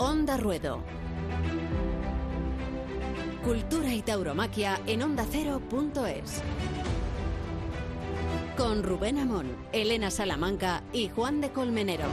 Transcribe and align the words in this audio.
Onda 0.00 0.36
Ruedo. 0.36 0.80
Cultura 3.44 3.92
y 3.92 4.02
tauromaquia 4.02 4.78
en 4.86 5.02
ondacero.es. 5.02 6.40
Con 8.56 8.84
Rubén 8.84 9.18
Amón, 9.18 9.56
Elena 9.72 10.12
Salamanca 10.12 10.84
y 10.92 11.08
Juan 11.08 11.40
de 11.40 11.50
Colmenero. 11.50 12.04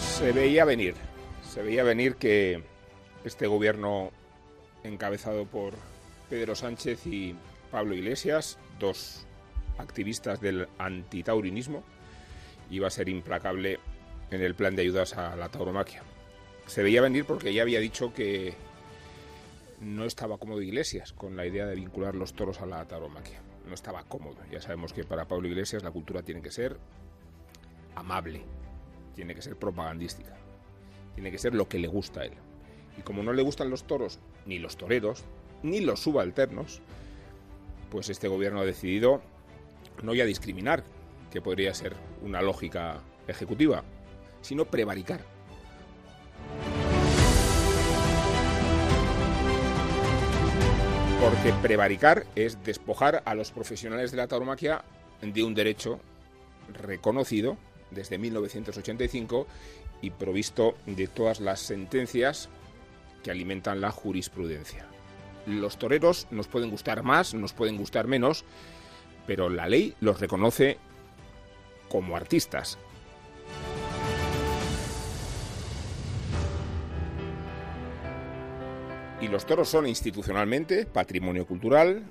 Se 0.00 0.32
veía 0.32 0.64
venir, 0.64 0.96
se 1.48 1.62
veía 1.62 1.84
venir 1.84 2.16
que 2.16 2.64
este 3.24 3.46
gobierno 3.46 4.10
encabezado 4.82 5.44
por 5.44 5.74
Pedro 6.28 6.56
Sánchez 6.56 7.06
y 7.06 7.36
Pablo 7.70 7.94
Iglesias, 7.94 8.58
dos 8.80 9.26
activistas 9.80 10.40
del 10.40 10.68
antitaurinismo, 10.78 11.82
iba 12.70 12.86
a 12.86 12.90
ser 12.90 13.08
implacable 13.08 13.78
en 14.30 14.42
el 14.42 14.54
plan 14.54 14.76
de 14.76 14.82
ayudas 14.82 15.16
a 15.16 15.36
la 15.36 15.48
tauromaquia. 15.48 16.02
Se 16.66 16.82
veía 16.82 17.02
venir 17.02 17.24
porque 17.24 17.52
ya 17.52 17.62
había 17.62 17.80
dicho 17.80 18.14
que 18.14 18.54
no 19.80 20.04
estaba 20.04 20.38
cómodo 20.38 20.62
Iglesias 20.62 21.12
con 21.12 21.36
la 21.36 21.46
idea 21.46 21.66
de 21.66 21.74
vincular 21.74 22.14
los 22.14 22.34
toros 22.34 22.60
a 22.60 22.66
la 22.66 22.86
tauromaquia. 22.86 23.40
No 23.66 23.74
estaba 23.74 24.04
cómodo. 24.04 24.36
Ya 24.50 24.60
sabemos 24.60 24.92
que 24.92 25.04
para 25.04 25.26
Pablo 25.26 25.48
Iglesias 25.48 25.82
la 25.82 25.90
cultura 25.90 26.22
tiene 26.22 26.42
que 26.42 26.50
ser 26.50 26.78
amable, 27.94 28.42
tiene 29.14 29.34
que 29.34 29.42
ser 29.42 29.56
propagandística, 29.56 30.36
tiene 31.14 31.30
que 31.30 31.38
ser 31.38 31.54
lo 31.54 31.68
que 31.68 31.78
le 31.78 31.88
gusta 31.88 32.20
a 32.20 32.24
él. 32.26 32.34
Y 32.98 33.02
como 33.02 33.22
no 33.22 33.32
le 33.32 33.42
gustan 33.42 33.70
los 33.70 33.84
toros, 33.84 34.20
ni 34.46 34.58
los 34.58 34.76
toreros, 34.76 35.24
ni 35.62 35.80
los 35.80 36.00
subalternos, 36.00 36.80
pues 37.90 38.08
este 38.08 38.28
gobierno 38.28 38.60
ha 38.60 38.64
decidido 38.64 39.22
no 40.02 40.14
ya 40.14 40.24
discriminar, 40.24 40.84
que 41.30 41.40
podría 41.40 41.74
ser 41.74 41.94
una 42.22 42.42
lógica 42.42 43.00
ejecutiva, 43.28 43.84
sino 44.42 44.64
prevaricar. 44.64 45.20
Porque 51.20 51.52
prevaricar 51.60 52.26
es 52.34 52.62
despojar 52.64 53.22
a 53.26 53.34
los 53.34 53.50
profesionales 53.50 54.10
de 54.10 54.16
la 54.16 54.26
tauromaquia 54.26 54.84
de 55.20 55.44
un 55.44 55.54
derecho 55.54 56.00
reconocido 56.72 57.58
desde 57.90 58.18
1985 58.18 59.46
y 60.00 60.10
provisto 60.10 60.76
de 60.86 61.08
todas 61.08 61.40
las 61.40 61.60
sentencias 61.60 62.48
que 63.22 63.30
alimentan 63.30 63.80
la 63.80 63.90
jurisprudencia. 63.90 64.86
Los 65.46 65.78
toreros 65.78 66.26
nos 66.30 66.48
pueden 66.48 66.70
gustar 66.70 67.02
más, 67.02 67.34
nos 67.34 67.52
pueden 67.52 67.76
gustar 67.76 68.06
menos, 68.06 68.44
pero 69.26 69.48
la 69.48 69.68
ley 69.68 69.94
los 70.00 70.20
reconoce 70.20 70.78
como 71.88 72.16
artistas. 72.16 72.78
Y 79.20 79.28
los 79.28 79.44
toros 79.44 79.68
son 79.68 79.86
institucionalmente 79.86 80.86
patrimonio 80.86 81.46
cultural, 81.46 82.04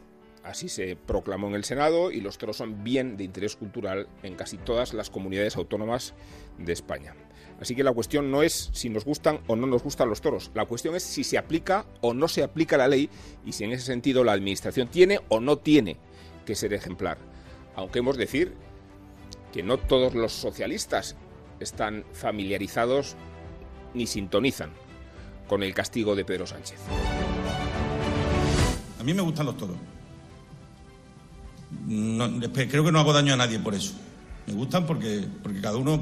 así 0.44 0.70
se 0.70 0.96
proclamó 0.96 1.48
en 1.48 1.56
el 1.56 1.64
Senado, 1.64 2.12
y 2.12 2.22
los 2.22 2.38
toros 2.38 2.58
son 2.58 2.84
bien 2.84 3.18
de 3.18 3.23
interés 3.23 3.56
cultural 3.56 4.08
en 4.22 4.36
casi 4.36 4.58
todas 4.58 4.94
las 4.94 5.10
comunidades 5.10 5.56
autónomas 5.56 6.14
de 6.60 6.72
España. 6.72 7.16
Así 7.60 7.76
que 7.76 7.84
la 7.84 7.94
cuestión 7.94 8.32
no 8.32 8.44
es 8.44 8.70
si 8.73 8.90
nos 8.90 9.06
gustan 9.06 9.40
o 9.48 9.56
no 9.56 9.68
nos 9.68 9.84
gustan 9.84 10.08
los 10.08 10.22
toros, 10.22 10.52
la 10.54 10.66
cuestión 10.66 10.96
es 10.96 11.04
si 11.04 11.23
se 11.23 11.38
aplica 11.38 11.86
o 12.00 12.14
no 12.14 12.28
se 12.28 12.44
aplica 12.44 12.78
la 12.78 12.88
ley 12.88 13.10
y 13.46 13.52
si 13.52 13.64
en 13.66 13.72
ese 13.72 13.86
sentido 13.86 14.23
la 14.23 14.32
Administración 14.32 14.88
tiene 14.88 15.20
o 15.28 15.40
no 15.40 15.58
tiene 15.58 15.98
que 16.50 16.55
ser 16.55 16.73
ejemplar. 16.73 17.19
Aunque 17.75 17.99
hemos 17.99 18.17
de 18.17 18.26
decir 18.26 18.55
que 19.54 19.61
no 19.61 19.77
todos 19.77 20.15
los 20.15 20.33
socialistas 20.33 21.15
están 21.60 22.04
familiarizados 22.11 23.15
ni 23.93 24.08
sintonizan 24.08 24.71
con 25.48 25.61
el 25.61 25.76
castigo 25.76 26.15
de 26.15 26.26
Pedro 26.26 26.48
Sánchez. 26.48 26.80
A 28.99 29.04
mí 29.04 29.14
me 29.14 29.21
gustan 29.21 29.45
los 29.45 29.58
toros. 29.58 29.77
creo 32.52 32.83
que 32.83 32.92
no 32.92 32.99
hago 32.99 33.14
daño 33.14 33.36
a 33.36 33.38
nadie 33.38 33.59
por 33.59 33.76
eso. 33.76 33.93
Me 34.48 34.54
gustan 34.54 34.88
porque, 34.88 35.23
porque 35.43 35.61
cada 35.61 35.77
uno 35.77 35.99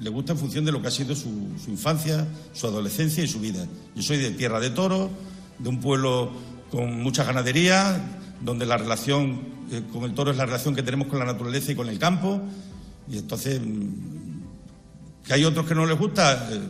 le 0.00 0.08
gusta 0.08 0.32
en 0.32 0.38
función 0.38 0.64
de 0.64 0.72
lo 0.72 0.80
que 0.80 0.88
ha 0.88 0.90
sido 0.90 1.14
su, 1.14 1.28
infancia, 1.68 2.26
su 2.54 2.66
adolescencia 2.66 3.22
y 3.22 3.28
su 3.28 3.40
vida. 3.40 3.66
Yo 3.94 4.02
soy 4.02 4.16
de 4.16 4.30
tierra 4.30 4.58
de 4.58 4.70
toros, 4.70 5.10
de 5.58 5.68
un 5.68 5.80
pueblo 5.80 6.32
con 6.70 7.02
mucha 7.02 7.24
ganadería, 7.24 8.21
donde 8.44 8.66
la 8.66 8.76
relación 8.76 9.40
eh, 9.70 9.82
con 9.92 10.04
el 10.04 10.14
toro 10.14 10.30
es 10.30 10.36
la 10.36 10.46
relación 10.46 10.74
que 10.74 10.82
tenemos 10.82 11.08
con 11.08 11.18
la 11.18 11.24
naturaleza 11.24 11.72
y 11.72 11.74
con 11.74 11.88
el 11.88 11.98
campo. 11.98 12.40
Y 13.08 13.18
entonces, 13.18 13.60
mm, 13.60 15.24
que 15.24 15.34
hay 15.34 15.44
otros 15.44 15.66
que 15.66 15.74
no 15.74 15.86
les 15.86 15.98
gusta, 15.98 16.48
eh, 16.52 16.60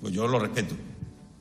pues 0.00 0.12
yo 0.12 0.28
lo 0.28 0.38
respeto. 0.38 0.74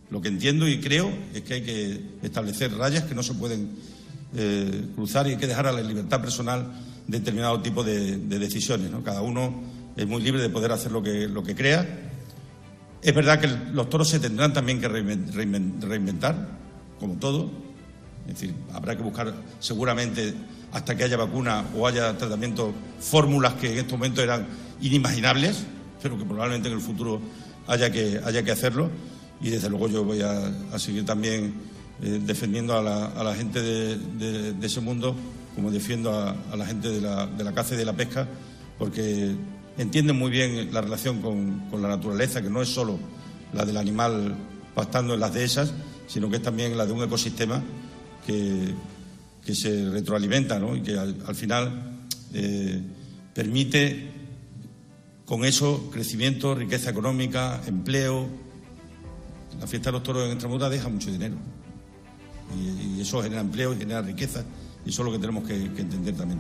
Lo 0.09 0.21
que 0.21 0.29
entiendo 0.29 0.67
y 0.67 0.79
creo 0.79 1.11
es 1.33 1.41
que 1.41 1.55
hay 1.55 1.61
que 1.61 2.01
establecer 2.23 2.73
rayas 2.75 3.03
que 3.03 3.15
no 3.15 3.23
se 3.23 3.33
pueden 3.33 3.71
eh, 4.35 4.87
cruzar 4.95 5.27
y 5.27 5.31
hay 5.31 5.37
que 5.37 5.47
dejar 5.47 5.67
a 5.67 5.71
la 5.71 5.81
libertad 5.81 6.21
personal 6.21 6.71
determinado 7.07 7.61
tipo 7.61 7.83
de, 7.83 8.17
decisiones. 8.17 8.91
Cada 9.03 9.21
uno 9.21 9.61
es 9.95 10.07
muy 10.07 10.21
libre 10.21 10.41
de 10.41 10.49
poder 10.49 10.71
hacer 10.71 10.91
lo 10.91 11.03
que, 11.03 11.27
lo 11.27 11.43
que 11.43 11.55
crea. 11.55 12.11
Es 13.01 13.13
verdad 13.13 13.39
que 13.39 13.47
los 13.73 13.89
toros 13.89 14.09
se 14.09 14.19
tendrán 14.19 14.53
también 14.53 14.79
que 14.79 14.87
reinventar, 14.87 16.49
como 16.99 17.15
todo. 17.15 17.64
Es 18.27 18.39
decir, 18.39 18.53
habrá 18.73 18.95
que 18.95 19.03
buscar 19.03 19.33
seguramente 19.59 20.33
hasta 20.71 20.95
que 20.95 21.03
haya 21.03 21.17
vacuna 21.17 21.63
o 21.77 21.87
haya 21.87 22.17
tratamiento 22.17 22.73
fórmulas 22.99 23.53
que 23.53 23.71
en 23.71 23.77
este 23.79 23.91
momento 23.93 24.21
eran 24.21 24.47
inimaginables, 24.81 25.63
pero 26.01 26.17
que 26.17 26.25
probablemente 26.25 26.67
en 26.67 26.75
el 26.75 26.81
futuro 26.81 27.21
haya 27.67 27.91
que, 27.91 28.19
haya 28.23 28.43
que 28.43 28.51
hacerlo. 28.51 28.89
Y 29.41 29.49
desde 29.49 29.69
luego 29.69 29.87
yo 29.87 30.03
voy 30.03 30.21
a, 30.21 30.51
seguir 30.79 31.05
también 31.05 31.53
eh, 32.01 32.19
defendiendo 32.23 32.77
a 32.77 32.81
la, 32.81 33.35
gente 33.35 33.61
de, 33.61 34.55
ese 34.61 34.81
mundo, 34.81 35.15
como 35.55 35.71
defiendo 35.71 36.11
a, 36.11 36.35
la 36.55 36.65
gente 36.65 36.89
de 36.89 37.01
la, 37.01 37.27
de 37.27 37.43
la 37.43 37.53
caza 37.53 37.75
y 37.75 37.77
de 37.77 37.85
la 37.85 37.93
pesca, 37.93 38.27
porque 38.77 39.35
entienden 39.77 40.17
muy 40.17 40.31
bien 40.31 40.73
la 40.73 40.81
relación 40.81 41.21
con, 41.21 41.81
la 41.81 41.87
naturaleza, 41.87 42.41
que 42.41 42.49
no 42.49 42.61
es 42.61 42.69
solo 42.69 42.97
la 43.53 43.65
del 43.65 43.77
animal 43.77 44.35
pastando 44.73 45.13
en 45.13 45.19
las 45.19 45.33
dehesas, 45.33 45.73
sino 46.07 46.29
que 46.29 46.37
es 46.37 46.41
también 46.41 46.77
la 46.77 46.85
de 46.85 46.93
un 46.93 47.03
ecosistema 47.03 47.61
que, 48.25 48.73
que 49.45 49.55
se 49.55 49.89
retroalimenta 49.89 50.59
¿no? 50.59 50.75
y 50.75 50.81
que 50.81 50.97
al, 50.97 51.35
final 51.35 51.99
eh, 52.33 52.81
permite 53.33 54.09
con 55.25 55.45
eso 55.45 55.89
crecimiento, 55.91 56.55
riqueza 56.55 56.89
económica, 56.89 57.61
empleo. 57.67 58.27
La 59.59 59.67
fiesta 59.67 59.89
de 59.89 59.93
los 59.93 60.03
toros 60.03 60.25
en 60.25 60.31
Extremadura 60.31 60.69
deja 60.69 60.89
mucho 60.89 61.11
dinero 61.11 61.35
y, 62.53 63.01
eso 63.01 63.21
genera 63.21 63.41
empleo 63.41 63.73
y 63.73 63.77
genera 63.77 64.01
riqueza 64.01 64.43
y 64.85 64.89
eso 64.89 65.01
es 65.01 65.05
lo 65.05 65.11
que 65.11 65.19
tenemos 65.19 65.47
que, 65.47 65.55
entender 65.55 66.15
también. 66.15 66.39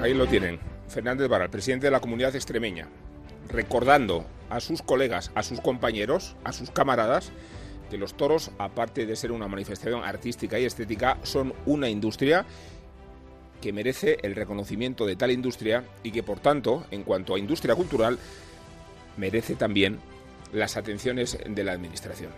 Ahí 0.00 0.14
lo 0.14 0.26
tienen. 0.26 0.58
Fernández 0.88 1.28
Vara, 1.28 1.44
el 1.44 1.50
presidente 1.50 1.86
de 1.86 1.90
la 1.90 2.00
comunidad 2.00 2.34
extremeña, 2.34 2.88
recordando 3.48 4.24
a 4.48 4.60
sus 4.60 4.82
colegas, 4.82 5.30
a 5.34 5.42
sus 5.42 5.60
compañeros, 5.60 6.36
a 6.44 6.52
sus 6.52 6.70
camaradas, 6.70 7.32
que 7.90 7.98
los 7.98 8.14
toros, 8.14 8.50
aparte 8.58 9.04
de 9.04 9.16
ser 9.16 9.32
una 9.32 9.48
manifestación 9.48 10.02
artística 10.04 10.58
y 10.58 10.64
estética, 10.64 11.18
son 11.22 11.52
una 11.66 11.88
industria 11.88 12.46
que 13.60 13.72
merece 13.72 14.18
el 14.22 14.34
reconocimiento 14.34 15.04
de 15.04 15.16
tal 15.16 15.30
industria 15.30 15.84
y 16.02 16.12
que, 16.12 16.22
por 16.22 16.40
tanto, 16.40 16.86
en 16.90 17.02
cuanto 17.02 17.34
a 17.34 17.38
industria 17.38 17.74
cultural, 17.74 18.18
merece 19.18 19.54
también 19.54 19.98
las 20.52 20.78
atenciones 20.78 21.36
de 21.46 21.64
la 21.64 21.72
Administración. 21.72 22.30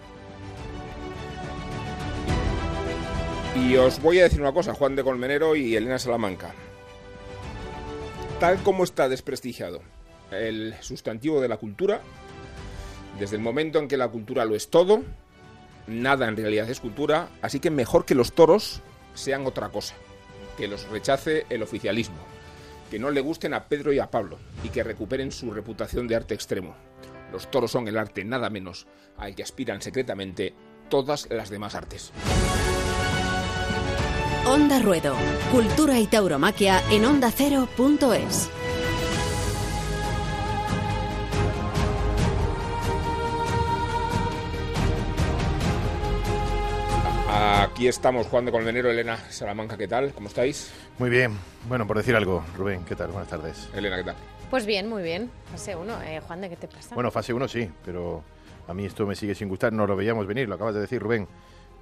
Y 3.54 3.76
os 3.76 4.02
voy 4.02 4.18
a 4.18 4.24
decir 4.24 4.40
una 4.40 4.52
cosa, 4.52 4.74
Juan 4.74 4.96
de 4.96 5.04
Colmenero 5.04 5.54
y 5.54 5.76
Elena 5.76 5.98
Salamanca 5.98 6.52
tal 8.42 8.60
como 8.64 8.82
está 8.82 9.08
desprestigiado 9.08 9.82
el 10.32 10.74
sustantivo 10.80 11.40
de 11.40 11.46
la 11.46 11.58
cultura, 11.58 12.00
desde 13.20 13.36
el 13.36 13.40
momento 13.40 13.78
en 13.78 13.86
que 13.86 13.96
la 13.96 14.08
cultura 14.08 14.44
lo 14.44 14.56
es 14.56 14.68
todo, 14.68 15.04
nada 15.86 16.28
en 16.28 16.36
realidad 16.36 16.68
es 16.70 16.80
cultura, 16.80 17.28
así 17.40 17.60
que 17.60 17.70
mejor 17.70 18.04
que 18.04 18.14
los 18.14 18.32
toros 18.32 18.82
sean 19.14 19.46
otra 19.46 19.68
cosa, 19.68 19.94
que 20.56 20.68
los 20.68 20.88
rechace 20.88 21.46
el 21.50 21.62
oficialismo, 21.62 22.18
que 22.90 22.98
no 22.98 23.10
le 23.10 23.20
gusten 23.20 23.54
a 23.54 23.64
Pedro 23.64 23.92
y 23.92 23.98
a 23.98 24.10
Pablo 24.10 24.38
y 24.64 24.68
que 24.68 24.82
recuperen 24.82 25.32
su 25.32 25.50
reputación 25.50 26.08
de 26.08 26.16
arte 26.16 26.34
extremo. 26.34 26.74
Los 27.32 27.50
toros 27.50 27.70
son 27.70 27.88
el 27.88 27.98
arte 27.98 28.24
nada 28.24 28.50
menos 28.50 28.86
al 29.16 29.34
que 29.34 29.42
aspiran 29.42 29.80
secretamente 29.80 30.54
todas 30.88 31.28
las 31.30 31.48
demás 31.48 31.74
artes. 31.74 32.12
Onda 34.46 34.80
Ruedo. 34.80 35.14
Cultura 35.52 35.98
y 35.98 36.06
tauromaquia 36.06 36.82
en 36.90 37.04
ondacero.es. 37.04 38.50
Aquí 47.82 47.88
estamos, 47.88 48.28
Juan 48.28 48.44
de 48.44 48.52
Colmenero, 48.52 48.92
Elena 48.92 49.16
Salamanca, 49.28 49.76
¿qué 49.76 49.88
tal? 49.88 50.12
¿Cómo 50.12 50.28
estáis? 50.28 50.70
Muy 51.00 51.10
bien. 51.10 51.36
Bueno, 51.68 51.84
por 51.84 51.96
decir 51.96 52.14
algo, 52.14 52.44
Rubén, 52.56 52.84
¿qué 52.84 52.94
tal? 52.94 53.08
Buenas 53.08 53.28
tardes. 53.28 53.68
Elena, 53.74 53.96
¿qué 53.96 54.04
tal? 54.04 54.14
Pues 54.50 54.66
bien, 54.66 54.88
muy 54.88 55.02
bien. 55.02 55.32
Fase 55.50 55.74
1. 55.74 56.02
Eh, 56.04 56.20
Juan, 56.24 56.42
¿de 56.42 56.48
qué 56.48 56.54
te 56.54 56.68
pasa? 56.68 56.94
Bueno, 56.94 57.10
fase 57.10 57.32
1 57.32 57.48
sí, 57.48 57.68
pero 57.84 58.22
a 58.68 58.72
mí 58.72 58.84
esto 58.84 59.04
me 59.04 59.16
sigue 59.16 59.34
sin 59.34 59.48
gustar. 59.48 59.72
No 59.72 59.84
lo 59.84 59.96
veíamos 59.96 60.28
venir, 60.28 60.48
lo 60.48 60.54
acabas 60.54 60.74
de 60.74 60.80
decir, 60.80 61.02
Rubén. 61.02 61.26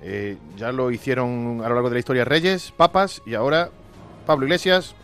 Eh, 0.01 0.39
ya 0.57 0.73
lo 0.73 0.91
hicieron 0.91 1.61
a 1.63 1.69
lo 1.69 1.75
largo 1.75 1.91
de 1.91 1.97
la 1.97 1.99
historia 1.99 2.25
Reyes, 2.25 2.73
Papas 2.75 3.21
y 3.27 3.35
ahora 3.35 3.69
Pablo 4.25 4.47
Iglesias 4.47 4.95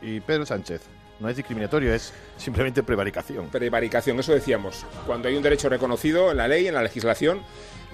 y 0.00 0.20
Pedro 0.20 0.46
Sánchez. 0.46 0.80
No 1.20 1.28
es 1.28 1.36
discriminatorio, 1.36 1.92
es 1.92 2.14
simplemente 2.38 2.82
prevaricación. 2.82 3.48
Prevaricación, 3.48 4.18
eso 4.20 4.32
decíamos. 4.32 4.86
Cuando 5.06 5.28
hay 5.28 5.36
un 5.36 5.42
derecho 5.42 5.68
reconocido 5.68 6.30
en 6.30 6.38
la 6.38 6.48
ley, 6.48 6.66
en 6.66 6.72
la 6.72 6.82
legislación, 6.82 7.42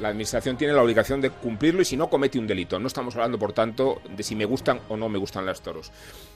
la 0.02 0.08
Administración 0.08 0.56
tiene 0.56 0.75
la 0.75 0.82
obligación 0.82 1.20
de 1.20 1.31
cumplirlo 1.31 1.81
y 1.81 1.84
si 1.84 1.96
no 1.96 2.10
comete 2.10 2.38
un 2.38 2.46
delito. 2.46 2.78
No 2.81 2.88
estamos 2.88 3.14
hablando, 3.14 3.38
por 3.38 3.52
tanto, 3.52 4.02
de 4.14 4.22
si 4.25 4.34
me 4.34 4.44
gustan 4.44 4.81
o 4.88 4.96
no 4.96 5.08
me 5.08 5.16
gustan 5.16 5.46
los 5.46 5.62
toros. 5.62 5.93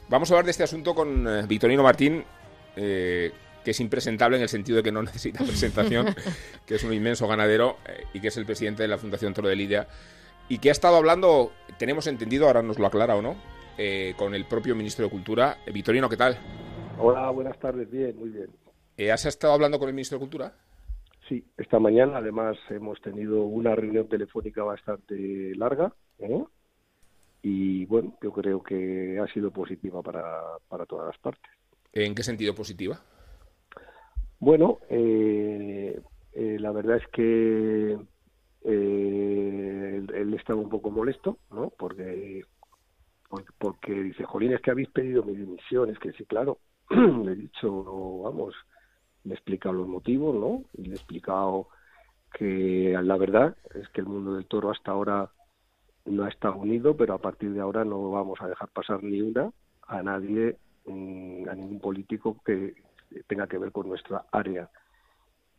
Vamos 0.08 0.30
a 0.30 0.34
hablar 0.34 0.44
de 0.44 0.52
este 0.52 0.62
asunto 0.62 0.94
con 0.94 1.26
eh, 1.26 1.44
Victorino 1.48 1.82
Martín, 1.82 2.24
eh, 2.76 3.32
que 3.64 3.72
es 3.72 3.80
impresentable 3.80 4.36
en 4.36 4.44
el 4.44 4.48
sentido 4.48 4.76
de 4.76 4.84
que 4.84 4.92
no 4.92 5.02
necesita 5.02 5.44
presentación, 5.44 6.14
que 6.64 6.76
es 6.76 6.84
un 6.84 6.92
inmenso 6.92 7.26
ganadero 7.26 7.78
eh, 7.86 8.04
y 8.14 8.20
que 8.20 8.28
es 8.28 8.36
el 8.36 8.46
presidente 8.46 8.84
de 8.84 8.88
la 8.88 8.98
Fundación 8.98 9.34
Toro 9.34 9.48
de 9.48 9.56
Lidia 9.56 9.88
y 10.48 10.58
que 10.58 10.68
ha 10.68 10.72
estado 10.72 10.96
hablando, 10.96 11.50
tenemos 11.76 12.06
entendido, 12.06 12.46
ahora 12.46 12.62
nos 12.62 12.78
lo 12.78 12.86
aclara 12.86 13.16
o 13.16 13.22
no, 13.22 13.36
con 14.16 14.32
el 14.36 14.44
propio 14.44 14.76
ministro 14.76 15.04
de 15.04 15.10
Cultura. 15.10 15.58
Victorino, 15.74 16.08
¿qué 16.08 16.16
tal? 16.16 16.38
Hola, 16.98 17.30
buenas 17.30 17.58
tardes, 17.58 17.90
bien, 17.90 18.16
muy 18.16 18.30
bien. 18.30 19.10
¿Has 19.12 19.26
estado 19.26 19.52
hablando 19.52 19.80
con 19.80 19.88
el 19.88 19.94
ministro 19.94 20.18
de 20.18 20.20
Cultura? 20.20 20.54
Sí, 21.28 21.44
esta 21.56 21.80
mañana 21.80 22.18
además 22.18 22.56
hemos 22.70 23.00
tenido 23.00 23.42
una 23.42 23.74
reunión 23.74 24.08
telefónica 24.08 24.62
bastante 24.62 25.54
larga 25.56 25.92
¿eh? 26.18 26.44
y 27.42 27.84
bueno, 27.86 28.16
yo 28.22 28.32
creo 28.32 28.62
que 28.62 29.18
ha 29.18 29.26
sido 29.32 29.50
positiva 29.50 30.02
para, 30.02 30.40
para 30.68 30.86
todas 30.86 31.06
las 31.06 31.18
partes. 31.18 31.50
¿En 31.92 32.14
qué 32.14 32.22
sentido 32.22 32.54
positiva? 32.54 33.00
Bueno, 34.38 34.78
eh, 34.88 36.00
eh, 36.32 36.56
la 36.60 36.70
verdad 36.70 36.98
es 36.98 37.08
que 37.08 37.98
él, 38.64 40.12
él, 40.14 40.34
estaba 40.34 40.60
un 40.60 40.68
poco 40.68 40.90
molesto, 40.90 41.38
¿no? 41.50 41.70
Porque, 41.70 42.42
porque 43.58 43.92
dice, 43.92 44.24
Jolín, 44.24 44.52
es 44.52 44.60
que 44.60 44.70
habéis 44.70 44.90
pedido 44.90 45.22
mi 45.22 45.34
dimisión, 45.34 45.90
es 45.90 45.98
que 45.98 46.12
sí, 46.12 46.24
claro, 46.24 46.58
le 46.90 47.32
he 47.32 47.36
dicho, 47.36 48.22
vamos, 48.22 48.54
le 49.26 49.32
he 49.32 49.34
explicado 49.34 49.74
los 49.74 49.88
motivos, 49.88 50.34
¿no? 50.34 50.62
Y 50.74 50.86
le 50.86 50.92
he 50.92 50.96
explicado 50.96 51.68
que 52.32 52.96
la 53.02 53.16
verdad 53.16 53.56
es 53.74 53.88
que 53.90 54.00
el 54.00 54.06
mundo 54.06 54.34
del 54.34 54.46
toro 54.46 54.70
hasta 54.70 54.92
ahora 54.92 55.30
no 56.04 56.24
ha 56.24 56.28
estado 56.28 56.56
unido, 56.56 56.96
pero 56.96 57.14
a 57.14 57.18
partir 57.18 57.52
de 57.52 57.60
ahora 57.60 57.84
no 57.84 58.10
vamos 58.10 58.40
a 58.40 58.48
dejar 58.48 58.68
pasar 58.68 59.02
ni 59.02 59.20
una 59.20 59.50
a 59.88 60.02
nadie, 60.02 60.56
mm, 60.86 61.48
a 61.48 61.54
ningún 61.54 61.80
político 61.80 62.40
que 62.44 62.74
tenga 63.26 63.46
que 63.46 63.58
ver 63.58 63.72
con 63.72 63.88
nuestra 63.88 64.24
área. 64.30 64.70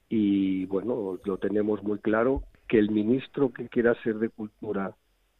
Y 0.09 0.65
bueno, 0.67 1.19
lo 1.23 1.37
tenemos 1.37 1.83
muy 1.83 1.99
claro 1.99 2.43
que 2.67 2.79
el 2.79 2.91
ministro 2.91 3.51
que 3.51 3.67
quiera 3.67 4.01
ser 4.03 4.19
de 4.19 4.29
cultura 4.29 4.95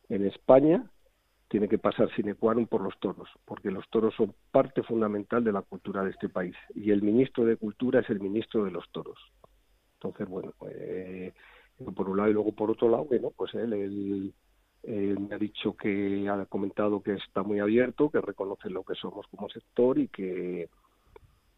en 0.10 0.26
España 0.26 0.90
tiene 1.48 1.70
que 1.70 1.78
pasar 1.78 2.12
sine 2.12 2.36
qua 2.36 2.54
non 2.54 2.68
por 2.68 2.82
los 2.82 2.98
toros, 3.00 3.30
porque 3.46 3.72
los 3.72 3.88
toros 3.90 4.14
son 4.16 4.36
parte 4.52 4.84
fundamental 4.84 5.44
de 5.44 5.54
la 5.54 5.62
cultura 5.62 6.04
de 6.04 6.12
este 6.12 6.28
país 6.28 6.56
y 6.76 6.92
el 6.92 7.02
ministro 7.02 7.46
de 7.46 7.56
Cultura 7.56 8.02
es 8.02 8.10
el 8.10 8.20
ministro 8.20 8.66
de 8.66 8.72
los 8.72 8.90
toros. 8.92 9.18
Entonces, 9.96 10.28
bueno, 10.28 10.54
eh, 10.70 11.34
por 11.96 12.10
un 12.10 12.18
lado 12.18 12.30
y 12.30 12.34
luego 12.34 12.52
por 12.52 12.72
otro 12.72 12.90
lado, 12.90 13.06
bueno, 13.06 13.32
pues 13.36 13.54
él, 13.56 14.34
me 14.84 15.36
ha 15.36 15.38
dicho 15.38 15.76
que 15.76 16.28
ha 16.30 16.46
comentado 16.46 17.02
que 17.02 17.14
está 17.14 17.44
muy 17.44 17.60
abierto, 17.60 18.10
que 18.10 18.22
reconoce 18.22 18.70
lo 18.70 18.84
que 18.84 18.96
somos 18.96 19.26
como 19.28 19.50
sector 19.50 19.98
y 19.98 20.08
que 20.10 20.70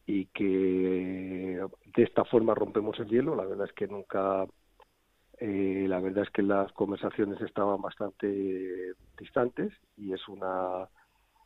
y 0.05 0.25
que 0.27 1.61
de 1.95 2.03
esta 2.03 2.25
forma 2.25 2.55
rompemos 2.55 2.99
el 2.99 3.09
hielo. 3.09 3.35
La 3.35 3.45
verdad 3.45 3.67
es 3.67 3.73
que 3.73 3.87
nunca 3.87 4.45
eh, 5.39 5.85
la 5.87 5.99
verdad 5.99 6.23
es 6.23 6.29
que 6.31 6.41
las 6.41 6.71
conversaciones 6.73 7.39
estaban 7.41 7.81
bastante 7.81 8.93
distantes 9.19 9.71
y 9.97 10.13
es 10.13 10.27
una 10.27 10.89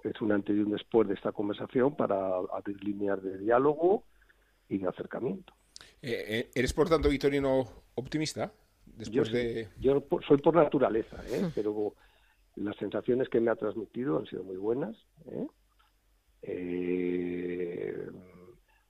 es 0.03 0.21
un 0.21 0.31
antes 0.31 0.55
y 0.55 0.59
un 0.59 0.71
después 0.71 1.07
de 1.07 1.13
esta 1.13 1.31
conversación 1.31 1.95
para 1.95 2.17
abrir 2.53 2.83
líneas 2.83 3.21
de 3.23 3.37
diálogo 3.37 4.03
y 4.67 4.79
de 4.79 4.87
acercamiento. 4.89 5.53
Eh, 6.01 6.25
eh, 6.27 6.51
¿Eres, 6.53 6.73
por 6.73 6.89
tanto, 6.89 7.09
Victorino, 7.09 7.65
optimista? 7.95 8.51
Después 8.85 9.29
yo, 9.29 9.33
de... 9.33 9.69
yo 9.79 10.03
soy 10.27 10.37
por 10.37 10.55
naturaleza, 10.55 11.17
¿eh? 11.27 11.49
pero 11.55 11.93
las 12.55 12.75
sensaciones 12.77 13.29
que 13.29 13.39
me 13.39 13.49
ha 13.49 13.55
transmitido 13.55 14.19
han 14.19 14.25
sido 14.25 14.43
muy 14.43 14.57
buenas. 14.57 14.95
¿eh? 15.27 15.47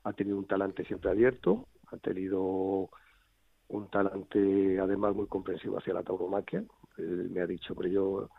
ha 0.03 0.13
tenido 0.13 0.38
un 0.38 0.47
talante 0.47 0.83
siempre 0.86 1.12
abierto, 1.12 1.68
ha 1.91 1.97
tenido 1.97 2.89
un 3.68 3.89
talante 3.91 4.79
además 4.79 5.15
muy 5.15 5.27
comprensivo 5.27 5.77
hacia 5.77 5.94
la 5.94 6.03
tauromaquia. 6.03 6.63
me 6.97 7.41
ha 7.41 7.45
dicho, 7.47 7.75
pero 7.75 7.89
yo, 7.89 8.29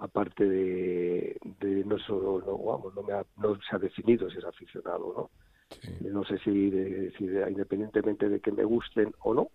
aparte 0.00 0.48
de, 0.48 1.38
no 1.86 1.98
solo, 1.98 2.42
no, 2.44 2.58
vamos, 2.58 2.94
no, 2.94 3.02
me 3.02 3.12
ha, 3.12 3.24
no 3.36 3.54
se 3.56 3.76
ha 3.76 3.78
definido 3.78 4.30
si 4.30 4.38
es 4.38 4.44
aficionado 4.44 5.14
no. 5.16 5.30
No 6.10 6.24
sé 6.24 6.38
si, 6.38 6.68
de, 6.68 7.12
si 7.16 7.24
independientemente 7.24 8.28
de 8.28 8.40
que 8.40 8.50
me 8.50 8.64
gusten 8.64 9.14
o 9.20 9.34
no, 9.34 9.50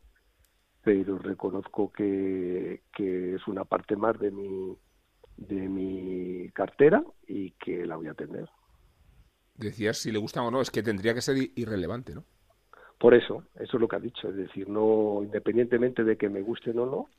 pero 0.82 1.18
reconozco 1.18 1.92
que, 1.92 2.84
que 2.96 3.36
es 3.36 3.48
una 3.48 3.66
parte 3.66 3.98
más 3.98 4.18
de 4.18 4.32
mi, 4.32 4.78
de 5.36 5.68
mi 5.68 6.50
cartera 6.52 7.04
y 7.28 7.52
que 7.52 7.86
la 7.86 7.98
voy 7.98 8.08
a 8.08 8.12
atender. 8.12 8.48
Decías 9.56 9.98
si 9.98 10.12
le 10.12 10.20
gustan 10.20 10.46
o 10.46 10.52
no, 10.52 10.62
es 10.62 10.72
que 10.72 10.84
tendría 10.84 11.14
que 11.14 11.22
ser 11.22 11.36
irrelevante, 11.56 12.16
¿no? 12.16 12.24
Por 12.98 13.14
eso, 13.14 13.44
eso 13.56 13.76
es 13.76 13.82
lo 13.82 13.88
que 13.90 13.98
ha 13.98 14.00
dicho, 14.00 14.30
es 14.30 14.36
decir, 14.38 14.70
no 14.70 15.20
independientemente 15.22 16.06
de 16.06 16.16
que 16.16 16.30
me 16.30 16.42
gusten 16.42 16.80
o 16.80 16.86
no, 16.86 17.10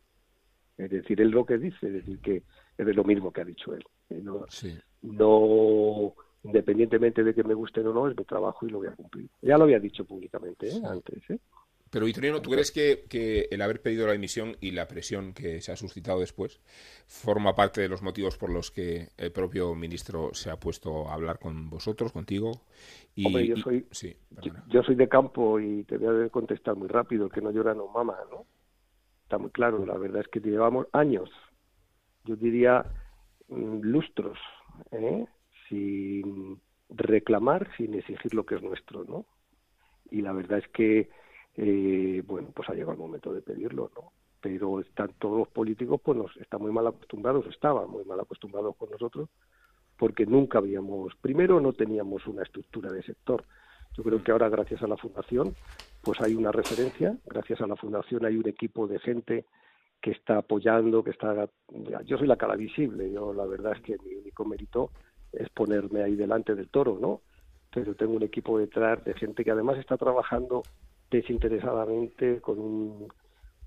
es 0.78 0.90
decir, 0.90 1.20
él 1.20 1.30
lo 1.30 1.44
que 1.44 1.58
dice, 1.58 1.86
es 1.86 1.92
decir, 1.92 2.18
que 2.20 2.42
es 2.76 2.86
de 2.86 2.94
lo 2.94 3.04
mismo 3.04 3.32
que 3.32 3.40
ha 3.40 3.44
dicho 3.44 3.74
él. 3.74 3.84
Eh, 4.10 4.20
no, 4.22 4.46
no 5.02 6.14
independientemente 6.46 7.24
de 7.24 7.34
que 7.34 7.42
me 7.42 7.54
gusten 7.54 7.86
o 7.86 7.92
no, 7.92 8.08
es 8.08 8.16
mi 8.16 8.24
trabajo 8.24 8.66
y 8.66 8.70
lo 8.70 8.78
voy 8.78 8.88
a 8.88 8.92
cumplir. 8.92 9.28
Ya 9.42 9.58
lo 9.58 9.64
había 9.64 9.80
dicho 9.80 10.04
públicamente 10.04 10.68
¿eh? 10.68 10.80
antes. 10.84 11.28
¿eh? 11.30 11.38
Pero 11.90 12.06
Vitorino, 12.06 12.42
¿tú 12.42 12.50
crees 12.50 12.72
que, 12.72 13.48
el 13.50 13.62
haber 13.62 13.80
pedido 13.80 14.06
la 14.06 14.12
dimisión 14.12 14.56
y 14.60 14.72
la 14.72 14.88
presión 14.88 15.32
que 15.32 15.60
se 15.60 15.72
ha 15.72 15.76
suscitado 15.76 16.20
después 16.20 16.60
forma 17.06 17.54
parte 17.54 17.80
de 17.80 17.88
los 17.88 18.02
motivos 18.02 18.36
por 18.36 18.50
los 18.50 18.70
que 18.70 19.08
el 19.16 19.32
propio 19.32 19.74
ministro 19.74 20.34
se 20.34 20.50
ha 20.50 20.58
puesto 20.58 21.08
a 21.08 21.14
hablar 21.14 21.38
con 21.38 21.70
vosotros, 21.70 22.12
contigo? 22.12 22.62
Y, 23.14 23.26
Hombre, 23.26 23.46
yo 23.46 23.56
soy, 23.56 23.86
yo, 24.68 24.82
soy 24.82 24.94
de 24.96 25.08
campo 25.08 25.60
y 25.60 25.84
te 25.84 25.96
voy 25.96 26.26
a 26.26 26.28
contestar 26.28 26.76
muy 26.76 26.88
rápido, 26.88 27.28
que 27.28 27.40
no 27.40 27.50
llora 27.50 27.72
no 27.72 27.88
mama, 27.88 28.16
¿no? 28.30 28.46
Está 29.22 29.38
muy 29.38 29.50
claro, 29.50 29.84
la 29.86 29.96
verdad 29.96 30.20
es 30.20 30.28
que 30.28 30.40
llevamos 30.40 30.86
años, 30.92 31.30
yo 32.26 32.36
diría 32.36 32.84
mm, 33.48 33.80
lustros, 33.82 34.38
¿eh? 34.90 35.26
sin 35.68 36.60
reclamar, 36.90 37.68
sin 37.76 37.94
exigir 37.94 38.34
lo 38.34 38.44
que 38.44 38.56
es 38.56 38.62
nuestro, 38.62 39.04
¿no? 39.04 39.26
Y 40.10 40.22
la 40.22 40.32
verdad 40.32 40.58
es 40.58 40.68
que 40.68 41.08
eh, 41.56 42.22
bueno, 42.26 42.50
pues 42.54 42.68
ha 42.68 42.74
llegado 42.74 42.92
el 42.92 42.98
momento 42.98 43.32
de 43.32 43.40
pedirlo, 43.40 43.90
¿no? 43.94 44.12
Pero 44.40 44.80
están 44.80 45.12
todos 45.18 45.38
los 45.38 45.48
políticos, 45.48 46.00
pues 46.04 46.18
nos 46.18 46.36
están 46.36 46.60
muy 46.60 46.70
mal 46.70 46.86
acostumbrados, 46.86 47.46
estaban 47.46 47.90
muy 47.90 48.04
mal 48.04 48.20
acostumbrados 48.20 48.76
con 48.76 48.90
nosotros, 48.90 49.28
porque 49.96 50.26
nunca 50.26 50.58
habíamos, 50.58 51.14
primero 51.16 51.60
no 51.60 51.72
teníamos 51.72 52.26
una 52.26 52.42
estructura 52.42 52.92
de 52.92 53.02
sector. 53.02 53.44
Yo 53.96 54.02
creo 54.02 54.22
que 54.22 54.30
ahora, 54.30 54.50
gracias 54.50 54.82
a 54.82 54.86
la 54.86 54.98
Fundación, 54.98 55.54
pues 56.02 56.20
hay 56.20 56.34
una 56.34 56.52
referencia, 56.52 57.16
gracias 57.24 57.62
a 57.62 57.66
la 57.66 57.76
Fundación 57.76 58.26
hay 58.26 58.36
un 58.36 58.46
equipo 58.46 58.86
de 58.86 58.98
gente 58.98 59.46
que 60.00 60.10
está 60.12 60.38
apoyando, 60.38 61.02
que 61.02 61.10
está... 61.10 61.48
Yo 62.04 62.18
soy 62.18 62.26
la 62.26 62.36
cara 62.36 62.56
visible, 62.56 63.10
yo 63.10 63.32
la 63.32 63.46
verdad 63.46 63.72
es 63.74 63.82
que 63.82 63.96
mi 64.04 64.14
único 64.14 64.44
mérito 64.44 64.90
es 65.32 65.48
ponerme 65.50 66.02
ahí 66.02 66.14
delante 66.14 66.54
del 66.54 66.68
toro, 66.68 66.98
¿no? 67.00 67.22
Pero 67.72 67.94
tengo 67.94 68.14
un 68.14 68.22
equipo 68.22 68.58
detrás 68.58 69.04
de 69.04 69.14
gente 69.14 69.44
que 69.44 69.50
además 69.50 69.78
está 69.78 69.96
trabajando 69.96 70.62
desinteresadamente 71.10 72.40
con 72.40 72.58
un 72.58 73.08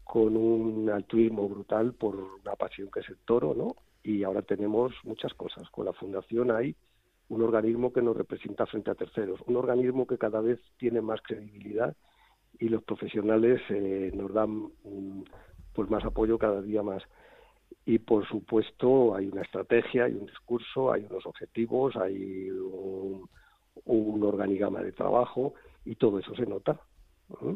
con 0.04 0.36
un 0.36 0.90
altruismo 0.90 1.48
brutal 1.48 1.94
por 1.94 2.16
una 2.16 2.56
pasión 2.56 2.90
que 2.92 3.02
es 3.02 3.10
el 3.10 3.18
toro, 3.18 3.54
¿no? 3.54 3.76
Y 4.02 4.24
ahora 4.24 4.42
tenemos 4.42 4.92
muchas 5.04 5.36
cosas. 5.36 5.70
Con 5.70 5.86
la 5.86 5.94
fundación 5.94 6.50
hay 6.50 6.76
un 7.28 7.44
organismo 7.44 7.94
que 7.94 8.02
nos 8.02 8.18
representa 8.18 8.66
frente 8.66 8.90
a 8.90 8.96
terceros, 8.96 9.40
un 9.46 9.56
organismo 9.56 10.08
que 10.08 10.18
cada 10.18 10.42
vez 10.42 10.60
tiene 10.78 11.00
más 11.02 11.22
credibilidad 11.22 11.96
y 12.58 12.70
los 12.70 12.84
profesionales 12.84 13.62
eh, 13.70 14.12
nos 14.16 14.34
dan 14.34 14.72
pues 15.80 15.90
más 15.90 16.04
apoyo 16.04 16.38
cada 16.38 16.62
día 16.62 16.84
más. 16.84 17.02
Y 17.86 18.00
por 18.00 18.28
supuesto 18.28 19.16
hay 19.16 19.28
una 19.28 19.44
estrategia, 19.44 20.04
hay 20.04 20.14
un 20.14 20.26
discurso, 20.26 20.92
hay 20.92 21.06
unos 21.10 21.26
objetivos, 21.26 21.96
hay 21.96 22.50
un, 22.50 23.30
un 23.86 24.24
organigrama 24.24 24.82
de 24.82 24.92
trabajo 24.92 25.54
y 25.86 25.96
todo 25.96 26.20
eso 26.20 26.36
se 26.36 26.46
nota. 26.46 26.82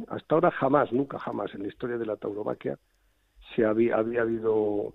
Hasta 0.08 0.36
ahora 0.36 0.51
jamás, 0.51 0.94
nunca 0.94 1.20
jamás 1.20 1.53
en 1.53 1.63
la 1.63 1.68
historia 1.68 1.98
de 1.98 2.06
la 2.06 2.15
tauromaquia 2.15 2.80
se 3.53 3.65
había, 3.65 3.98
había 3.98 4.22
habido 4.22 4.94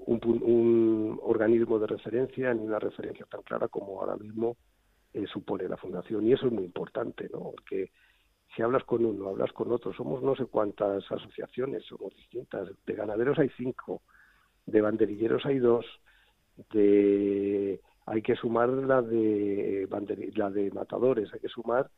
un, 0.00 1.18
organismo 1.22 1.78
de 1.78 1.86
referencia 1.86 2.52
ni 2.52 2.66
una 2.66 2.78
referencia 2.78 3.24
tan 3.30 3.40
clara 3.44 3.68
como 3.68 3.98
ahora 3.98 4.16
mismo 4.16 4.58
eh, 5.14 5.24
supone 5.26 5.66
la 5.66 5.78
fundación 5.78 6.26
y 6.26 6.34
eso 6.34 6.48
es 6.48 6.52
muy 6.52 6.64
importante, 6.64 7.30
¿no? 7.32 7.52
Porque 7.52 7.92
si 8.54 8.62
hablas 8.62 8.84
con 8.84 9.04
uno, 9.04 9.28
hablas 9.28 9.52
con 9.52 9.70
otro, 9.72 9.92
somos 9.92 10.22
no 10.22 10.34
sé 10.34 10.46
cuántas 10.46 11.10
asociaciones, 11.10 11.84
somos 11.84 12.14
distintas. 12.16 12.68
De 12.86 12.94
ganaderos 12.94 13.38
hay 13.38 13.50
cinco, 13.56 14.02
de 14.66 14.80
banderilleros 14.80 15.44
hay 15.46 15.58
dos, 15.58 15.86
de 16.72 17.80
hay 18.06 18.22
que 18.22 18.36
sumar 18.36 18.70
la 18.70 19.02
de 19.02 19.86
la 20.34 20.50
de 20.50 20.70
matadores, 20.70 21.32
hay 21.32 21.40
que 21.40 21.48
sumar 21.48 21.90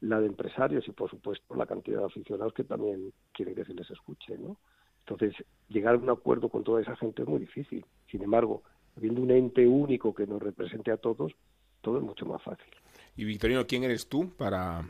la 0.00 0.20
de 0.20 0.26
empresarios 0.26 0.86
y 0.86 0.92
por 0.92 1.10
supuesto 1.10 1.54
la 1.54 1.66
cantidad 1.66 2.00
de 2.00 2.04
aficionados 2.04 2.52
que 2.52 2.64
también 2.64 3.12
quieren 3.32 3.54
que 3.54 3.64
se 3.64 3.72
les 3.72 3.90
escuche, 3.90 4.36
¿no? 4.36 4.58
Entonces, 5.06 5.34
llegar 5.68 5.94
a 5.94 5.98
un 5.98 6.10
acuerdo 6.10 6.48
con 6.48 6.64
toda 6.64 6.80
esa 6.80 6.96
gente 6.96 7.22
es 7.22 7.28
muy 7.28 7.38
difícil. 7.38 7.84
Sin 8.10 8.22
embargo, 8.22 8.62
habiendo 8.96 9.20
un 9.20 9.30
ente 9.30 9.66
único 9.66 10.14
que 10.14 10.26
nos 10.26 10.42
represente 10.42 10.90
a 10.90 10.96
todos, 10.96 11.32
todo 11.82 11.98
es 11.98 12.04
mucho 12.04 12.24
más 12.24 12.42
fácil. 12.42 12.72
Y 13.16 13.24
Victorino, 13.24 13.66
¿quién 13.66 13.84
eres 13.84 14.08
tú 14.08 14.30
para, 14.36 14.82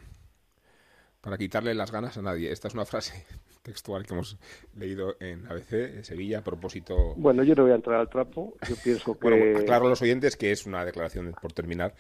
para 1.25 1.39
quitarle 1.39 1.75
las 1.75 1.91
ganas 1.91 2.19
a 2.19 2.23
nadie? 2.23 2.53
Esta 2.53 2.69
es 2.69 2.75
una 2.75 2.85
frase 2.85 3.25
textual 3.63 4.05
que 4.07 4.13
hemos 4.13 4.39
leído 4.77 5.17
en 5.21 5.47
ABC 5.47 5.71
de 5.71 6.05
Sevilla 6.05 6.41
a 6.41 6.45
propósito. 6.45 7.15
Bueno, 7.17 7.43
yo 7.43 7.55
no 7.55 7.63
voy 7.63 7.73
a 7.73 7.77
entrar 7.77 7.99
al 7.99 8.11
trapo. 8.11 8.55
Yo 8.69 8.77
pienso 8.85 9.15
que. 9.19 9.31
Bueno, 9.31 9.59
aclaro 9.59 9.87
a 9.87 9.89
los 9.89 10.03
oyentes 10.03 10.37
que 10.37 10.53
es 10.53 10.67
una 10.67 10.85
declaración, 10.85 11.35
por 11.41 11.55
terminar, 11.55 11.95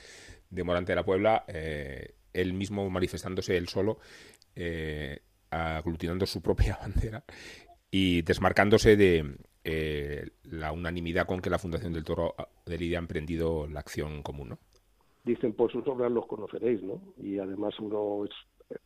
de 0.50 0.62
Morante 0.62 0.92
de 0.92 0.96
la 0.96 1.04
Puebla, 1.04 1.44
eh, 1.48 2.16
él 2.34 2.52
mismo 2.52 2.88
manifestándose 2.90 3.56
él 3.56 3.68
solo, 3.68 3.98
eh, 4.54 5.20
aglutinando 5.50 6.26
su 6.26 6.42
propia 6.42 6.78
bandera 6.82 7.24
y 7.90 8.20
desmarcándose 8.22 8.96
de 8.96 9.36
eh, 9.64 10.28
la 10.42 10.70
unanimidad 10.70 11.26
con 11.26 11.40
que 11.40 11.48
la 11.48 11.58
Fundación 11.58 11.94
del 11.94 12.04
Toro 12.04 12.34
de 12.66 12.76
Lidia 12.76 12.98
ha 12.98 13.00
emprendido 13.00 13.66
la 13.68 13.80
acción 13.80 14.22
común, 14.22 14.50
¿no? 14.50 14.58
Dicen, 15.24 15.54
por 15.54 15.72
sus 15.72 15.86
obras 15.88 16.12
los 16.12 16.26
conoceréis, 16.26 16.82
¿no? 16.82 17.00
Y 17.16 17.38
además 17.38 17.72
uno 17.80 18.26
es, 18.26 18.32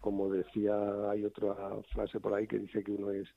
como 0.00 0.30
decía, 0.30 0.74
hay 1.10 1.24
otra 1.24 1.54
frase 1.92 2.20
por 2.20 2.34
ahí 2.34 2.46
que 2.46 2.58
dice 2.58 2.82
que 2.82 2.92
uno 2.92 3.10
es 3.10 3.28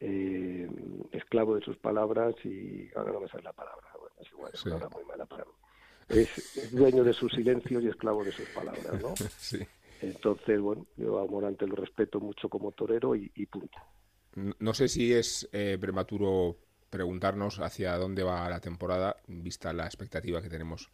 eh, 0.00 0.68
esclavo 1.12 1.56
de 1.56 1.64
sus 1.64 1.76
palabras 1.78 2.34
y 2.44 2.88
ahora 2.94 3.12
no 3.12 3.20
me 3.20 3.28
sale 3.28 3.44
la 3.44 3.52
palabra, 3.52 3.88
bueno, 3.98 4.16
es 4.20 4.30
igual, 4.30 4.50
es 4.54 4.64
una 4.66 4.88
muy 4.88 5.04
mala 5.04 5.26
palabra. 5.26 5.54
Es, 6.08 6.70
dueño 6.72 7.04
de 7.04 7.12
sus 7.12 7.32
silencios 7.32 7.82
y 7.82 7.88
esclavo 7.88 8.24
de 8.24 8.32
sus 8.32 8.48
palabras, 8.50 9.00
¿no? 9.00 9.14
Sí. 9.38 9.58
Entonces, 10.00 10.60
bueno, 10.60 10.86
yo 10.96 11.18
a 11.18 11.26
Morante 11.26 11.66
lo 11.66 11.74
respeto 11.74 12.20
mucho 12.20 12.48
como 12.48 12.70
torero 12.70 13.16
y 13.16 13.46
punto. 13.46 13.78
No 14.58 14.74
sé 14.74 14.88
si 14.88 15.12
es 15.12 15.48
eh, 15.52 15.78
prematuro 15.80 16.56
preguntarnos 16.90 17.58
hacia 17.58 17.96
dónde 17.96 18.22
va 18.22 18.48
la 18.48 18.60
temporada, 18.60 19.16
vista 19.26 19.72
la 19.72 19.84
expectativa 19.84 20.40
que 20.40 20.48
tenemos 20.48 20.90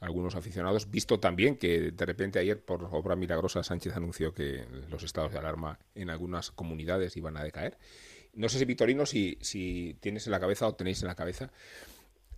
algunos 0.00 0.34
aficionados, 0.36 0.90
visto 0.90 1.18
también 1.20 1.56
que 1.56 1.90
de 1.90 2.06
repente 2.06 2.38
ayer, 2.38 2.62
por 2.62 2.84
obra 2.84 3.16
milagrosa, 3.16 3.62
Sánchez 3.62 3.96
anunció 3.96 4.32
que 4.32 4.64
los 4.90 5.02
estados 5.02 5.32
de 5.32 5.38
alarma 5.38 5.78
en 5.94 6.10
algunas 6.10 6.50
comunidades 6.50 7.16
iban 7.16 7.36
a 7.36 7.44
decaer. 7.44 7.78
No 8.34 8.48
sé 8.48 8.58
si, 8.58 8.64
Victorino, 8.64 9.06
si, 9.06 9.38
si 9.40 9.96
tienes 10.00 10.26
en 10.26 10.32
la 10.32 10.40
cabeza 10.40 10.66
o 10.66 10.74
tenéis 10.74 11.02
en 11.02 11.08
la 11.08 11.14
cabeza 11.14 11.50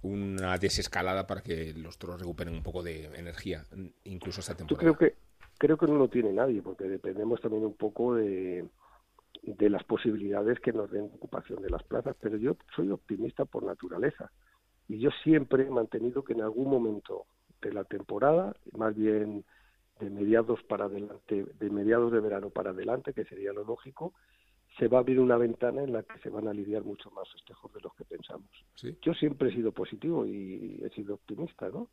una 0.02 0.58
desescalada 0.58 1.26
para 1.26 1.42
que 1.42 1.72
los 1.74 1.98
toros 1.98 2.20
recuperen 2.20 2.54
un 2.54 2.62
poco 2.62 2.82
de 2.82 3.06
energía, 3.16 3.64
incluso 4.04 4.40
esta 4.40 4.54
temporada. 4.54 4.86
Yo 4.86 4.96
creo 4.96 5.10
que, 5.10 5.16
creo 5.58 5.76
que 5.76 5.86
no 5.86 5.94
lo 5.96 6.08
tiene 6.08 6.32
nadie, 6.32 6.62
porque 6.62 6.84
dependemos 6.84 7.40
también 7.40 7.64
un 7.64 7.74
poco 7.74 8.14
de 8.14 8.64
de 9.42 9.70
las 9.70 9.84
posibilidades 9.84 10.58
que 10.60 10.72
nos 10.72 10.90
den 10.90 11.04
ocupación 11.04 11.62
de 11.62 11.70
las 11.70 11.82
plazas, 11.84 12.16
pero 12.20 12.36
yo 12.36 12.56
soy 12.74 12.90
optimista 12.90 13.44
por 13.44 13.64
naturaleza 13.64 14.30
y 14.88 14.98
yo 14.98 15.10
siempre 15.22 15.66
he 15.66 15.70
mantenido 15.70 16.24
que 16.24 16.32
en 16.32 16.42
algún 16.42 16.68
momento 16.68 17.26
de 17.66 17.74
la 17.74 17.84
temporada, 17.84 18.54
más 18.72 18.94
bien 18.94 19.44
de 20.00 20.10
mediados 20.10 20.62
para 20.64 20.86
adelante, 20.86 21.46
de 21.58 21.70
mediados 21.70 22.12
de 22.12 22.20
verano 22.20 22.50
para 22.50 22.70
adelante, 22.70 23.12
que 23.12 23.24
sería 23.24 23.52
lo 23.52 23.64
lógico, 23.64 24.12
se 24.78 24.88
va 24.88 24.98
a 24.98 25.00
abrir 25.00 25.20
una 25.20 25.36
ventana 25.36 25.82
en 25.82 25.92
la 25.92 26.02
que 26.02 26.18
se 26.18 26.28
van 26.28 26.48
a 26.48 26.52
lidiar 26.52 26.84
mucho 26.84 27.10
más 27.10 27.30
festejos 27.32 27.72
de 27.72 27.80
los 27.80 27.94
que 27.94 28.04
pensamos. 28.04 28.50
Yo 29.02 29.14
siempre 29.14 29.48
he 29.48 29.54
sido 29.54 29.72
positivo 29.72 30.26
y 30.26 30.82
he 30.84 30.90
sido 30.90 31.14
optimista, 31.14 31.68
¿no? 31.70 31.88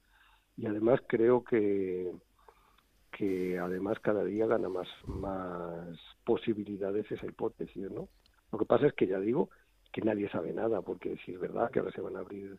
Y 0.58 0.66
además 0.66 1.00
creo 1.08 1.44
que 1.44 2.12
que 3.14 3.60
además 3.60 4.00
cada 4.00 4.24
día 4.24 4.48
gana 4.48 4.70
más, 4.70 4.88
más 5.06 5.98
posibilidades 6.26 7.10
esa 7.12 7.28
hipótesis, 7.28 7.92
¿no? 7.92 8.10
Lo 8.52 8.58
que 8.58 8.66
pasa 8.66 8.88
es 8.88 8.94
que 8.94 9.08
ya 9.08 9.20
digo 9.20 9.50
que 9.92 10.02
nadie 10.02 10.30
sabe 10.30 10.52
nada, 10.52 10.82
porque 10.82 11.18
si 11.24 11.34
es 11.34 11.40
verdad 11.40 11.70
que 11.72 11.80
ahora 11.80 11.92
se 11.92 12.02
van 12.02 12.16
a 12.16 12.20
abrir 12.20 12.58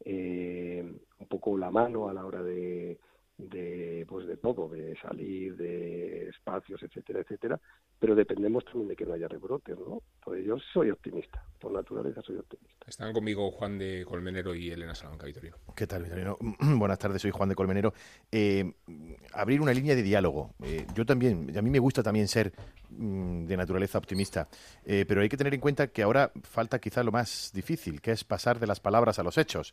eh, 0.00 0.82
un 1.18 1.28
poco 1.28 1.56
la 1.56 1.70
mano 1.70 2.08
a 2.08 2.14
la 2.14 2.24
hora 2.24 2.42
de, 2.42 2.98
de 3.36 4.04
pues 4.08 4.26
de 4.26 4.36
todo, 4.36 4.68
de 4.68 4.96
salir, 4.96 5.56
de 5.56 6.28
espacios, 6.28 6.82
etcétera, 6.82 7.20
etcétera, 7.20 7.60
pero 7.98 8.14
dependemos 8.14 8.64
también 8.64 8.88
de 8.88 8.96
que 8.96 9.06
no 9.06 9.14
haya 9.14 9.28
rebrotes, 9.28 9.78
¿no? 9.78 10.02
Entonces 10.16 10.44
yo 10.44 10.56
soy 10.72 10.90
optimista, 10.90 11.42
por 11.58 11.72
naturaleza 11.72 12.20
soy 12.22 12.36
optimista. 12.36 12.84
Están 12.86 13.12
conmigo 13.12 13.50
Juan 13.50 13.78
de 13.78 14.04
Colmenero 14.04 14.54
y 14.54 14.70
Elena 14.70 14.94
Salamanca 14.94 15.26
Vitorino. 15.26 15.56
¿Qué 15.74 15.86
tal, 15.86 16.04
Vitorino? 16.04 16.36
Buenas 16.60 16.98
tardes, 16.98 17.22
soy 17.22 17.30
Juan 17.30 17.48
de 17.48 17.54
Colmenero. 17.54 17.94
Eh, 18.30 18.74
abrir 19.32 19.60
una 19.60 19.72
línea 19.72 19.94
de 19.94 20.02
diálogo. 20.02 20.54
Eh, 20.62 20.86
yo 20.94 21.06
también, 21.06 21.56
a 21.56 21.62
mí 21.62 21.70
me 21.70 21.78
gusta 21.78 22.02
también 22.02 22.28
ser 22.28 22.52
mm, 22.90 23.46
de 23.46 23.56
naturaleza 23.56 23.98
optimista, 23.98 24.48
eh, 24.84 25.04
pero 25.06 25.22
hay 25.22 25.28
que 25.28 25.36
tener 25.36 25.54
en 25.54 25.60
cuenta 25.60 25.88
que 25.88 26.02
ahora 26.02 26.32
falta 26.42 26.78
quizá 26.78 27.02
lo 27.02 27.12
más 27.12 27.52
difícil, 27.54 28.00
que 28.00 28.12
es 28.12 28.24
pasar 28.24 28.58
de 28.58 28.66
las 28.66 28.80
palabras 28.80 29.18
a 29.18 29.22
los 29.22 29.38
hechos. 29.38 29.72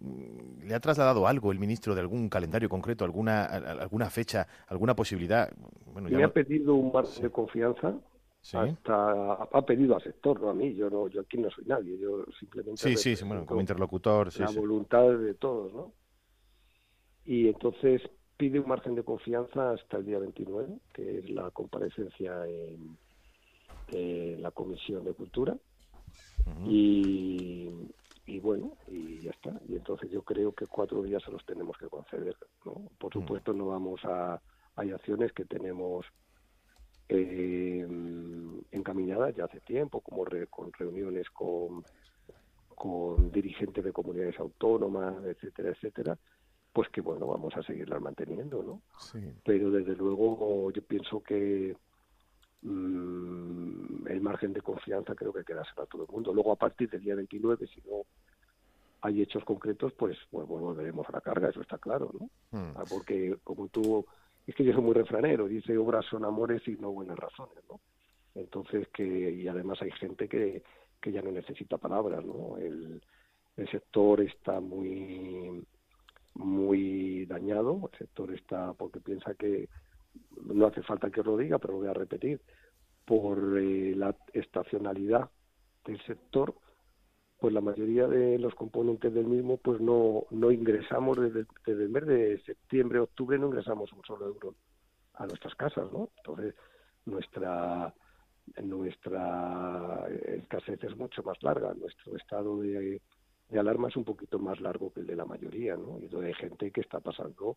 Mm, 0.00 0.66
¿Le 0.66 0.74
ha 0.74 0.80
trasladado 0.80 1.26
algo 1.26 1.52
el 1.52 1.58
ministro 1.58 1.94
de 1.94 2.00
algún 2.00 2.28
calendario 2.28 2.68
concreto, 2.68 3.04
alguna, 3.04 3.44
alguna 3.44 4.10
fecha, 4.10 4.46
alguna 4.68 4.94
posibilidad? 4.94 5.52
Bueno, 5.92 6.08
Me 6.08 6.24
ha 6.24 6.32
pedido 6.32 6.74
un 6.74 6.92
margen 6.92 7.22
de 7.22 7.30
confianza. 7.30 7.94
Hasta 8.52 9.32
ha 9.34 9.62
pedido 9.64 9.94
al 9.94 10.02
sector, 10.02 10.40
no 10.40 10.50
a 10.50 10.54
mí. 10.54 10.74
Yo 10.74 10.90
no, 10.90 11.06
yo 11.06 11.20
aquí 11.20 11.38
no 11.38 11.48
soy 11.50 11.64
nadie. 11.64 11.96
Yo 11.98 12.24
simplemente. 12.40 12.96
Sí, 12.96 13.14
sí, 13.14 13.24
bueno, 13.24 13.46
como 13.46 13.60
interlocutor. 13.60 14.36
la 14.40 14.50
voluntad 14.50 15.10
de 15.16 15.34
todos, 15.34 15.72
¿no? 15.72 15.92
Y 17.24 17.48
entonces 17.48 18.02
pide 18.36 18.58
un 18.58 18.68
margen 18.68 18.96
de 18.96 19.04
confianza 19.04 19.70
hasta 19.70 19.98
el 19.98 20.06
día 20.06 20.18
29, 20.18 20.76
que 20.92 21.18
es 21.18 21.30
la 21.30 21.50
comparecencia 21.50 22.32
en, 22.48 22.98
la 24.42 24.50
Comisión 24.50 25.04
de 25.04 25.12
Cultura. 25.12 25.56
Y 26.66 27.68
y 28.26 28.38
bueno, 28.40 28.76
y 28.88 29.20
ya 29.20 29.30
está. 29.30 29.60
Y 29.68 29.76
entonces 29.76 30.10
yo 30.10 30.22
creo 30.22 30.52
que 30.52 30.66
cuatro 30.66 31.02
días 31.02 31.22
se 31.24 31.30
los 31.30 31.44
tenemos 31.44 31.76
que 31.76 31.88
conceder. 31.88 32.36
¿no? 32.64 32.88
Por 32.98 33.16
mm. 33.16 33.20
supuesto, 33.20 33.52
no 33.52 33.66
vamos 33.66 34.04
a. 34.04 34.40
Hay 34.76 34.90
acciones 34.90 35.32
que 35.32 35.44
tenemos 35.44 36.06
eh, 37.08 37.86
encaminadas 38.70 39.34
ya 39.36 39.44
hace 39.44 39.60
tiempo, 39.60 40.00
como 40.00 40.24
con 40.48 40.72
reuniones 40.72 41.28
con, 41.30 41.84
con 42.74 43.30
dirigentes 43.30 43.84
de 43.84 43.92
comunidades 43.92 44.38
autónomas, 44.40 45.22
etcétera, 45.24 45.70
etcétera, 45.70 46.18
pues 46.72 46.88
que 46.88 47.02
bueno, 47.02 47.26
vamos 47.26 47.54
a 47.56 47.62
seguirlas 47.62 48.00
manteniendo, 48.00 48.62
¿no? 48.62 48.82
Pero 49.44 49.70
desde 49.70 49.94
luego 49.94 50.70
yo 50.70 50.82
pienso 50.82 51.22
que 51.22 51.76
Mm, 52.62 54.06
el 54.06 54.20
margen 54.20 54.52
de 54.52 54.62
confianza 54.62 55.14
creo 55.14 55.32
que 55.32 55.44
queda 55.44 55.62
a 55.62 55.86
todo 55.86 56.04
el 56.04 56.12
mundo. 56.12 56.32
Luego, 56.32 56.52
a 56.52 56.56
partir 56.56 56.88
del 56.90 57.02
día 57.02 57.16
29, 57.16 57.66
si 57.66 57.80
no 57.88 58.02
hay 59.00 59.20
hechos 59.20 59.44
concretos, 59.44 59.92
pues, 59.94 60.16
pues 60.30 60.46
volveremos 60.46 61.08
a 61.08 61.12
la 61.12 61.20
carga, 61.20 61.48
eso 61.48 61.60
está 61.60 61.78
claro, 61.78 62.12
¿no? 62.18 62.30
Ah, 62.76 62.84
porque 62.88 63.36
como 63.42 63.68
tú, 63.68 64.06
es 64.46 64.54
que 64.54 64.64
yo 64.64 64.72
soy 64.72 64.82
muy 64.82 64.94
refranero, 64.94 65.48
dice 65.48 65.76
obras 65.76 66.06
son 66.06 66.24
amores 66.24 66.66
y 66.68 66.76
no 66.76 66.92
buenas 66.92 67.18
razones, 67.18 67.58
¿no? 67.68 67.80
Entonces, 68.34 68.86
que, 68.88 69.04
y 69.04 69.48
además 69.48 69.82
hay 69.82 69.90
gente 69.92 70.28
que, 70.28 70.62
que 71.00 71.10
ya 71.10 71.20
no 71.20 71.32
necesita 71.32 71.78
palabras, 71.78 72.24
¿no? 72.24 72.56
El, 72.58 73.02
el 73.56 73.70
sector 73.70 74.20
está 74.20 74.60
muy 74.60 75.64
muy 76.34 77.26
dañado, 77.26 77.90
el 77.92 77.98
sector 77.98 78.32
está 78.32 78.72
porque 78.72 79.00
piensa 79.00 79.34
que 79.34 79.68
no 80.44 80.66
hace 80.66 80.82
falta 80.82 81.10
que 81.10 81.22
lo 81.22 81.36
diga, 81.36 81.58
pero 81.58 81.74
lo 81.74 81.80
voy 81.80 81.88
a 81.88 81.94
repetir, 81.94 82.40
por 83.04 83.58
eh, 83.58 83.94
la 83.96 84.14
estacionalidad 84.32 85.30
del 85.84 86.00
sector, 86.04 86.54
pues 87.38 87.52
la 87.52 87.60
mayoría 87.60 88.06
de 88.06 88.38
los 88.38 88.54
componentes 88.54 89.12
del 89.12 89.26
mismo, 89.26 89.56
pues 89.56 89.80
no, 89.80 90.26
no 90.30 90.50
ingresamos 90.52 91.18
desde, 91.18 91.46
el 91.66 91.88
mes 91.88 92.06
de 92.06 92.42
septiembre, 92.44 93.00
octubre, 93.00 93.38
no 93.38 93.48
ingresamos 93.48 93.92
un 93.92 94.02
solo 94.04 94.26
euro 94.26 94.54
a 95.14 95.26
nuestras 95.26 95.54
casas, 95.56 95.92
¿no? 95.92 96.10
Entonces, 96.18 96.54
nuestra 97.04 97.92
nuestra 98.62 100.06
escasez 100.26 100.82
es 100.82 100.96
mucho 100.96 101.22
más 101.22 101.40
larga, 101.42 101.74
nuestro 101.74 102.16
estado 102.16 102.60
de, 102.60 103.00
de 103.48 103.58
alarma 103.58 103.88
es 103.88 103.96
un 103.96 104.04
poquito 104.04 104.38
más 104.38 104.60
largo 104.60 104.92
que 104.92 105.00
el 105.00 105.06
de 105.06 105.16
la 105.16 105.24
mayoría, 105.24 105.76
¿no? 105.76 105.98
Y 106.00 106.24
hay 106.24 106.34
gente 106.34 106.70
que 106.70 106.80
está 106.80 107.00
pasando 107.00 107.56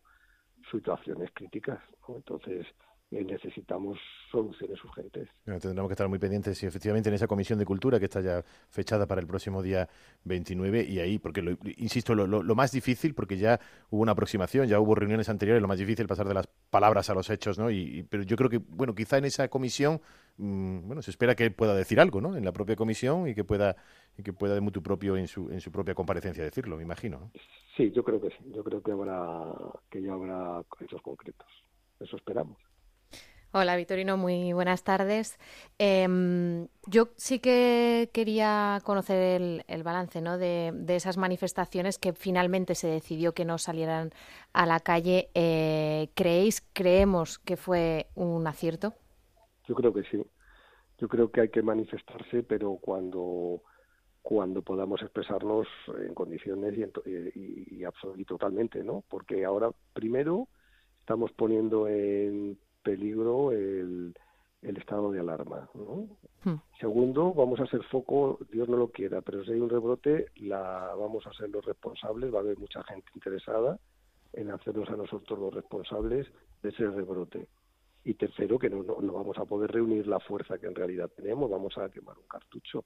situaciones 0.70 1.30
críticas. 1.34 1.80
¿no? 2.08 2.16
Entonces, 2.16 2.66
necesitamos 3.10 3.98
soluciones 4.30 4.82
urgentes. 4.84 5.28
tendremos 5.44 5.88
que 5.88 5.92
estar 5.92 6.08
muy 6.08 6.18
pendientes, 6.18 6.60
y 6.62 6.66
efectivamente, 6.66 7.08
en 7.08 7.14
esa 7.14 7.26
comisión 7.26 7.58
de 7.58 7.64
cultura 7.64 7.98
que 7.98 8.06
está 8.06 8.20
ya 8.20 8.42
fechada 8.68 9.06
para 9.06 9.20
el 9.20 9.26
próximo 9.26 9.62
día 9.62 9.88
29 10.24 10.84
y 10.84 10.98
ahí, 10.98 11.18
porque, 11.18 11.40
lo, 11.42 11.56
insisto, 11.76 12.14
lo, 12.14 12.26
lo, 12.26 12.54
más 12.54 12.72
difícil, 12.72 13.14
porque 13.14 13.36
ya 13.38 13.60
hubo 13.90 14.02
una 14.02 14.12
aproximación, 14.12 14.66
ya 14.66 14.80
hubo 14.80 14.94
reuniones 14.94 15.28
anteriores, 15.28 15.62
lo 15.62 15.68
más 15.68 15.78
difícil 15.78 16.06
pasar 16.06 16.26
de 16.26 16.34
las 16.34 16.48
palabras 16.70 17.08
a 17.08 17.14
los 17.14 17.30
hechos, 17.30 17.58
¿no? 17.58 17.70
Y, 17.70 18.04
pero 18.10 18.24
yo 18.24 18.36
creo 18.36 18.50
que, 18.50 18.58
bueno, 18.58 18.94
quizá 18.94 19.18
en 19.18 19.26
esa 19.26 19.48
comisión, 19.48 20.00
mm, 20.38 20.86
bueno, 20.86 21.02
se 21.02 21.10
espera 21.10 21.34
que 21.34 21.50
pueda 21.50 21.74
decir 21.74 22.00
algo, 22.00 22.20
¿no? 22.20 22.36
En 22.36 22.44
la 22.44 22.52
propia 22.52 22.76
comisión 22.76 23.28
y 23.28 23.34
que 23.34 23.44
pueda 23.44 23.76
y 24.18 24.22
que 24.22 24.32
pueda 24.32 24.54
de 24.54 24.60
mutuo 24.60 24.82
propio 24.82 25.16
en 25.16 25.28
su, 25.28 25.50
en 25.50 25.60
su 25.60 25.70
propia 25.70 25.94
comparecencia 25.94 26.42
decirlo, 26.42 26.76
me 26.76 26.82
imagino. 26.82 27.30
Sí, 27.76 27.90
yo 27.92 28.02
creo 28.02 28.20
que 28.20 28.30
sí, 28.30 28.52
yo 28.54 28.64
creo 28.64 28.82
que 28.82 28.92
habrá 28.92 29.54
que 29.90 30.02
ya 30.02 30.12
habrá 30.12 30.62
hechos 30.80 31.02
concretos. 31.02 31.48
Eso 32.00 32.16
esperamos. 32.16 32.58
Hola, 33.58 33.76
Vitorino, 33.76 34.18
muy 34.18 34.52
buenas 34.52 34.82
tardes. 34.82 35.38
Em, 35.78 36.68
yo 36.86 37.08
sí 37.16 37.38
que 37.38 38.10
quería 38.12 38.82
conocer 38.84 39.62
el, 39.66 39.82
balance 39.82 40.20
¿no? 40.20 40.36
de, 40.36 40.74
esas 40.88 41.16
manifestaciones 41.16 41.98
que 41.98 42.12
finalmente 42.12 42.74
se 42.74 42.88
decidió 42.88 43.32
que 43.32 43.46
no 43.46 43.56
salieran 43.56 44.10
a 44.52 44.66
la 44.66 44.80
calle. 44.80 45.30
Eh, 45.32 46.10
¿Creéis, 46.14 46.66
creemos 46.74 47.38
que 47.38 47.56
fue 47.56 48.08
un 48.14 48.46
acierto? 48.46 48.92
Yo 49.66 49.74
creo 49.74 49.92
que 49.92 50.02
sí. 50.04 50.22
Yo 50.98 51.08
creo 51.08 51.30
que 51.30 51.42
hay 51.42 51.48
que 51.50 51.62
manifestarse, 51.62 52.42
pero 52.42 52.78
cuando 52.80 53.62
cuando 54.22 54.60
podamos 54.60 55.00
expresarnos 55.02 55.68
en 56.04 56.12
condiciones 56.12 56.74
y, 56.76 57.80
y 57.80 58.24
totalmente, 58.24 58.82
¿no? 58.82 59.04
Porque 59.08 59.44
ahora, 59.44 59.70
primero, 59.92 60.48
estamos 60.98 61.30
poniendo 61.30 61.86
en 61.86 62.58
peligro 62.82 63.52
el, 63.52 64.12
estado 64.62 65.12
de 65.12 65.20
alarma. 65.20 65.68
¿no? 65.74 66.08
Hmm. 66.42 66.60
Segundo, 66.80 67.32
vamos 67.32 67.60
a 67.60 67.66
ser 67.66 67.84
foco, 67.84 68.40
Dios 68.50 68.68
no 68.68 68.76
lo 68.76 68.88
quiera, 68.88 69.20
pero 69.20 69.44
si 69.44 69.52
hay 69.52 69.60
un 69.60 69.70
rebrote, 69.70 70.26
la, 70.34 70.92
vamos 70.98 71.24
a 71.28 71.32
ser 71.32 71.50
los 71.50 71.64
responsables, 71.64 72.34
va 72.34 72.38
a 72.38 72.40
haber 72.40 72.58
mucha 72.58 72.82
gente 72.82 73.08
interesada 73.14 73.78
en 74.32 74.50
hacernos 74.50 74.88
a 74.88 74.96
nosotros 74.96 75.38
los 75.38 75.54
responsables 75.54 76.26
de 76.62 76.70
ese 76.70 76.90
rebrote. 76.90 77.46
Y 78.06 78.14
tercero, 78.14 78.56
que 78.56 78.70
no, 78.70 78.84
no, 78.84 79.12
vamos 79.14 79.36
a 79.36 79.44
poder 79.44 79.72
reunir 79.72 80.06
la 80.06 80.20
fuerza 80.20 80.58
que 80.58 80.68
en 80.68 80.76
realidad 80.76 81.10
tenemos, 81.16 81.50
vamos 81.50 81.76
a 81.76 81.88
quemar 81.88 82.16
un 82.16 82.28
cartucho. 82.28 82.84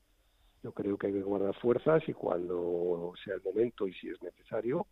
Yo 0.63 0.73
creo 0.73 0.97
que 0.97 1.09
hay 1.09 1.13
que 1.13 1.21
guardar 1.21 1.55
fuerzas 1.61 2.03
y 2.09 2.15
cuando 2.15 3.13
sea 3.23 3.35
el 3.35 3.43
momento 3.43 3.87
y 3.87 3.93
si 3.93 4.09
es 4.09 4.23
necesario, 4.23 4.87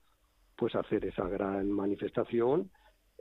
pues 0.55 0.75
hacer 0.75 1.07
esa 1.07 1.27
gran 1.27 1.73
manifestación 1.73 2.71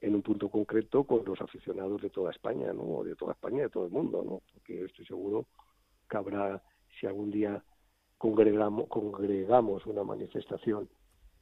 en 0.01 0.15
un 0.15 0.21
punto 0.21 0.49
concreto 0.49 1.05
con 1.05 1.23
los 1.23 1.39
aficionados 1.39 2.01
de 2.01 2.09
toda 2.09 2.31
España, 2.31 2.73
¿no? 2.73 3.05
De 3.05 3.15
toda 3.15 3.31
España, 3.31 3.63
de 3.63 3.69
todo 3.69 3.85
el 3.85 3.91
mundo, 3.91 4.21
¿no? 4.25 4.41
Porque 4.51 4.83
estoy 4.83 5.05
seguro 5.05 5.47
que 6.09 6.17
habrá, 6.17 6.61
si 6.99 7.07
algún 7.07 7.31
día 7.31 7.63
congregamos, 8.17 8.89
congregamos 8.89 9.85
una 9.85 10.03
manifestación 10.03 10.89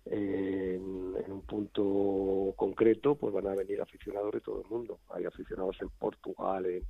en, 0.06 1.32
un 1.32 1.42
punto 1.42 2.54
concreto, 2.56 3.16
pues 3.16 3.34
van 3.34 3.48
a 3.48 3.56
venir 3.56 3.82
aficionados 3.82 4.34
de 4.34 4.42
todo 4.42 4.62
el 4.62 4.70
mundo. 4.70 5.00
Hay 5.10 5.26
aficionados 5.26 5.78
en 5.82 5.90
Portugal, 5.90 6.66
en 6.66 6.84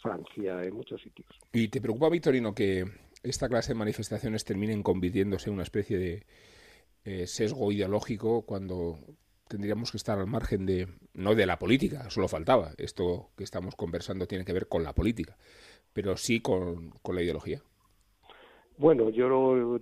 Francia, 0.00 0.62
en 0.62 0.74
muchos 0.74 1.00
sitios. 1.02 1.28
¿Y 1.52 1.68
te 1.68 1.80
preocupa, 1.80 2.08
Victorino, 2.08 2.54
que 2.54 2.84
esta 3.22 3.48
clase 3.48 3.72
de 3.72 3.78
manifestaciones 3.78 4.44
terminen 4.44 4.82
convirtiéndose 4.82 5.48
en 5.48 5.54
una 5.54 5.62
especie 5.62 5.98
de 5.98 6.26
eh, 7.04 7.26
sesgo 7.26 7.72
ideológico 7.72 8.42
cuando 8.42 8.98
tendríamos 9.48 9.90
que 9.90 9.96
estar 9.96 10.18
al 10.18 10.26
margen 10.26 10.64
de, 10.64 10.86
no 11.14 11.34
de 11.34 11.46
la 11.46 11.58
política, 11.58 12.08
solo 12.10 12.28
faltaba. 12.28 12.70
Esto 12.78 13.30
que 13.36 13.44
estamos 13.44 13.74
conversando 13.74 14.26
tiene 14.26 14.44
que 14.44 14.52
ver 14.52 14.68
con 14.68 14.84
la 14.84 14.94
política, 14.94 15.36
pero 15.92 16.16
sí 16.16 16.40
con, 16.40 16.92
la 17.12 17.22
ideología. 17.22 17.60
Bueno, 18.78 19.10
yo 19.10 19.28
lo, 19.28 19.80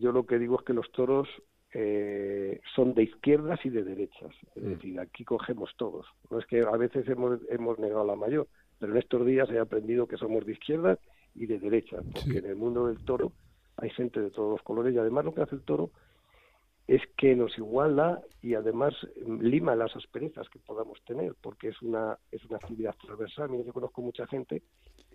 yo 0.00 0.12
lo 0.12 0.26
que 0.26 0.38
digo 0.38 0.58
es 0.58 0.64
que 0.66 0.72
los 0.72 0.90
toros 0.92 1.28
eh, 1.72 2.60
son 2.74 2.94
de 2.94 3.04
izquierdas 3.04 3.64
y 3.64 3.70
de 3.70 3.84
derechas. 3.84 4.34
Es 4.54 4.62
mm. 4.62 4.68
decir, 4.68 5.00
aquí 5.00 5.24
cogemos 5.24 5.70
todos. 5.76 6.06
No 6.30 6.38
es 6.38 6.46
que 6.46 6.60
a 6.60 6.76
veces 6.76 7.08
hemos, 7.08 7.40
hemos 7.48 7.78
negado 7.78 8.04
la 8.04 8.16
mayor, 8.16 8.48
pero 8.78 8.92
en 8.92 8.98
estos 8.98 9.26
días 9.26 9.50
he 9.50 9.58
aprendido 9.58 10.06
que 10.06 10.16
somos 10.16 10.44
de 10.46 10.52
izquierdas 10.52 10.98
y 11.34 11.46
de 11.46 11.58
derechas, 11.58 12.04
porque 12.12 12.38
en 12.38 12.46
el 12.46 12.56
mundo 12.56 12.86
del 12.86 13.04
toro 13.04 13.32
hay 13.76 13.90
gente 13.90 14.20
de 14.20 14.30
todos 14.30 14.52
los 14.52 14.62
colores 14.62 14.94
y 14.94 14.98
además 14.98 15.24
lo 15.24 15.34
que 15.34 15.42
hace 15.42 15.54
el 15.54 15.62
toro 15.62 15.90
es 16.86 17.02
que 17.16 17.34
nos 17.34 17.56
iguala 17.58 18.22
y 18.42 18.54
además 18.54 18.94
lima 19.26 19.74
las 19.74 19.94
asperezas 19.96 20.48
que 20.48 20.60
podamos 20.60 21.02
tener, 21.04 21.34
porque 21.42 21.68
es 21.68 21.82
una, 21.82 22.16
es 22.30 22.44
una 22.44 22.56
actividad 22.56 22.94
transversal. 23.04 23.50
Mira, 23.50 23.64
yo 23.64 23.72
conozco 23.72 24.02
mucha 24.02 24.26
gente 24.26 24.62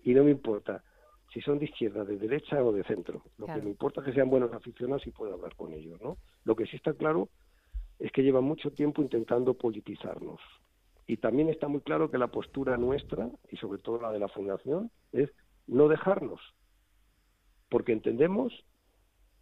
y 0.04 0.12
no 0.12 0.24
me 0.24 0.30
importa 0.30 0.84
si 1.32 1.40
son 1.40 1.58
de 1.58 1.64
izquierda, 1.64 2.04
de 2.04 2.18
derecha 2.18 2.62
o 2.62 2.72
de 2.72 2.84
centro. 2.84 3.22
Lo 3.38 3.46
que 3.46 3.62
me 3.62 3.70
importa 3.70 4.00
es 4.00 4.06
que 4.06 4.12
sean 4.12 4.28
buenos 4.28 4.52
aficionados 4.52 5.06
y 5.06 5.10
pueda 5.10 5.32
hablar 5.32 5.54
con 5.56 5.72
ellos, 5.72 6.00
¿no? 6.02 6.18
Lo 6.44 6.54
que 6.54 6.66
sí 6.66 6.76
está 6.76 6.92
claro 6.92 7.28
es 7.98 8.12
que 8.12 8.22
llevan 8.22 8.44
mucho 8.44 8.70
tiempo 8.72 9.00
intentando 9.00 9.54
politizarnos. 9.54 10.40
Y 11.06 11.16
también 11.16 11.48
está 11.48 11.68
muy 11.68 11.80
claro 11.80 12.10
que 12.10 12.18
la 12.18 12.28
postura 12.28 12.76
nuestra, 12.76 13.30
y 13.50 13.56
sobre 13.56 13.80
todo 13.80 14.00
la 14.00 14.12
de 14.12 14.18
la 14.18 14.28
Fundación, 14.28 14.90
es 15.12 15.30
no 15.66 15.88
dejarnos. 15.88 16.40
Porque 17.68 17.92
entendemos 17.92 18.52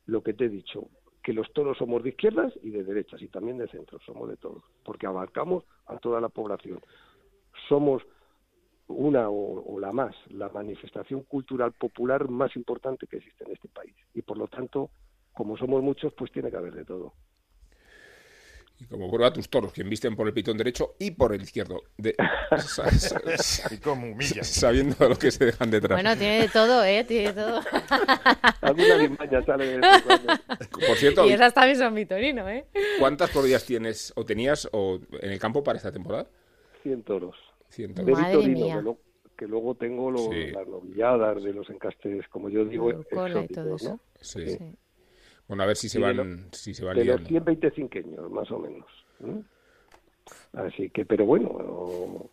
lo 0.06 0.22
que 0.22 0.32
te 0.32 0.44
he 0.44 0.48
dicho, 0.48 0.88
que 1.22 1.32
los 1.32 1.52
toros 1.52 1.78
somos 1.78 2.02
de 2.02 2.10
izquierdas 2.10 2.52
y 2.62 2.70
de 2.70 2.84
derechas 2.84 3.20
y 3.20 3.28
también 3.28 3.58
de 3.58 3.68
centro, 3.68 3.98
somos 4.06 4.28
de 4.28 4.36
todos, 4.36 4.62
porque 4.84 5.06
abarcamos 5.06 5.64
a 5.86 5.98
toda 5.98 6.20
la 6.20 6.28
población. 6.28 6.80
Somos 7.68 8.02
una 8.90 9.28
o, 9.28 9.78
la 9.78 9.92
más, 9.92 10.14
la 10.28 10.48
manifestación 10.48 11.22
cultural 11.22 11.72
popular 11.72 12.28
más 12.28 12.54
importante 12.56 13.06
que 13.06 13.18
existe 13.18 13.44
en 13.44 13.52
este 13.52 13.68
país. 13.68 13.94
Y 14.14 14.22
por 14.22 14.36
lo 14.36 14.48
tanto, 14.48 14.90
como 15.32 15.56
somos 15.56 15.82
muchos, 15.82 16.12
pues 16.14 16.30
tiene 16.32 16.50
que 16.50 16.56
haber 16.56 16.74
de 16.74 16.84
todo 16.84 17.12
y 18.80 18.86
como 18.86 19.10
prueba 19.10 19.30
tus 19.30 19.48
toros, 19.50 19.74
que 19.74 19.82
visten 19.82 20.16
por 20.16 20.26
el 20.26 20.32
pitón 20.32 20.56
derecho 20.56 20.94
y 20.98 21.10
por 21.10 21.34
el 21.34 21.42
izquierdo. 21.42 21.82
De, 21.98 22.16
y 23.70 23.76
como 23.76 24.12
humilla. 24.12 24.42
Sabiendo 24.42 25.06
lo 25.06 25.16
que 25.16 25.30
se 25.30 25.44
dejan 25.44 25.70
detrás. 25.70 26.00
Bueno, 26.00 26.16
tiene 26.16 26.40
de 26.40 26.48
todo, 26.48 26.82
¿eh? 26.82 27.04
Tiene 27.04 27.32
de 27.32 27.42
todo. 27.42 27.60
Alguna 28.62 28.96
limaña 28.96 29.44
sale 29.44 29.66
de 29.66 29.80
Por 30.86 30.96
cierto... 30.96 31.26
Y 31.26 31.32
esas 31.32 31.52
también 31.52 31.76
son 31.76 31.94
Vitorino, 31.94 32.48
¿eh? 32.48 32.64
¿Cuántas 32.98 33.28
corridas 33.30 33.66
tienes 33.66 34.14
o 34.16 34.24
tenías 34.24 34.66
o 34.72 34.98
en 35.20 35.30
el 35.30 35.38
campo 35.38 35.62
para 35.62 35.76
esta 35.76 35.92
temporada? 35.92 36.26
100 36.82 37.02
toros. 37.02 37.36
100 37.70 37.94
toros. 37.94 38.18
Madre 38.18 38.48
mía. 38.48 38.84
Que, 39.36 39.46
luego 39.46 39.74
tengo 39.74 40.10
las 40.10 40.68
novilladas 40.68 41.42
de 41.42 41.54
los 41.54 41.70
encastes, 41.70 42.28
como 42.28 42.50
yo 42.50 42.64
digo, 42.66 42.90
exóticos, 42.90 43.84
¿no? 43.84 44.00
sí. 44.20 44.46
sí. 44.46 44.76
Bueno, 45.50 45.64
a 45.64 45.66
ver 45.66 45.76
si 45.76 45.88
se 45.88 45.98
van, 45.98 46.16
de 46.16 46.48
si 46.52 46.74
se 46.74 46.84
van 46.84 46.94
de 46.94 47.04
los 47.04 47.24
125 47.24 48.30
más 48.30 48.48
o 48.52 48.60
menos. 48.60 48.86
Así 50.52 50.90
que, 50.90 51.04
pero 51.04 51.26
bueno, 51.26 52.30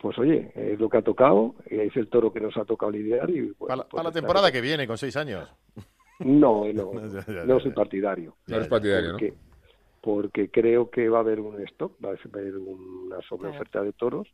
pues 0.00 0.18
oye, 0.18 0.50
es 0.54 0.80
lo 0.80 0.88
que 0.88 0.96
ha 0.96 1.02
tocado, 1.02 1.56
es 1.66 1.94
el 1.94 2.08
toro 2.08 2.32
que 2.32 2.40
nos 2.40 2.56
ha 2.56 2.64
tocado 2.64 2.90
lidiar. 2.92 3.28
Y, 3.28 3.52
para, 3.52 3.84
pues 3.84 4.02
la 4.02 4.10
temporada 4.10 4.50
que 4.50 4.62
viene, 4.62 4.86
con 4.86 4.96
seis 4.96 5.14
años. 5.16 5.46
No, 6.20 6.64
no, 6.72 6.90
no 7.44 7.60
soy 7.60 7.72
partidario. 7.72 8.36
No 8.46 8.56
eres 8.56 8.68
partidario, 8.68 9.10
porque, 9.10 9.30
¿no? 9.32 9.36
Porque 10.00 10.50
creo 10.50 10.88
que 10.88 11.10
va 11.10 11.18
a 11.18 11.20
haber 11.20 11.40
un 11.40 11.60
stock, 11.64 12.02
va 12.02 12.12
a 12.12 12.38
haber 12.38 12.56
una 12.56 13.20
sobreoferta 13.28 13.82
de 13.82 13.92
toros 13.92 14.26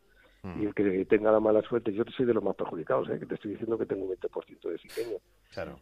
mm. 0.45 0.63
y 0.63 0.67
el 0.67 0.75
que 0.75 1.05
tenga 1.07 1.33
la 1.33 1.41
mala 1.41 1.63
suerte, 1.63 1.93
yo 1.93 2.05
soy 2.17 2.27
de 2.27 2.35
los 2.35 2.45
más 2.45 2.55
perjudicados, 2.55 3.09
¿eh? 3.11 3.19
que 3.19 3.27
te 3.27 3.35
estoy 3.35 3.53
diciendo 3.53 3.77
que 3.77 3.87
tengo 3.87 4.05
un 4.05 4.13
20% 4.13 4.71
de 4.71 4.79
ciqueño. 4.79 5.17
Claro. 5.53 5.79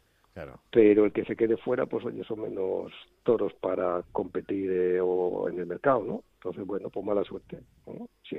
Pero 0.70 1.04
el 1.04 1.12
que 1.12 1.24
se 1.24 1.36
quede 1.36 1.56
fuera, 1.58 1.84
pues 1.86 2.04
oye, 2.06 2.24
son 2.24 2.40
menos 2.40 2.90
toros 3.22 3.52
para 3.54 4.02
competir 4.12 4.70
eh, 4.70 5.00
o 5.00 5.48
en 5.48 5.58
el 5.58 5.66
mercado, 5.66 6.02
¿no? 6.02 6.24
Entonces, 6.34 6.66
bueno, 6.66 6.88
pues 6.88 7.04
mala 7.04 7.22
suerte. 7.22 7.58
Si, 8.28 8.36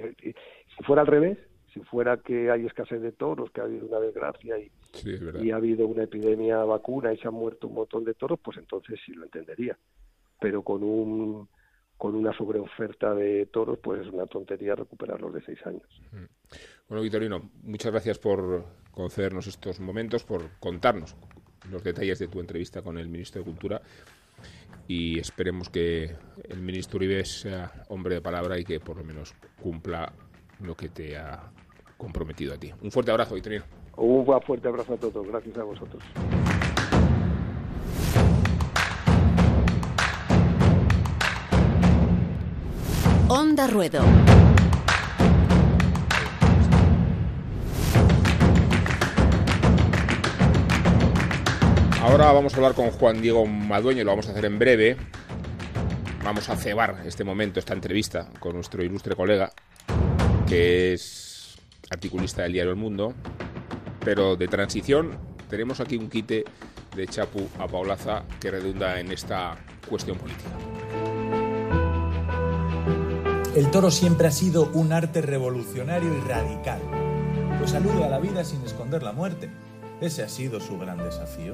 fuera 0.83 1.03
al 1.03 1.07
revés, 1.07 1.37
si 1.71 1.81
fuera 1.81 2.17
que 2.17 2.49
hay 2.49 2.65
escasez 2.65 2.99
de 2.99 3.11
toros, 3.11 3.51
que 3.51 3.61
ha 3.61 3.65
habido 3.65 3.85
una 3.85 3.99
desgracia 3.99 4.57
y, 4.57 4.71
y 5.41 5.51
ha 5.51 5.55
habido 5.57 5.87
una 5.87 6.03
epidemia 6.03 6.63
vacuna 6.63 7.13
y 7.13 7.17
se 7.17 7.27
han 7.27 7.35
muerto 7.35 7.67
un 7.67 7.75
montón 7.75 8.03
de 8.03 8.15
toros, 8.15 8.39
pues 8.43 8.57
entonces 8.57 8.99
sí 9.05 9.13
lo 9.13 9.25
entendería. 9.25 9.77
Pero 10.39 10.63
con 10.63 10.83
un 10.83 11.47
con 12.03 12.15
una 12.15 12.35
sobreoferta 12.37 13.15
de 13.15 13.45
toros, 13.45 13.79
pues 13.81 14.01
es 14.01 14.11
una 14.11 14.25
tontería 14.25 14.75
recuperarlos 14.75 15.35
de 15.35 15.41
seis 15.45 15.57
años. 15.65 15.87
Mm. 16.11 16.25
Bueno, 16.89 17.01
Vitorino, 17.01 17.49
muchas 17.61 17.93
gracias 17.93 18.19
por 18.19 18.65
concedernos 18.91 19.47
estos 19.47 19.79
momentos, 19.79 20.25
por 20.25 20.49
contarnos 20.59 21.15
los 21.71 21.81
detalles 21.81 22.19
de 22.19 22.27
tu 22.27 22.41
entrevista 22.41 22.81
con 22.81 22.97
el 22.97 23.07
ministro 23.07 23.39
de 23.39 23.45
Cultura 23.45 23.81
y 24.85 25.17
esperemos 25.17 25.69
que 25.69 26.13
el 26.49 26.59
ministro 26.59 26.97
Uribe 26.97 27.23
sea 27.23 27.71
hombre 27.87 28.15
de 28.15 28.21
palabra 28.21 28.59
y 28.59 28.65
que 28.65 28.81
por 28.81 28.97
lo 28.97 29.05
menos 29.05 29.33
cumpla 29.61 30.11
lo 30.59 30.75
que 30.75 30.89
te 30.89 31.15
ha 31.15 31.53
comprometido 31.95 32.53
a 32.53 32.57
ti. 32.57 32.69
Un 32.81 32.91
fuerte 32.91 33.11
abrazo, 33.11 33.35
Vitorino. 33.35 33.63
Un 33.95 34.25
fuerte 34.25 34.67
abrazo 34.67 34.95
a 34.95 34.97
todos. 34.97 35.25
Gracias 35.25 35.57
a 35.57 35.63
vosotros. 35.63 36.03
Onda 43.35 43.65
Ruedo. 43.65 43.99
Ahora 51.99 52.31
vamos 52.31 52.53
a 52.53 52.57
hablar 52.57 52.75
con 52.75 52.91
Juan 52.91 53.23
Diego 53.23 53.47
Madueño, 53.47 54.03
lo 54.03 54.11
vamos 54.11 54.27
a 54.27 54.33
hacer 54.33 54.45
en 54.45 54.59
breve. 54.59 54.97
Vamos 56.23 56.47
a 56.47 56.55
cebar 56.55 57.01
este 57.07 57.23
momento, 57.23 57.59
esta 57.59 57.73
entrevista 57.73 58.29
con 58.39 58.53
nuestro 58.53 58.83
ilustre 58.83 59.15
colega, 59.15 59.51
que 60.47 60.93
es 60.93 61.57
articulista 61.89 62.43
del 62.43 62.53
diario 62.53 62.73
El 62.73 62.77
Mundo. 62.77 63.15
Pero 64.05 64.35
de 64.35 64.47
transición 64.47 65.17
tenemos 65.49 65.79
aquí 65.79 65.97
un 65.97 66.07
quite 66.07 66.45
de 66.95 67.07
Chapu 67.07 67.49
a 67.57 67.67
Paulaza 67.67 68.25
que 68.39 68.51
redunda 68.51 68.99
en 68.99 69.11
esta 69.11 69.57
cuestión 69.89 70.19
política. 70.19 70.51
El 73.55 73.69
toro 73.69 73.91
siempre 73.91 74.25
ha 74.25 74.31
sido 74.31 74.71
un 74.73 74.93
arte 74.93 75.21
revolucionario 75.21 76.11
y 76.11 76.21
radical, 76.21 76.81
pues 77.59 77.75
alude 77.75 78.03
a 78.03 78.09
la 78.09 78.17
vida 78.17 78.43
sin 78.43 78.63
esconder 78.63 79.03
la 79.03 79.11
muerte. 79.11 79.51
Ese 80.01 80.23
ha 80.23 80.27
sido 80.27 80.59
su 80.59 80.79
gran 80.79 80.97
desafío, 80.97 81.53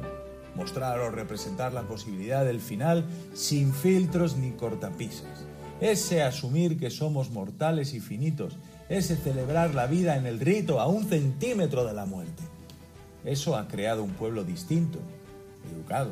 mostrar 0.55 0.97
o 1.01 1.12
representar 1.12 1.73
la 1.73 1.81
posibilidad 1.81 2.45
del 2.45 2.62
final 2.62 3.03
sin 3.33 3.73
filtros 3.73 4.38
ni 4.38 4.51
cortapisas. 4.51 5.43
Ese 5.81 6.23
asumir 6.23 6.79
que 6.79 6.89
somos 6.89 7.31
mortales 7.31 7.93
y 7.93 7.99
finitos, 7.99 8.55
ese 8.88 9.17
celebrar 9.17 9.75
la 9.75 9.85
vida 9.85 10.15
en 10.15 10.25
el 10.25 10.39
rito 10.39 10.79
a 10.79 10.88
un 10.88 11.03
centímetro 11.03 11.83
de 11.83 11.93
la 11.93 12.05
muerte. 12.05 12.43
Eso 13.25 13.57
ha 13.57 13.67
creado 13.67 14.05
un 14.05 14.12
pueblo 14.12 14.45
distinto, 14.45 14.99
educado, 15.69 16.12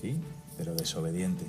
sí, 0.00 0.20
pero 0.56 0.76
desobediente. 0.76 1.46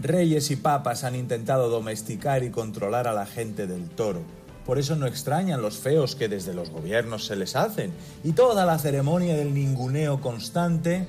Reyes 0.00 0.50
y 0.50 0.56
papas 0.56 1.04
han 1.04 1.14
intentado 1.14 1.68
domesticar 1.68 2.42
y 2.44 2.50
controlar 2.50 3.06
a 3.06 3.12
la 3.12 3.26
gente 3.26 3.66
del 3.66 3.88
toro. 3.88 4.22
Por 4.66 4.78
eso 4.78 4.96
no 4.96 5.06
extrañan 5.06 5.62
los 5.62 5.78
feos 5.78 6.14
que 6.14 6.28
desde 6.28 6.54
los 6.54 6.70
gobiernos 6.70 7.26
se 7.26 7.36
les 7.36 7.56
hacen 7.56 7.92
y 8.22 8.32
toda 8.32 8.64
la 8.64 8.78
ceremonia 8.78 9.36
del 9.36 9.54
ninguneo 9.54 10.20
constante, 10.20 11.06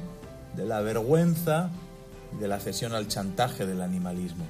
de 0.56 0.66
la 0.66 0.82
vergüenza 0.82 1.70
y 2.36 2.42
de 2.42 2.48
la 2.48 2.60
cesión 2.60 2.94
al 2.94 3.08
chantaje 3.08 3.66
del 3.66 3.82
animalismo. 3.82 4.46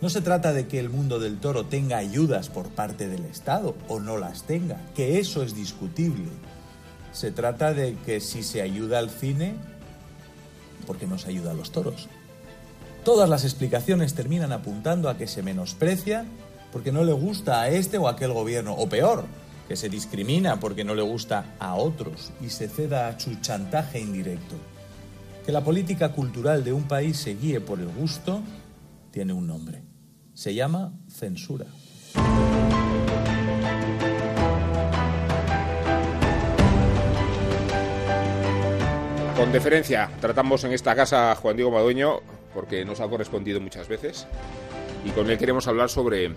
No 0.00 0.08
se 0.08 0.22
trata 0.22 0.54
de 0.54 0.66
que 0.66 0.80
el 0.80 0.88
mundo 0.88 1.18
del 1.18 1.38
toro 1.38 1.66
tenga 1.66 1.98
ayudas 1.98 2.48
por 2.48 2.70
parte 2.70 3.08
del 3.08 3.26
Estado 3.26 3.74
o 3.88 4.00
no 4.00 4.16
las 4.16 4.44
tenga, 4.44 4.78
que 4.94 5.18
eso 5.18 5.42
es 5.42 5.54
discutible. 5.54 6.28
Se 7.12 7.30
trata 7.30 7.74
de 7.74 7.96
que 8.06 8.20
si 8.20 8.42
se 8.42 8.62
ayuda 8.62 8.98
al 8.98 9.10
cine, 9.10 9.54
¿por 10.86 10.96
qué 10.96 11.06
no 11.06 11.18
se 11.18 11.28
ayuda 11.28 11.50
a 11.50 11.54
los 11.54 11.70
toros? 11.70 12.08
Todas 13.04 13.30
las 13.30 13.44
explicaciones 13.44 14.14
terminan 14.14 14.52
apuntando 14.52 15.08
a 15.08 15.16
que 15.16 15.26
se 15.26 15.42
menosprecia 15.42 16.26
porque 16.70 16.92
no 16.92 17.02
le 17.02 17.12
gusta 17.12 17.62
a 17.62 17.68
este 17.68 17.96
o 17.96 18.08
aquel 18.08 18.32
gobierno, 18.32 18.74
o 18.74 18.88
peor, 18.88 19.24
que 19.66 19.76
se 19.76 19.88
discrimina 19.88 20.60
porque 20.60 20.84
no 20.84 20.94
le 20.94 21.02
gusta 21.02 21.54
a 21.58 21.74
otros 21.76 22.30
y 22.40 22.50
se 22.50 22.68
ceda 22.68 23.08
a 23.08 23.18
su 23.18 23.36
chantaje 23.40 24.00
indirecto. 24.00 24.54
Que 25.46 25.52
la 25.52 25.64
política 25.64 26.12
cultural 26.12 26.62
de 26.62 26.74
un 26.74 26.84
país 26.84 27.16
se 27.16 27.34
guíe 27.34 27.60
por 27.60 27.80
el 27.80 27.88
gusto 27.88 28.42
tiene 29.10 29.32
un 29.32 29.46
nombre. 29.46 29.82
Se 30.34 30.54
llama 30.54 30.92
censura. 31.08 31.66
Con 39.36 39.52
deferencia, 39.52 40.10
tratamos 40.20 40.64
en 40.64 40.72
esta 40.72 40.94
casa 40.94 41.32
a 41.32 41.34
Juan 41.34 41.56
Diego 41.56 41.70
Madueño, 41.70 42.20
porque 42.54 42.84
nos 42.84 43.00
ha 43.00 43.08
correspondido 43.08 43.60
muchas 43.60 43.88
veces, 43.88 44.26
y 45.04 45.10
con 45.10 45.30
él 45.30 45.38
queremos 45.38 45.66
hablar 45.68 45.88
sobre 45.88 46.32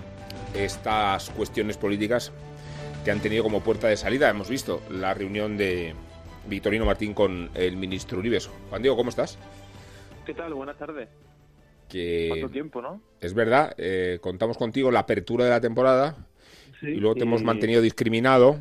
estas 0.54 1.30
cuestiones 1.32 1.78
políticas 1.78 2.32
que 3.04 3.12
han 3.12 3.20
tenido 3.20 3.44
como 3.44 3.62
puerta 3.62 3.88
de 3.88 3.98
salida. 3.98 4.30
Hemos 4.30 4.50
visto 4.50 4.82
la 4.90 5.14
reunión 5.14 5.58
de 5.58 5.94
Victorino 6.48 6.86
Martín 6.86 7.14
con 7.14 7.50
el 7.54 7.76
ministro 7.76 8.20
Uribe. 8.20 8.40
Juan 8.70 8.82
Diego, 8.82 8.96
¿cómo 8.96 9.10
estás? 9.10 9.38
¿Qué 10.26 10.34
tal? 10.34 10.54
Buenas 10.54 10.78
tardes. 10.78 11.10
Que 11.90 12.28
¿Cuánto 12.30 12.50
tiempo, 12.50 12.82
no? 12.82 13.02
Es 13.20 13.34
verdad, 13.34 13.74
eh, 13.78 14.20
contamos 14.22 14.58
contigo 14.58 14.90
la 14.90 15.00
apertura 15.00 15.44
de 15.46 15.52
la 15.52 15.62
temporada 15.62 16.16
y 16.82 16.96
luego 16.96 17.16
te 17.16 17.24
hemos 17.24 17.44
mantenido 17.44 17.82
discriminado 17.82 18.60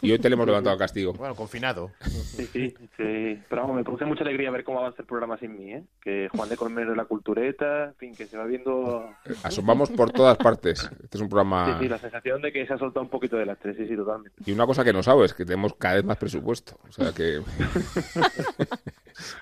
y 0.00 0.12
hoy 0.12 0.18
te 0.18 0.28
le 0.28 0.34
hemos 0.34 0.46
levantado 0.46 0.76
castigo. 0.76 1.12
Bueno, 1.12 1.34
confinado. 1.34 1.90
Sí, 2.00 2.46
sí, 2.46 2.74
sí. 2.96 3.38
Pero 3.48 3.62
vamos, 3.62 3.76
me 3.76 3.84
produce 3.84 4.04
mucha 4.04 4.22
alegría 4.22 4.50
ver 4.50 4.64
cómo 4.64 4.80
avanza 4.80 5.02
el 5.02 5.06
programa 5.06 5.38
sin 5.38 5.56
mí, 5.56 5.72
¿eh? 5.72 5.84
Que 6.00 6.28
Juan 6.34 6.48
de 6.48 6.56
Colmero 6.56 6.90
de 6.90 6.96
la 6.96 7.04
cultureta, 7.04 7.86
en 7.86 7.94
fin, 7.94 8.14
que 8.14 8.26
se 8.26 8.36
va 8.36 8.44
viendo... 8.44 9.08
Asomamos 9.42 9.90
por 9.90 10.10
todas 10.10 10.36
partes. 10.36 10.90
Este 11.02 11.18
es 11.18 11.20
un 11.20 11.28
programa... 11.28 11.78
Sí, 11.78 11.84
sí, 11.84 11.88
la 11.88 11.98
sensación 11.98 12.42
de 12.42 12.52
que 12.52 12.66
se 12.66 12.72
ha 12.72 12.78
soltado 12.78 13.04
un 13.04 13.10
poquito 13.10 13.36
de 13.36 13.46
las 13.46 13.58
tres, 13.58 13.76
sí, 13.76 13.86
sí, 13.86 13.96
totalmente. 13.96 14.42
Y 14.44 14.52
una 14.52 14.66
cosa 14.66 14.84
que 14.84 14.92
no 14.92 15.02
sabes, 15.02 15.34
que 15.34 15.44
tenemos 15.44 15.74
cada 15.74 15.96
vez 15.96 16.04
más 16.04 16.16
presupuesto. 16.16 16.78
O 16.88 16.92
sea 16.92 17.12
que... 17.12 17.40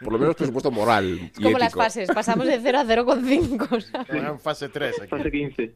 por 0.03 0.13
lo 0.13 0.19
menos 0.19 0.35
presupuesto 0.37 0.71
moral. 0.71 1.31
Es 1.33 1.41
como 1.41 1.59
las 1.59 1.75
fases, 1.75 2.09
pasamos 2.13 2.47
de 2.47 2.61
0 2.61 2.79
a 2.79 2.85
0,5. 2.85 4.33
en 4.33 4.39
fase 4.39 4.69
3. 4.69 5.01
Aquí. 5.01 5.09
Fase 5.09 5.31
15. 5.31 5.75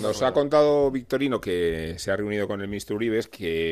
Nos 0.00 0.22
ha 0.22 0.32
contado 0.32 0.90
Victorino 0.90 1.40
que 1.40 1.94
se 1.98 2.10
ha 2.10 2.16
reunido 2.16 2.46
con 2.48 2.60
el 2.60 2.68
ministro 2.68 2.96
Uribes, 2.96 3.28
que 3.28 3.71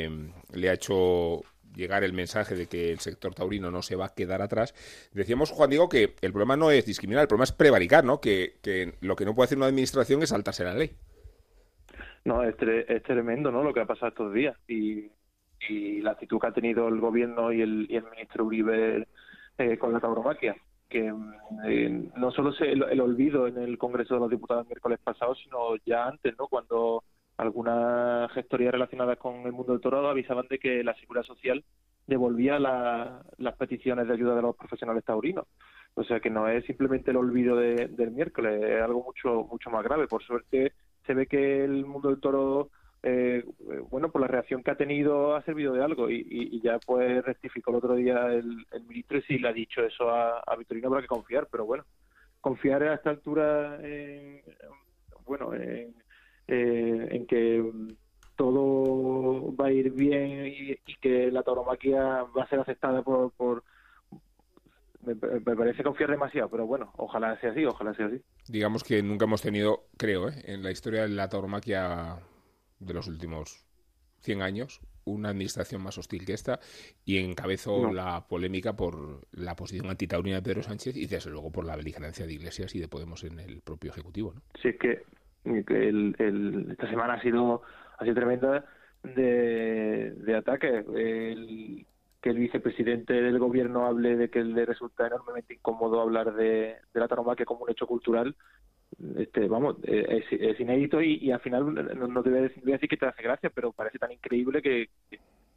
le 0.53 0.71
ha 0.71 0.75
hecho 0.75 1.43
llegar 1.75 2.03
el 2.03 2.13
mensaje 2.13 2.55
de 2.57 2.67
que 2.67 2.91
el 2.91 2.99
sector 2.99 3.35
taurino 3.35 3.71
no 3.71 3.83
se 3.83 3.97
va 3.97 4.07
a 4.07 4.15
quedar 4.15 4.43
atrás. 4.43 4.75
Decíamos, 5.13 5.51
Juan 5.51 5.71
Diego, 5.71 5.89
que 5.89 6.15
el 6.21 6.33
problema 6.33 6.57
no 6.57 6.71
es 6.71 6.85
discriminar, 6.85 7.23
el 7.23 7.29
problema 7.29 7.45
es 7.45 7.53
prevaricar, 7.53 8.05
¿no? 8.05 8.21
Que, 8.21 8.59
lo 9.01 9.15
que 9.15 9.25
no 9.25 9.35
puede 9.35 9.45
hacer 9.47 9.59
una 9.59 9.67
administración 9.67 10.23
es 10.23 10.31
saltarse 10.31 10.65
la 10.65 10.75
ley. 10.75 10.97
No, 12.25 12.43
es, 12.43 12.57
tre- 12.57 12.85
es 12.89 13.03
tremendo, 13.03 13.51
¿no? 13.51 13.63
Lo 13.63 13.73
que 13.73 13.81
ha 13.81 13.87
pasado 13.87 14.09
estos 14.09 14.35
días. 14.35 14.57
Y, 14.69 15.11
la 16.03 16.13
actitud 16.13 16.41
que 16.41 16.47
ha 16.47 16.53
tenido 16.53 16.89
el 16.89 17.01
gobierno 17.01 17.53
y 17.53 17.61
el, 17.61 17.87
y 17.89 17.97
el 17.97 18.05
ministro 18.11 18.45
Uribe 18.45 19.07
eh, 19.59 19.79
con 19.79 19.93
la 19.93 20.01
tauromaquia. 20.01 20.57
Que 20.89 21.13
eh, 21.69 22.11
no 22.17 22.31
solo 22.33 22.53
se, 22.53 22.73
el, 22.73 22.83
el 22.83 23.01
olvido 23.01 23.47
en 23.47 23.59
el 23.59 23.79
Congreso 23.79 24.15
de 24.15 24.21
los 24.21 24.31
Diputados 24.31 24.65
el 24.65 24.69
miércoles 24.69 24.99
pasado, 25.05 25.35
sino 25.37 25.77
ya 25.87 26.07
antes, 26.07 26.35
¿no? 26.37 26.49
Cuando 26.49 27.05
algunas 27.41 28.31
gestorías 28.33 28.73
relacionadas 28.73 29.19
con 29.19 29.47
el 29.47 29.53
mundo 29.53 29.73
del 29.73 29.81
toro 29.81 30.07
avisaban 30.09 30.47
de 30.49 30.59
que 30.59 30.85
la 30.85 30.95
Seguridad 30.95 31.25
Social 31.25 31.65
devolvía 32.07 32.59
la- 32.59 33.23
las 33.39 33.57
peticiones 33.57 34.07
de 34.07 34.15
ayuda 34.15 34.35
de 34.35 34.43
los 34.43 34.57
profesionales 34.57 35.05
taurinos. 35.05 35.47
O 35.95 36.05
sea 36.05 36.21
que 36.21 36.31
no 36.31 36.49
es 36.49 36.65
simplemente 36.67 37.11
el 37.11 37.17
olvido 37.17 37.57
de- 37.57 37.89
del 37.89 38.11
miércoles, 38.13 38.63
es 38.63 38.83
algo 38.83 39.03
mucho 39.03 39.47
mucho 39.51 39.71
más 39.71 39.83
grave. 39.85 40.07
Por 40.07 40.23
suerte 40.23 40.73
se 41.07 41.15
ve 41.15 41.27
que 41.27 41.65
el 41.65 41.85
mundo 41.87 42.11
del 42.11 42.21
toro, 42.21 42.71
eh, 43.03 43.43
eh, 43.73 43.81
bueno, 43.91 44.11
por 44.11 44.21
la 44.21 44.27
reacción 44.29 44.63
que 44.63 44.71
ha 44.73 44.77
tenido 44.77 45.35
ha 45.35 45.43
servido 45.43 45.73
de 45.73 45.83
algo 45.83 46.11
y, 46.11 46.27
y- 46.31 46.61
ya 46.61 46.79
pues 46.79 47.25
rectificó 47.25 47.71
el 47.71 47.77
otro 47.79 47.95
día 47.95 48.27
el, 48.33 48.67
ministro 48.87 49.19
y 49.19 49.23
sí 49.23 49.39
le 49.39 49.49
ha 49.49 49.53
dicho 49.53 49.83
eso 49.83 50.11
a, 50.11 50.41
a 50.41 50.57
Victorino 50.57 50.89
habrá 50.89 51.01
que 51.03 51.07
confiar, 51.09 51.49
pero 51.51 51.65
bueno, 51.65 51.85
confiar 52.41 52.83
a 52.83 52.95
esta 52.95 53.11
altura 53.11 53.79
en, 53.83 54.43
bueno, 55.27 55.55
en, 55.55 55.95
eh, 56.51 57.09
en 57.13 57.27
que 57.27 57.71
todo 58.37 59.55
va 59.57 59.67
a 59.67 59.73
ir 59.73 59.93
bien 59.93 60.47
y, 60.47 60.73
y 60.73 60.97
que 61.01 61.31
la 61.31 61.43
tauromaquia 61.43 62.25
va 62.37 62.43
a 62.45 62.49
ser 62.49 62.61
aceptada 62.61 63.03
por... 63.03 63.33
por 63.33 63.63
me, 65.03 65.15
me 65.15 65.57
parece 65.57 65.83
confiar 65.83 66.11
demasiado, 66.11 66.51
pero 66.51 66.67
bueno, 66.67 66.93
ojalá 66.99 67.39
sea 67.41 67.53
así, 67.53 67.65
ojalá 67.65 67.95
sea 67.95 68.07
así. 68.07 68.21
Digamos 68.49 68.85
que 68.85 69.03
nunca 69.03 69.25
hemos 69.25 69.41
tenido, 69.41 69.87
creo, 69.97 70.29
¿eh? 70.29 70.35
en 70.45 70.63
la 70.63 70.71
historia 70.71 71.03
de 71.03 71.09
la 71.09 71.29
tauromaquia 71.29 72.19
de 72.79 72.95
los 72.95 73.09
últimos 73.09 73.65
100 74.21 74.43
años, 74.43 74.81
una 75.05 75.31
administración 75.31 75.83
más 75.83 75.97
hostil 75.97 76.27
que 76.27 76.35
esta 76.35 76.61
y 77.07 77.17
encabezó 77.19 77.81
No. 77.87 77.93
la 77.95 78.27
polémica 78.29 78.75
por 78.77 79.27
la 79.33 79.57
posición 79.57 79.89
antitaurina 79.89 80.37
de 80.37 80.43
Pedro 80.43 80.63
Sánchez 80.63 80.97
y 80.97 81.07
desde 81.07 81.31
luego 81.31 81.51
por 81.51 81.65
la 81.65 81.77
beligerancia 81.77 82.27
de 82.27 82.35
Iglesias 82.35 82.75
y 82.75 82.81
de 82.81 82.89
Podemos 82.89 83.25
en 83.25 83.39
el 83.41 83.63
propio 83.63 83.91
Ejecutivo. 83.91 84.35
¿no? 84.35 84.43
Sí, 84.61 84.69
es 84.69 84.79
que 84.79 85.03
el, 85.45 86.15
el- 86.19 86.69
esta 86.71 86.89
semana 86.89 87.15
ha 87.15 87.23
sido, 87.23 87.63
ha 87.99 88.05
sido 88.05 88.15
tremenda 88.15 88.65
de, 89.03 90.13
de 90.17 90.37
ataques. 90.37 90.85
El- 90.95 91.87
que 92.21 92.31
el 92.31 92.39
vicepresidente 92.39 93.15
del 93.15 93.39
gobierno 93.39 93.87
hable 93.87 94.17
de 94.17 94.29
que 94.29 94.45
le 94.45 94.67
resulta 94.67 95.07
enormemente 95.07 95.55
incómodo 95.55 96.01
hablar 96.01 96.35
de, 96.35 96.77
de 96.93 97.01
la 97.01 97.09
tauromaquia 97.09 97.47
como 97.47 97.65
un 97.65 97.71
hecho 97.71 97.87
cultural, 97.87 98.37
este, 99.17 99.49
vamos, 99.49 99.77
eh, 99.85 100.23
es, 100.31 100.61
inédito 100.61 101.01
y, 101.01 101.31
al 101.31 101.41
final 101.41 101.73
no, 101.75 102.09
no 102.09 102.23
te 102.23 102.31
voy 102.31 102.41
a 102.41 102.43
decir, 102.43 102.63
voy 102.63 102.73
a 102.73 102.77
decir 102.77 102.89
que 102.91 102.97
te 102.97 103.07
hace 103.07 103.23
gracia, 103.23 103.51
pero 103.55 103.73
parece 103.73 103.99
tan 103.99 104.13
increíble 104.13 104.61
que, 104.61 104.91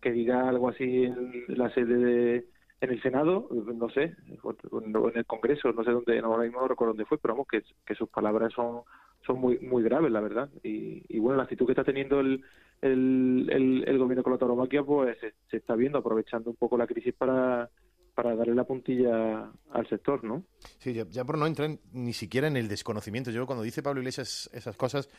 que 0.01 0.11
diga 0.11 0.47
algo 0.47 0.69
así 0.69 1.03
en 1.03 1.45
la 1.47 1.69
sede 1.73 1.97
de 1.97 2.45
en 2.79 2.89
el 2.89 3.01
Senado, 3.01 3.47
no 3.51 3.89
sé, 3.89 4.13
en 4.27 5.15
el 5.15 5.25
Congreso, 5.25 5.71
no 5.71 5.85
sé 5.85 5.91
dónde, 5.91 6.21
no, 6.21 6.37
no 6.37 6.67
recuerdo 6.67 6.91
dónde 6.91 7.05
fue, 7.05 7.17
pero 7.17 7.33
vamos, 7.33 7.47
que 7.47 7.95
sus 7.95 8.09
palabras 8.09 8.51
son 8.51 8.81
son 9.25 9.39
muy 9.39 9.59
muy 9.59 9.83
graves, 9.83 10.11
la 10.11 10.21
verdad. 10.21 10.49
Y, 10.63 11.03
y 11.07 11.19
bueno, 11.19 11.37
la 11.37 11.43
actitud 11.43 11.65
que 11.65 11.71
está 11.71 11.83
teniendo 11.83 12.19
el, 12.19 12.43
el, 12.81 13.83
el, 13.87 13.97
gobierno 13.97 14.23
con 14.23 14.33
la 14.33 14.39
tauromaquia, 14.39 14.83
pues 14.83 15.17
se, 15.19 15.33
se 15.49 15.57
está 15.57 15.75
viendo, 15.75 15.97
aprovechando 15.97 16.49
un 16.49 16.55
poco 16.55 16.77
la 16.77 16.87
crisis 16.87 17.13
para, 17.13 17.69
para 18.13 18.35
darle 18.35 18.53
la 18.53 18.63
puntilla 18.63 19.51
al 19.71 19.87
sector, 19.89 20.23
¿no? 20.23 20.43
Sí, 20.77 20.93
ya, 20.93 21.23
por 21.25 21.37
no 21.37 21.47
entrar 21.47 21.77
ni 21.93 22.13
siquiera 22.13 22.47
en 22.47 22.57
el 22.57 22.67
desconocimiento. 22.67 23.31
Yo 23.31 23.45
cuando 23.47 23.63
dice 23.63 23.81
Pablo 23.81 24.01
Iglesias 24.01 24.49
esas 24.53 24.77
cosas, 24.77 25.09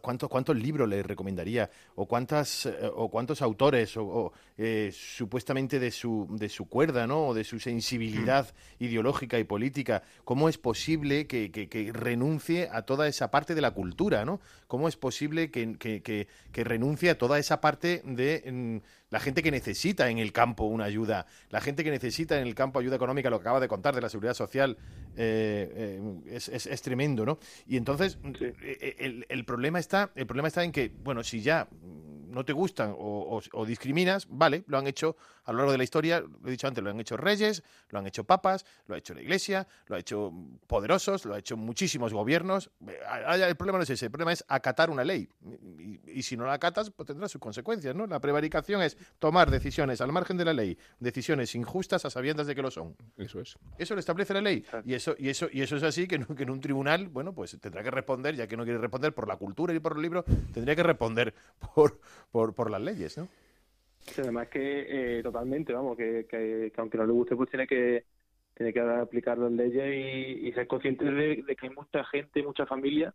¿cuántos, 0.00 0.28
cuántos 0.28 0.56
libros 0.56 0.88
le 0.88 1.02
recomendaría? 1.02 1.70
¿O, 1.96 2.06
cuántas, 2.06 2.66
eh, 2.66 2.90
o 2.94 3.10
cuántos 3.10 3.42
autores? 3.42 3.96
¿O, 3.96 4.32
eh, 4.56 4.90
supuestamente 4.92 5.80
de 5.80 5.90
su, 5.90 6.28
de 6.30 6.48
su 6.48 6.68
cuerda, 6.68 7.06
¿no? 7.06 7.28
O 7.28 7.34
de 7.34 7.44
su 7.44 7.58
sensibilidad 7.58 8.46
mm. 8.78 8.84
ideológica 8.84 9.38
y 9.38 9.44
política. 9.44 10.02
¿Cómo 10.24 10.48
es 10.48 10.56
posible 10.56 11.26
que, 11.26 11.50
que, 11.50 11.90
renuncie 11.92 12.68
a 12.72 12.82
toda 12.82 13.08
esa 13.08 13.30
parte 13.30 13.54
de 13.54 13.60
la 13.60 13.72
cultura, 13.72 14.24
¿no? 14.24 14.40
¿Cómo 14.68 14.88
es 14.88 14.96
posible 14.96 15.50
que, 15.50 15.76
que 15.78 16.64
renuncie 16.64 17.10
a 17.10 17.18
toda 17.18 17.38
esa 17.38 17.60
parte 17.60 18.02
de... 18.04 18.80
La 19.10 19.20
gente 19.20 19.42
que 19.42 19.50
necesita 19.50 20.08
en 20.08 20.18
el 20.18 20.32
campo 20.32 20.64
una 20.64 20.84
ayuda, 20.84 21.26
la 21.50 21.60
gente 21.60 21.84
que 21.84 21.90
necesita 21.90 22.40
en 22.40 22.46
el 22.46 22.54
campo 22.54 22.78
ayuda 22.78 22.96
económica, 22.96 23.28
lo 23.28 23.38
que 23.38 23.42
acaba 23.42 23.60
de 23.60 23.68
contar 23.68 23.94
de 23.94 24.00
la 24.00 24.08
seguridad 24.08 24.34
social, 24.34 24.78
eh, 25.16 26.00
eh, 26.26 26.38
es, 26.46 26.82
tremendo, 26.82 27.26
¿no? 27.26 27.38
Y 27.66 27.76
entonces 27.76 28.18
eh, 28.40 28.96
el, 28.98 29.26
el, 29.28 29.44
problema 29.44 29.80
está, 29.80 30.10
el 30.14 30.26
problema 30.26 30.48
está 30.48 30.62
en 30.62 30.72
que, 30.72 30.92
bueno, 31.02 31.24
si 31.24 31.42
ya 31.42 31.68
no 32.30 32.44
te 32.44 32.52
gustan 32.52 32.94
o, 32.96 33.42
discriminas, 33.66 34.26
vale, 34.30 34.64
lo 34.66 34.78
han 34.78 34.86
hecho 34.86 35.16
a 35.50 35.52
lo 35.52 35.58
largo 35.58 35.72
de 35.72 35.78
la 35.78 35.84
historia, 35.84 36.20
lo 36.20 36.46
he 36.46 36.52
dicho 36.52 36.68
antes, 36.68 36.82
lo 36.82 36.90
han 36.90 37.00
hecho 37.00 37.16
reyes, 37.16 37.64
lo 37.88 37.98
han 37.98 38.06
hecho 38.06 38.22
papas, 38.22 38.64
lo 38.86 38.94
ha 38.94 38.98
hecho 38.98 39.14
la 39.14 39.20
iglesia, 39.20 39.66
lo 39.86 39.96
ha 39.96 39.98
hecho 39.98 40.32
poderosos, 40.68 41.24
lo 41.24 41.34
ha 41.34 41.40
hecho 41.40 41.56
muchísimos 41.56 42.12
gobiernos. 42.12 42.70
El 42.80 43.56
problema 43.56 43.78
no 43.78 43.82
es 43.82 43.90
ese, 43.90 44.04
el 44.06 44.12
problema 44.12 44.32
es 44.32 44.44
acatar 44.46 44.90
una 44.90 45.02
ley. 45.02 45.28
Y, 46.06 46.22
si 46.22 46.36
no 46.36 46.46
la 46.46 46.52
acatas, 46.52 46.90
pues 46.90 47.08
tendrá 47.08 47.26
sus 47.26 47.40
consecuencias, 47.40 47.96
¿no? 47.96 48.06
La 48.06 48.20
prevaricación 48.20 48.80
es 48.80 48.96
tomar 49.18 49.50
decisiones 49.50 50.00
al 50.00 50.12
margen 50.12 50.36
de 50.36 50.44
la 50.44 50.52
ley, 50.52 50.78
decisiones 51.00 51.52
injustas 51.56 52.04
a 52.04 52.10
sabiendas 52.10 52.46
de 52.46 52.54
que 52.54 52.62
lo 52.62 52.70
son. 52.70 52.94
Eso 53.16 53.40
es. 53.40 53.58
Eso 53.76 53.94
lo 53.94 54.00
establece 54.00 54.32
la 54.34 54.42
ley. 54.42 54.64
Y 54.84 54.94
eso, 54.94 55.16
y 55.18 55.30
eso, 55.30 55.48
y 55.50 55.62
eso 55.62 55.76
es 55.76 55.82
así 55.82 56.06
que, 56.06 56.24
que 56.24 56.42
en 56.44 56.50
un 56.50 56.60
tribunal, 56.60 57.08
bueno, 57.08 57.34
pues 57.34 57.58
tendrá 57.60 57.82
que 57.82 57.90
responder, 57.90 58.36
ya 58.36 58.46
que 58.46 58.56
no 58.56 58.62
quiere 58.62 58.78
responder 58.78 59.12
por 59.12 59.26
la 59.26 59.34
cultura 59.34 59.74
y 59.74 59.80
por 59.80 59.96
el 59.96 60.02
libro, 60.02 60.24
tendría 60.54 60.76
que 60.76 60.84
responder 60.84 61.34
por, 61.74 61.98
por, 62.30 62.54
por 62.54 62.70
las 62.70 62.80
leyes, 62.80 63.18
¿no? 63.18 63.26
Además 64.18 64.48
que 64.48 65.18
eh, 65.18 65.22
totalmente, 65.22 65.72
vamos, 65.72 65.96
que, 65.96 66.26
que, 66.28 66.72
aunque 66.76 66.98
no 66.98 67.06
le 67.06 67.12
guste, 67.12 67.36
pues 67.36 67.50
tiene 67.50 67.66
que 67.66 68.04
tiene 68.54 68.72
que 68.72 68.80
aplicar 68.80 69.38
las 69.38 69.52
leyes 69.52 70.42
y, 70.42 70.52
ser 70.52 70.66
consciente 70.66 71.04
de, 71.04 71.44
que 71.44 71.66
hay 71.66 71.74
mucha 71.74 72.04
gente, 72.04 72.42
mucha 72.42 72.66
familia 72.66 73.14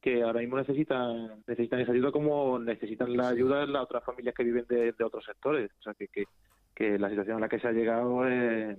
que 0.00 0.22
ahora 0.22 0.40
mismo 0.40 0.56
necesitan 0.56 1.42
necesitan 1.46 1.80
esa 1.80 1.92
ayuda 1.92 2.12
como 2.12 2.58
necesitan 2.58 3.14
la 3.16 3.28
ayuda 3.28 3.60
de 3.60 3.66
las 3.66 3.82
otras 3.82 4.04
familias 4.04 4.34
que 4.34 4.44
viven 4.44 4.64
de, 4.68 4.94
otros 5.04 5.24
sectores. 5.24 5.70
O 5.80 5.82
sea, 5.82 5.94
que, 5.94 6.08
que, 6.08 6.24
que, 6.74 6.98
la 6.98 7.10
situación 7.10 7.36
a 7.36 7.40
la 7.40 7.48
que 7.48 7.58
se 7.58 7.68
ha 7.68 7.72
llegado 7.72 8.26
es, 8.26 8.78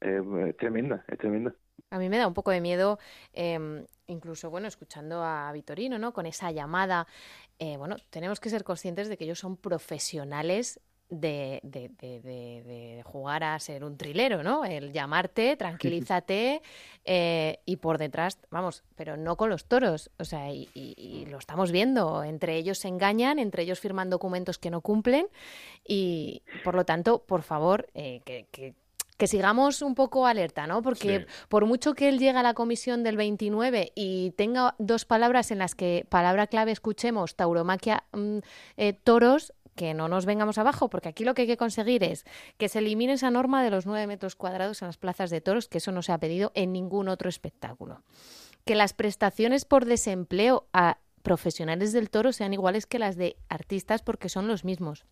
es 0.00 0.56
tremenda, 0.56 1.04
es 1.08 1.18
tremenda. 1.18 1.54
A 1.90 1.98
mí 1.98 2.08
me 2.08 2.18
da 2.18 2.26
un 2.26 2.34
poco 2.34 2.50
de 2.50 2.60
miedo, 2.60 2.98
eh, 3.32 3.84
incluso, 4.08 4.50
bueno, 4.50 4.66
escuchando 4.66 5.22
a 5.22 5.52
Vitorino, 5.52 5.98
¿no? 5.98 6.12
Con 6.12 6.26
esa 6.26 6.50
llamada. 6.50 7.06
Eh, 7.58 7.76
bueno, 7.76 7.96
tenemos 8.10 8.40
que 8.40 8.50
ser 8.50 8.64
conscientes 8.64 9.08
de 9.08 9.16
que 9.16 9.24
ellos 9.24 9.38
son 9.38 9.56
profesionales 9.56 10.80
de, 11.08 11.60
de, 11.62 11.90
de, 12.00 12.20
de, 12.20 13.02
jugar 13.04 13.44
a 13.44 13.58
ser 13.60 13.84
un 13.84 13.96
trilero, 13.96 14.42
¿no? 14.42 14.64
El 14.64 14.92
llamarte, 14.92 15.56
tranquilízate 15.56 16.62
eh, 17.04 17.60
y 17.64 17.76
por 17.76 17.98
detrás, 17.98 18.38
vamos, 18.50 18.82
pero 18.96 19.16
no 19.16 19.36
con 19.36 19.48
los 19.48 19.66
toros, 19.66 20.10
o 20.18 20.24
sea, 20.24 20.50
y, 20.52 20.68
y, 20.74 21.26
lo 21.26 21.38
estamos 21.38 21.70
viendo, 21.70 22.24
entre 22.24 22.56
ellos 22.56 22.78
se 22.78 22.88
engañan, 22.88 23.38
entre 23.38 23.62
ellos 23.62 23.78
firman 23.78 24.10
documentos 24.10 24.58
que 24.58 24.70
no 24.70 24.80
cumplen 24.80 25.28
y, 25.86 26.42
por 26.64 26.74
lo 26.74 26.84
tanto, 26.84 27.22
por 27.22 27.42
favor, 27.42 27.88
eh, 27.94 28.20
que, 28.24 28.46
que 28.50 28.74
que 29.16 29.26
sigamos 29.26 29.82
un 29.82 29.94
poco 29.94 30.26
alerta, 30.26 30.66
¿no? 30.66 30.82
Porque 30.82 31.26
por 31.48 31.66
mucho 31.66 31.94
que 31.94 32.08
él 32.08 32.18
llegue 32.18 32.38
a 32.38 32.42
la 32.42 32.54
comisión 32.54 33.02
del 33.02 33.16
29 33.16 33.92
y 33.94 34.32
tenga 34.32 34.74
dos 34.78 35.04
palabras 35.04 35.50
en 35.50 35.58
las 35.58 35.74
que, 35.74 36.06
palabra 36.08 36.46
clave, 36.46 36.72
escuchemos 36.72 37.34
tauromaquia, 37.34 38.04
mm, 38.12 38.38
eh, 38.76 38.92
toros, 38.92 39.52
que 39.74 39.94
no 39.94 40.08
nos 40.08 40.26
vengamos 40.26 40.58
abajo, 40.58 40.88
porque 40.88 41.08
aquí 41.08 41.24
lo 41.24 41.34
que 41.34 41.42
hay 41.42 41.48
que 41.48 41.56
conseguir 41.56 42.02
es 42.02 42.24
que 42.56 42.68
se 42.68 42.80
elimine 42.80 43.12
esa 43.12 43.30
norma 43.30 43.62
de 43.62 43.70
los 43.70 43.86
nueve 43.86 44.06
metros 44.06 44.34
cuadrados 44.34 44.82
en 44.82 44.88
las 44.88 44.96
plazas 44.96 45.30
de 45.30 45.40
toros, 45.40 45.68
que 45.68 45.78
eso 45.78 45.92
no 45.92 46.02
se 46.02 46.12
ha 46.12 46.18
pedido 46.18 46.50
en 46.54 46.72
ningún 46.72 47.08
otro 47.08 47.28
espectáculo. 47.28 48.02
Que 48.64 48.74
las 48.74 48.94
prestaciones 48.94 49.64
por 49.64 49.84
desempleo 49.84 50.66
a 50.72 50.98
profesionales 51.22 51.92
del 51.92 52.10
toro 52.10 52.32
sean 52.32 52.54
iguales 52.54 52.86
que 52.86 52.98
las 52.98 53.16
de 53.16 53.36
artistas, 53.48 54.02
porque 54.02 54.28
son 54.28 54.48
los 54.48 54.64
mismos. 54.64 55.04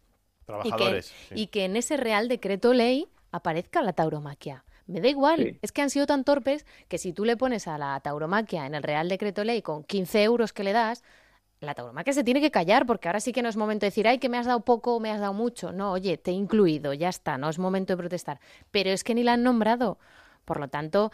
Trabajadores. 0.47 1.15
y 1.35 1.47
que 1.47 1.65
en 1.65 1.75
ese 1.75 1.97
Real 1.97 2.29
Decreto 2.29 2.75
Ley 2.75 3.09
aparezca 3.35 3.83
la 3.83 3.93
tauromaquia. 3.93 4.65
Me 4.87 5.01
da 5.01 5.09
igual, 5.09 5.59
es 5.61 5.73
que 5.73 5.83
han 5.83 5.91
sido 5.91 6.07
tan 6.07 6.25
torpes 6.25 6.65
que 6.89 6.99
si 6.99 7.13
tú 7.13 7.25
le 7.25 7.37
pones 7.37 7.67
a 7.67 7.79
la 7.79 7.99
tauromaquia 8.01 8.67
en 8.67 8.75
el 8.75 8.83
Real 8.83 9.09
Decreto 9.09 9.43
Ley 9.43 9.61
con 9.61 9.83
15 9.83 10.23
euros 10.23 10.53
que 10.53 10.63
le 10.63 10.73
das, 10.73 11.03
la 11.61 11.75
tauromaquia 11.75 12.13
se 12.13 12.23
tiene 12.23 12.41
que 12.41 12.53
callar 12.53 12.87
porque 12.87 13.09
ahora 13.09 13.19
sí 13.19 13.33
que 13.33 13.43
no 13.43 13.49
es 13.49 13.57
momento 13.57 13.87
de 13.87 13.89
decir, 13.89 14.07
ay, 14.07 14.19
que 14.19 14.29
me 14.29 14.39
has 14.39 14.47
dado 14.47 14.61
poco 14.61 14.95
o 14.95 15.01
me 15.01 15.11
has 15.11 15.19
dado 15.19 15.33
mucho. 15.33 15.73
No, 15.73 15.93
oye, 15.93 16.17
te 16.17 16.31
he 16.31 16.35
incluido, 16.35 16.93
ya 16.93 17.09
está, 17.09 17.37
no 17.37 17.49
es 17.49 17.59
momento 17.59 17.95
de 17.95 17.97
protestar. 17.97 18.39
Pero 18.71 18.91
es 18.91 19.03
que 19.03 19.15
ni 19.15 19.25
la 19.25 19.33
han 19.33 19.43
nombrado. 19.43 19.99
Por 20.45 20.61
lo 20.61 20.69
tanto, 20.69 21.11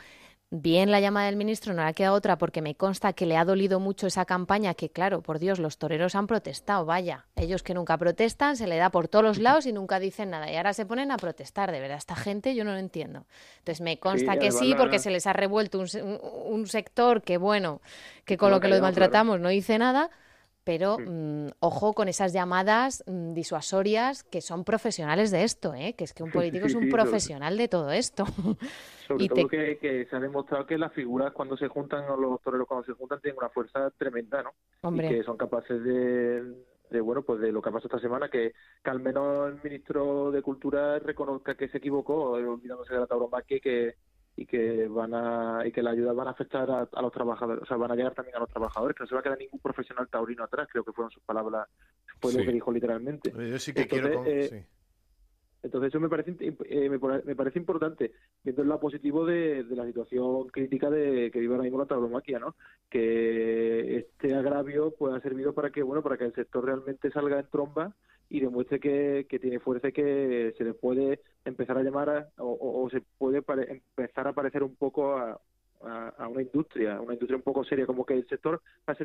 bien 0.50 0.90
la 0.90 1.00
llamada 1.00 1.26
del 1.26 1.36
ministro, 1.36 1.72
no 1.74 1.82
le 1.82 1.88
ha 1.88 1.92
quedado 1.92 2.16
otra 2.16 2.36
porque 2.36 2.60
me 2.60 2.74
consta 2.74 3.12
que 3.12 3.24
le 3.24 3.36
ha 3.36 3.44
dolido 3.44 3.78
mucho 3.78 4.08
esa 4.08 4.24
campaña 4.24 4.74
que, 4.74 4.90
claro, 4.90 5.22
por 5.22 5.38
Dios, 5.38 5.60
los 5.60 5.78
toreros 5.78 6.16
han 6.16 6.26
protestado, 6.26 6.84
vaya, 6.84 7.26
ellos 7.36 7.62
que 7.62 7.72
nunca 7.72 7.96
protestan, 7.96 8.56
se 8.56 8.66
le 8.66 8.76
da 8.76 8.90
por 8.90 9.06
todos 9.06 9.24
los 9.24 9.38
lados 9.38 9.66
y 9.66 9.72
nunca 9.72 10.00
dicen 10.00 10.30
nada. 10.30 10.50
Y 10.50 10.56
ahora 10.56 10.74
se 10.74 10.86
ponen 10.86 11.12
a 11.12 11.16
protestar, 11.16 11.70
de 11.70 11.80
verdad, 11.80 11.98
esta 11.98 12.16
gente 12.16 12.54
yo 12.54 12.64
no 12.64 12.72
lo 12.72 12.78
entiendo. 12.78 13.26
Entonces 13.58 13.80
me 13.80 13.98
consta 13.98 14.38
que 14.38 14.50
sí 14.50 14.74
porque 14.76 14.98
se 14.98 15.10
les 15.10 15.26
ha 15.26 15.32
revuelto 15.32 15.78
un, 15.78 16.66
sector 16.66 17.22
que, 17.22 17.36
bueno, 17.38 17.80
que 18.24 18.36
con 18.36 18.50
lo 18.50 18.60
que 18.60 18.68
los 18.68 18.80
maltratamos 18.80 19.40
no 19.40 19.48
dice 19.48 19.78
nada, 19.78 20.10
pero 20.70 20.98
mm, 21.00 21.48
ojo 21.58 21.94
con 21.94 22.06
esas 22.06 22.32
llamadas 22.32 23.02
mm, 23.08 23.32
disuasorias 23.32 24.22
que 24.22 24.40
son 24.40 24.62
profesionales 24.62 25.32
de 25.32 25.42
esto, 25.42 25.74
¿eh? 25.74 25.94
que 25.98 26.04
es 26.04 26.14
que 26.14 26.22
un 26.22 26.30
político 26.30 26.66
es 26.66 26.76
un 26.76 26.88
profesional 26.88 27.56
de 27.56 27.66
todo 27.66 27.90
esto. 27.90 28.24
Sobre 29.08 29.26
todo 29.26 29.48
que, 29.48 30.06
se 30.08 30.14
ha 30.14 30.20
demostrado 30.20 30.66
que 30.66 30.78
las 30.78 30.92
figuras 30.92 31.32
cuando 31.32 31.56
se 31.56 31.66
juntan, 31.66 32.08
o 32.08 32.16
los 32.16 32.40
toreros 32.42 32.68
cuando 32.68 32.86
se 32.86 32.92
juntan, 32.92 33.20
tienen 33.20 33.38
una 33.38 33.48
fuerza 33.48 33.90
tremenda, 33.98 34.44
¿no? 34.44 34.52
Hombre. 34.82 35.08
Y 35.08 35.10
que 35.10 35.24
son 35.24 35.36
capaces 35.36 35.82
de, 35.82 36.54
de, 36.88 37.00
bueno, 37.00 37.22
pues 37.22 37.40
de 37.40 37.50
lo 37.50 37.60
que 37.60 37.70
ha 37.70 37.72
pasado 37.72 37.88
esta 37.88 38.06
semana, 38.06 38.28
que, 38.28 38.52
que 38.84 38.90
al 38.90 39.00
menos 39.00 39.48
el 39.48 39.60
ministro 39.64 40.30
de 40.30 40.40
Cultura 40.40 41.00
reconozca 41.00 41.56
que 41.56 41.68
se 41.68 41.78
equivocó, 41.78 42.30
olvidándose 42.30 42.94
de 42.94 43.00
la 43.00 43.08
tauromaquia 43.08 43.58
que 43.58 43.96
y 44.36 44.46
que 44.46 44.88
van 44.88 45.12
a 45.14 45.66
y 45.66 45.72
que 45.72 45.82
la 45.82 45.90
ayuda 45.90 46.12
van 46.12 46.28
a 46.28 46.30
afectar 46.30 46.70
a, 46.70 47.02
los 47.02 47.12
trabajadores, 47.12 47.62
o 47.62 47.66
sea, 47.66 47.76
van 47.76 47.90
a 47.90 47.96
llegar 47.96 48.14
también 48.14 48.36
a 48.36 48.40
los 48.40 48.48
trabajadores, 48.48 48.96
que 48.96 49.02
no 49.02 49.08
se 49.08 49.14
va 49.14 49.20
a 49.20 49.24
quedar 49.24 49.38
ningún 49.38 49.60
profesional 49.60 50.08
taurino 50.08 50.44
atrás, 50.44 50.68
creo 50.70 50.84
que 50.84 50.92
fueron 50.92 51.10
sus 51.10 51.22
palabras, 51.22 51.68
fue 52.20 52.32
lo 52.32 52.44
que 52.44 52.52
dijo 52.52 52.72
literalmente. 52.72 53.32
Yo 53.32 53.58
sí 53.58 53.72
que 53.72 53.86
quiero... 53.86 54.24
Eh, 54.24 54.66
entonces 55.62 55.88
eso 55.88 56.00
me 56.00 56.08
parece 56.08 56.34
eh, 56.40 56.88
me, 56.88 57.36
parece 57.36 57.58
importante, 57.58 58.12
viendo 58.42 58.62
el 58.62 58.68
lado 58.68 58.80
positivo 58.80 59.26
de, 59.26 59.64
la 59.68 59.84
situación 59.84 60.48
crítica 60.48 60.88
de 60.88 61.30
que 61.30 61.38
vive 61.38 61.52
ahora 61.52 61.64
mismo 61.64 61.78
la 61.78 61.86
tauromaquia, 61.86 62.38
¿no? 62.38 62.54
Que 62.88 63.98
este 63.98 64.34
agravio 64.34 64.94
pues 64.98 65.14
ha 65.14 65.20
servido 65.20 65.52
para 65.52 65.70
que 65.70 65.82
bueno 65.82 66.02
para 66.02 66.16
que 66.16 66.24
el 66.24 66.34
sector 66.34 66.64
realmente 66.64 67.10
salga 67.10 67.38
en 67.38 67.46
tromba 67.48 67.94
y 68.30 68.40
demuestre 68.40 68.78
que, 68.78 69.26
tiene 69.40 69.58
fuerza 69.58 69.88
y 69.88 69.92
que 69.92 70.54
se 70.56 70.64
le 70.64 70.72
puede 70.72 71.20
empezar 71.44 71.76
a 71.76 71.82
llamar 71.82 72.30
o, 72.38 72.88
se 72.90 73.02
puede 73.18 73.42
empezar 73.68 74.28
a 74.28 74.32
parecer 74.32 74.62
un 74.62 74.76
poco 74.76 75.16
a, 75.16 75.38
una 76.28 76.42
industria, 76.42 77.00
una 77.00 77.14
industria 77.14 77.38
un 77.38 77.42
poco 77.42 77.64
seria, 77.64 77.86
como 77.86 78.04
que 78.04 78.14
el 78.14 78.26
sector 78.28 78.62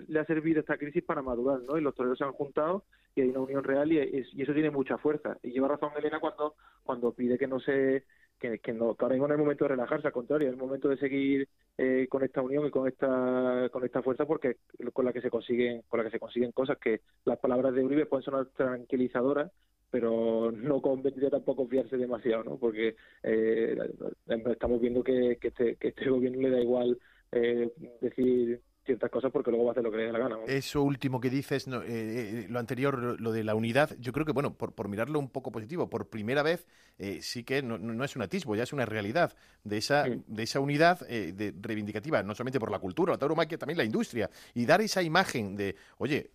le 0.08 0.20
ha 0.20 0.26
servido 0.26 0.60
esta 0.60 0.78
crisis 0.78 1.04
para 1.04 1.22
madurar, 1.22 1.62
¿no? 1.62 1.78
Y 1.78 1.82
los 1.82 1.96
toreros 1.96 2.18
se 2.18 2.26
han 2.26 2.34
juntado 2.34 2.84
y 3.16 3.22
hay 3.22 3.30
una 3.30 3.40
unión 3.40 3.64
real 3.64 3.92
y, 3.92 3.98
y, 3.98 4.42
eso 4.42 4.54
tiene 4.54 4.70
mucha 4.70 4.98
fuerza. 4.98 5.38
Y 5.42 5.52
lleva 5.52 5.70
razón 5.70 5.92
Elena 5.98 6.20
cuando, 6.20 6.56
cuando 6.84 7.14
pide 7.14 7.38
que 7.38 7.48
no 7.48 7.62
se 7.62 8.04
que, 8.40 8.60
que, 8.60 8.74
no, 8.74 8.96
ahora 8.98 9.16
mismo 9.16 9.28
no 9.28 9.34
es 9.34 9.40
momento 9.40 9.66
de 9.66 9.70
relajarse, 9.70 10.08
al 10.08 10.14
contrario, 10.14 10.48
es 10.48 10.54
el 10.54 10.60
momento 10.60 10.90
de 10.90 10.98
seguir 10.98 11.48
eh, 11.78 12.08
con 12.10 12.24
esta 12.24 12.42
unión 12.42 12.66
y 12.66 12.72
con 12.72 12.88
esta 12.88 13.70
con 13.72 13.84
esta 13.84 14.02
fuerza 14.02 14.26
porque 14.26 14.58
con 14.94 15.06
la 15.06 15.14
que 15.14 15.22
se 15.22 15.30
consiguen 15.30 15.82
con 15.88 16.00
la 16.00 16.06
que 16.06 16.12
se 16.12 16.20
consiguen 16.20 16.52
cosas 16.52 16.78
que 16.78 17.02
las 17.26 17.40
palabras 17.40 17.74
de 17.74 17.84
Uribe 17.84 18.06
pueden 18.06 18.24
sonar 18.24 18.48
tranquilizadoras 18.56 19.52
pero 19.96 20.52
no 20.52 20.82
convendría 20.82 21.30
tampoco 21.30 21.68
fiarse 21.68 21.96
demasiado, 21.96 22.44
¿no? 22.44 22.58
Porque 22.58 22.98
eh, 23.24 23.78
estamos 24.28 24.82
viendo 24.82 25.02
que, 25.02 25.38
que, 25.40 25.48
este, 25.48 25.78
que 25.78 25.90
este 25.90 26.10
gobierno 26.10 26.42
le 26.42 26.50
da 26.50 26.60
igual 26.60 26.98
eh, 27.32 27.72
decir 28.02 28.62
ciertas 28.86 29.10
cosas 29.10 29.32
porque 29.32 29.52
luego 29.52 29.66
va 29.66 29.72
a 29.72 29.74
hacer 29.74 29.84
lo 29.84 29.92
que 29.92 29.98
le 29.98 30.06
dé 30.06 30.12
la 30.12 30.20
gana. 30.20 30.38
Eso 30.48 30.84
último 30.84 31.20
que 31.20 31.30
dices, 31.30 31.68
eh, 31.68 31.72
eh, 31.86 32.46
lo 32.50 32.60
anterior, 32.60 33.20
lo 33.20 33.32
de 33.32 33.44
la 33.44 33.56
unidad, 33.56 33.96
yo 34.00 34.12
creo 34.14 34.26
que, 34.26 34.32
bueno, 34.32 34.54
por, 34.54 34.74
por 34.74 34.88
mirarlo 34.88 35.20
un 35.20 35.30
poco 35.30 35.52
positivo, 35.52 35.90
por 35.90 36.08
primera 36.08 36.44
vez 36.44 36.68
eh, 37.00 37.20
sí 37.22 37.44
que 37.44 37.62
no, 37.62 37.78
no, 37.78 38.04
es 38.04 38.16
un 38.16 38.22
atisbo, 38.22 38.56
ya 38.56 38.64
es 38.64 38.74
una 38.74 38.86
realidad 38.86 39.36
de 39.64 39.78
esa, 39.78 40.06
de 40.06 40.44
esa 40.44 40.60
unidad 40.60 41.00
de 41.08 41.54
reivindicativa, 41.60 42.24
no 42.24 42.36
solamente 42.36 42.60
por 42.60 42.72
la 42.72 42.80
cultura, 42.80 43.14
la 43.14 43.18
tauromaquia, 43.18 43.58
también 43.58 43.78
la 43.78 43.84
industria, 43.84 44.30
y 44.54 44.66
dar 44.66 44.82
esa 44.82 45.02
imagen 45.02 45.56
de, 45.56 45.76
oye, 45.98 46.18
eh, 46.18 46.30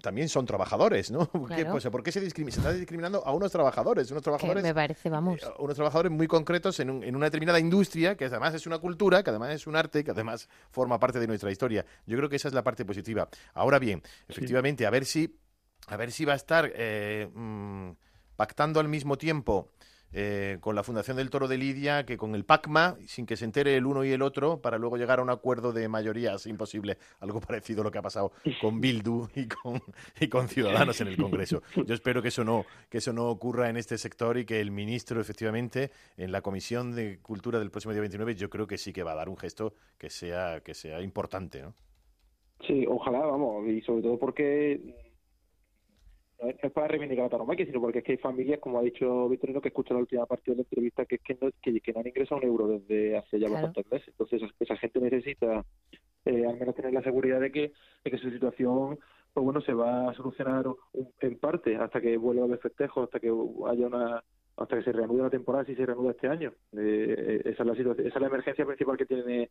también 0.00 0.28
son 0.28 0.46
trabajadores, 0.46 1.10
¿no? 1.10 1.28
Pues, 1.74 1.86
¿Por 1.88 2.02
qué 2.02 2.12
se, 2.12 2.24
está 2.24 2.72
discriminando 2.72 3.24
a 3.24 3.32
unos 3.32 3.50
trabajadores? 3.50 4.10
Unos 4.10 4.22
trabajadores 4.22 4.62
me 4.62 4.74
parece, 4.74 5.10
vamos. 5.10 5.42
Eh, 5.42 5.46
unos 5.58 5.74
trabajadores 5.74 6.12
muy 6.12 6.26
concretos 6.26 6.80
en, 6.80 7.02
en, 7.02 7.16
una 7.16 7.26
determinada 7.26 7.58
industria, 7.58 8.16
que 8.16 8.26
además 8.26 8.54
es 8.54 8.66
una 8.66 8.78
cultura, 8.78 9.22
que 9.22 9.30
además 9.30 9.50
es 9.50 9.66
un 9.66 9.76
arte, 9.76 10.04
que 10.04 10.10
además 10.10 10.48
forma 10.70 10.98
parte 10.98 11.18
de 11.18 11.26
nuestra 11.26 11.50
historia. 11.50 11.84
Yo 12.06 12.16
creo 12.16 12.28
que 12.28 12.36
esa 12.36 12.48
es 12.48 12.54
la 12.54 12.62
parte 12.62 12.84
positiva. 12.84 13.28
Ahora 13.54 13.78
bien, 13.78 14.02
efectivamente, 14.28 14.86
a 14.86 14.90
ver 14.90 15.04
si 15.04 15.38
a 15.86 15.96
ver 15.96 16.12
si 16.12 16.24
va 16.24 16.32
a 16.32 16.36
estar 16.36 16.70
eh, 16.74 17.28
mm, 17.34 17.90
pactando 18.36 18.80
al 18.80 18.88
mismo 18.88 19.18
tiempo 19.18 19.72
eh, 20.12 20.58
con 20.60 20.74
la 20.76 20.82
Fundación 20.82 21.16
del 21.16 21.30
Toro 21.30 21.48
de 21.48 21.58
Lidia 21.58 22.06
que 22.06 22.16
con 22.16 22.34
el 22.34 22.44
PACMA, 22.44 22.96
sin 23.06 23.26
que 23.26 23.36
se 23.36 23.44
entere 23.44 23.76
el 23.76 23.86
uno 23.86 24.04
y 24.04 24.12
el 24.12 24.22
otro, 24.22 24.60
para 24.60 24.78
luego 24.78 24.96
llegar 24.96 25.18
a 25.18 25.22
un 25.22 25.30
acuerdo 25.30 25.72
de 25.72 25.88
mayorías 25.88 26.46
imposible. 26.46 26.98
Algo 27.20 27.40
parecido 27.40 27.80
a 27.80 27.84
lo 27.84 27.90
que 27.90 27.98
ha 27.98 28.02
pasado 28.02 28.32
con 28.60 28.80
Bildu 28.80 29.28
y 29.34 29.48
con, 29.48 29.82
y 30.20 30.28
con 30.28 30.48
Ciudadanos 30.48 31.00
en 31.00 31.08
el 31.08 31.16
Congreso. 31.16 31.62
Yo 31.74 31.94
espero 31.94 32.22
que 32.22 32.28
eso, 32.28 32.44
no, 32.44 32.64
que 32.88 32.98
eso 32.98 33.12
no 33.12 33.28
ocurra 33.28 33.68
en 33.68 33.76
este 33.76 33.98
sector 33.98 34.38
y 34.38 34.44
que 34.44 34.60
el 34.60 34.70
ministro, 34.70 35.20
efectivamente, 35.20 35.90
en 36.16 36.32
la 36.32 36.42
Comisión 36.42 36.94
de 36.94 37.18
Cultura 37.20 37.58
del 37.58 37.70
próximo 37.70 37.92
día 37.92 38.00
29, 38.00 38.34
yo 38.36 38.50
creo 38.50 38.66
que 38.66 38.78
sí 38.78 38.92
que 38.92 39.02
va 39.02 39.12
a 39.12 39.16
dar 39.16 39.28
un 39.28 39.36
gesto 39.36 39.74
que 39.98 40.10
sea, 40.10 40.60
que 40.60 40.74
sea 40.74 41.00
importante, 41.00 41.62
¿no? 41.62 41.74
Sí, 42.66 42.86
ojalá, 42.88 43.18
vamos, 43.20 43.66
y 43.68 43.80
sobre 43.82 44.02
todo 44.02 44.18
porque 44.18 45.03
no 46.44 46.50
es, 46.50 46.72
para 46.72 46.88
reivindicar 46.88 47.26
a 47.26 47.28
tauromaquia, 47.30 47.66
sino 47.66 47.80
porque 47.80 47.98
es 47.98 48.04
que 48.04 48.12
hay 48.12 48.18
familias, 48.18 48.60
como 48.60 48.78
ha 48.78 48.82
dicho 48.82 49.28
Victorino, 49.28 49.60
que 49.60 49.68
escucha 49.68 49.94
la 49.94 50.00
última 50.00 50.26
parte 50.26 50.50
de 50.50 50.56
la 50.56 50.62
entrevista, 50.62 51.04
que 51.04 51.16
es 51.16 51.22
que 51.22 51.38
no, 51.40 51.50
que, 51.60 51.92
no 51.92 52.00
han 52.00 52.06
ingresado 52.06 52.40
un 52.40 52.46
euro 52.46 52.68
desde 52.68 53.16
hace 53.16 53.38
ya 53.38 53.48
bastantes 53.48 53.90
meses. 53.90 54.08
Entonces, 54.08 54.42
esa 54.60 54.76
gente 54.76 55.00
necesita 55.00 55.64
eh, 56.24 56.46
al 56.46 56.58
menos 56.58 56.74
tener 56.74 56.92
la 56.92 57.02
seguridad 57.02 57.40
de 57.40 57.50
que, 57.50 57.72
de 58.04 58.10
que 58.10 58.18
su 58.18 58.30
situación 58.30 58.98
pues 59.32 59.44
bueno, 59.44 59.60
se 59.62 59.74
va 59.74 60.10
a 60.10 60.14
solucionar 60.14 60.64
en 61.20 61.38
parte 61.38 61.74
hasta 61.76 62.00
que 62.00 62.16
vuelva 62.16 62.42
a 62.42 62.44
haber 62.46 62.60
festejos, 62.60 63.04
hasta 63.04 63.18
que 63.18 63.26
haya 63.28 63.86
una 63.86 64.22
hasta 64.56 64.76
que 64.76 64.84
se 64.84 64.92
reanude 64.92 65.24
la 65.24 65.30
temporada 65.30 65.64
si 65.64 65.74
se 65.74 65.84
reanuda 65.84 66.12
este 66.12 66.28
año. 66.28 66.52
Eh, 66.76 67.42
esa 67.44 67.64
es 67.64 67.68
la 67.68 67.74
situación, 67.74 68.06
esa 68.06 68.16
es 68.16 68.20
la 68.20 68.28
emergencia 68.28 68.64
principal 68.64 68.96
que 68.96 69.06
tiene 69.06 69.50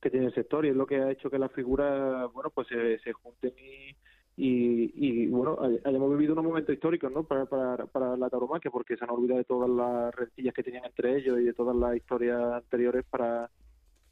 que 0.00 0.10
tiene 0.10 0.26
el 0.26 0.34
sector 0.34 0.64
y 0.64 0.68
es 0.68 0.76
lo 0.76 0.86
que 0.86 0.96
ha 0.96 1.10
hecho 1.10 1.28
que 1.28 1.38
las 1.40 1.50
figuras 1.50 2.32
bueno 2.32 2.50
pues 2.50 2.68
se, 2.68 3.00
se 3.00 3.12
junten 3.12 3.52
y, 3.58 3.96
y, 4.36 4.92
y 4.94 5.26
bueno, 5.28 5.56
hayamos 5.84 6.10
vivido 6.10 6.32
unos 6.32 6.44
momentos 6.44 6.74
históricos 6.74 7.12
¿no? 7.12 7.22
para, 7.22 7.46
para, 7.46 7.86
para 7.86 8.16
la 8.16 8.28
tauromaquia, 8.28 8.70
porque 8.70 8.96
se 8.96 9.04
han 9.04 9.10
olvidado 9.10 9.38
de 9.38 9.44
todas 9.44 9.70
las 9.70 10.14
rencillas 10.14 10.54
que 10.54 10.64
tenían 10.64 10.84
entre 10.84 11.16
ellos 11.16 11.38
y 11.38 11.44
de 11.44 11.52
todas 11.52 11.76
las 11.76 11.94
historias 11.94 12.40
anteriores 12.40 13.04
para, 13.08 13.48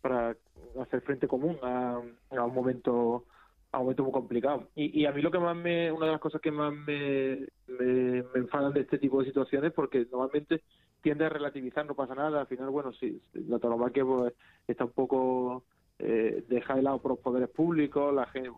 para 0.00 0.36
hacer 0.80 1.00
frente 1.02 1.26
común 1.26 1.56
a, 1.62 1.98
un 1.98 2.54
momento 2.54 3.24
a 3.72 3.78
un 3.78 3.84
momento 3.84 4.04
muy 4.04 4.12
complicado. 4.12 4.68
Y, 4.76 5.00
y, 5.00 5.06
a 5.06 5.12
mí 5.12 5.22
lo 5.22 5.30
que 5.30 5.38
más 5.38 5.56
me, 5.56 5.90
una 5.90 6.06
de 6.06 6.12
las 6.12 6.20
cosas 6.20 6.40
que 6.40 6.52
más 6.52 6.72
me, 6.72 7.48
me, 7.66 8.22
me 8.22 8.40
enfadan 8.40 8.74
de 8.74 8.80
este 8.80 8.98
tipo 8.98 9.20
de 9.20 9.26
situaciones, 9.26 9.72
porque 9.72 10.06
normalmente 10.12 10.62
tiende 11.00 11.24
a 11.24 11.30
relativizar, 11.30 11.84
no 11.84 11.94
pasa 11.94 12.14
nada, 12.14 12.42
al 12.42 12.46
final, 12.46 12.68
bueno, 12.70 12.92
sí, 12.92 13.20
la 13.32 13.58
tauromaquia 13.58 14.04
pues, 14.04 14.34
está 14.68 14.84
un 14.84 14.92
poco 14.92 15.64
eh, 15.98 16.42
deja 16.48 16.74
de 16.74 16.82
lado 16.82 16.98
por 16.98 17.12
los 17.12 17.20
poderes 17.20 17.48
públicos, 17.48 18.12
la 18.14 18.26
gente 18.26 18.50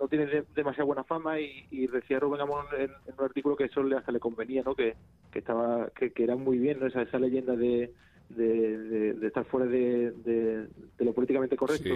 no 0.00 0.08
tiene 0.08 0.44
demasiada 0.54 0.84
buena 0.84 1.04
fama 1.04 1.38
y, 1.38 1.66
y 1.70 1.86
decía 1.86 2.18
Rubén 2.18 2.40
Amón 2.40 2.66
en, 2.78 2.90
un 2.90 3.24
artículo 3.24 3.56
que 3.56 3.64
eso 3.64 3.82
le, 3.82 3.96
hasta 3.96 4.12
le 4.12 4.20
convenía, 4.20 4.62
¿no? 4.62 4.74
que, 4.74 4.94
que 5.30 5.40
estaba 5.40 5.90
que, 5.90 6.12
que 6.12 6.24
era 6.24 6.36
muy 6.36 6.58
bien 6.58 6.80
¿no? 6.80 6.86
esa, 6.86 7.02
esa 7.02 7.18
leyenda 7.18 7.54
de, 7.54 7.92
de, 8.30 9.14
de, 9.14 9.26
estar 9.26 9.44
fuera 9.44 9.66
de, 9.66 10.12
de, 10.12 10.68
lo 11.04 11.12
políticamente 11.12 11.56
correcto. 11.56 11.94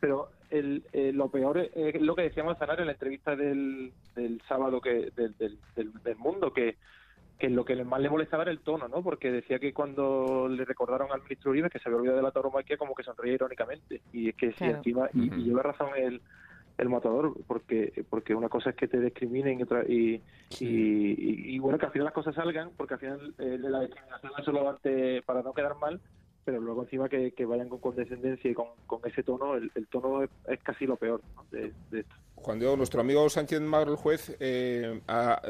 Pero 0.00 0.30
el, 0.48 0.82
lo 1.14 1.28
peor 1.28 1.58
es, 1.58 2.00
lo 2.00 2.16
que 2.16 2.22
decíamos 2.22 2.58
Zanar 2.58 2.80
en 2.80 2.86
la 2.86 2.92
entrevista 2.92 3.36
del, 3.36 3.92
del 4.16 4.40
sábado 4.48 4.80
que 4.80 5.10
del, 5.14 5.36
del, 5.36 5.58
del 5.76 6.16
mundo, 6.16 6.52
que 6.52 6.76
que 7.40 7.48
lo 7.48 7.64
que 7.64 7.82
más 7.84 8.00
le 8.00 8.10
molestaba 8.10 8.42
era 8.42 8.52
el 8.52 8.60
tono, 8.60 8.86
¿no? 8.86 9.02
Porque 9.02 9.32
decía 9.32 9.58
que 9.58 9.72
cuando 9.72 10.46
le 10.46 10.64
recordaron 10.64 11.10
al 11.10 11.22
ministro 11.22 11.50
Uribe 11.50 11.70
que 11.70 11.78
se 11.78 11.88
había 11.88 11.98
olvidado 11.98 12.18
de 12.18 12.22
la 12.22 12.30
tauromaquia 12.30 12.76
como 12.76 12.94
que 12.94 13.02
sonreía 13.02 13.34
irónicamente. 13.34 14.02
Y 14.12 14.28
es 14.28 14.36
que 14.36 14.52
si 14.52 14.64
encima, 14.64 15.08
y, 15.14 15.34
y, 15.34 15.44
lleva 15.44 15.62
razón 15.62 15.88
el, 15.96 16.20
el 16.76 16.88
matador, 16.90 17.34
porque 17.46 18.04
porque 18.10 18.34
una 18.34 18.50
cosa 18.50 18.70
es 18.70 18.76
que 18.76 18.88
te 18.88 19.00
discriminen 19.00 19.58
y 19.58 19.62
otra 19.62 19.84
y, 19.88 20.22
y, 20.60 21.58
bueno, 21.58 21.78
que 21.78 21.86
al 21.86 21.92
final 21.92 22.04
las 22.04 22.14
cosas 22.14 22.34
salgan, 22.34 22.70
porque 22.76 22.94
al 22.94 23.00
final 23.00 23.34
eh, 23.38 23.58
la 23.58 23.80
discriminación 23.80 24.32
es 24.38 24.44
solo 24.44 24.78
para 25.24 25.42
no 25.42 25.54
quedar 25.54 25.76
mal, 25.76 25.98
pero 26.44 26.60
luego 26.60 26.82
encima 26.82 27.08
que, 27.08 27.32
vayan 27.46 27.68
con 27.68 27.80
condescendencia 27.80 28.50
y 28.50 28.54
con, 28.54 28.68
ese 29.04 29.22
tono, 29.22 29.54
el, 29.54 29.70
tono 29.90 30.22
es, 30.22 30.60
casi 30.62 30.86
lo 30.86 30.96
peor 30.96 31.22
de, 31.50 31.72
esto. 31.92 32.14
Cuando 32.42 32.76
nuestro 32.76 33.00
amigo 33.00 33.28
Sánchez 33.28 33.60
Magro, 33.60 33.92
el 33.92 33.96
juez, 33.96 34.36
eh, 34.40 35.00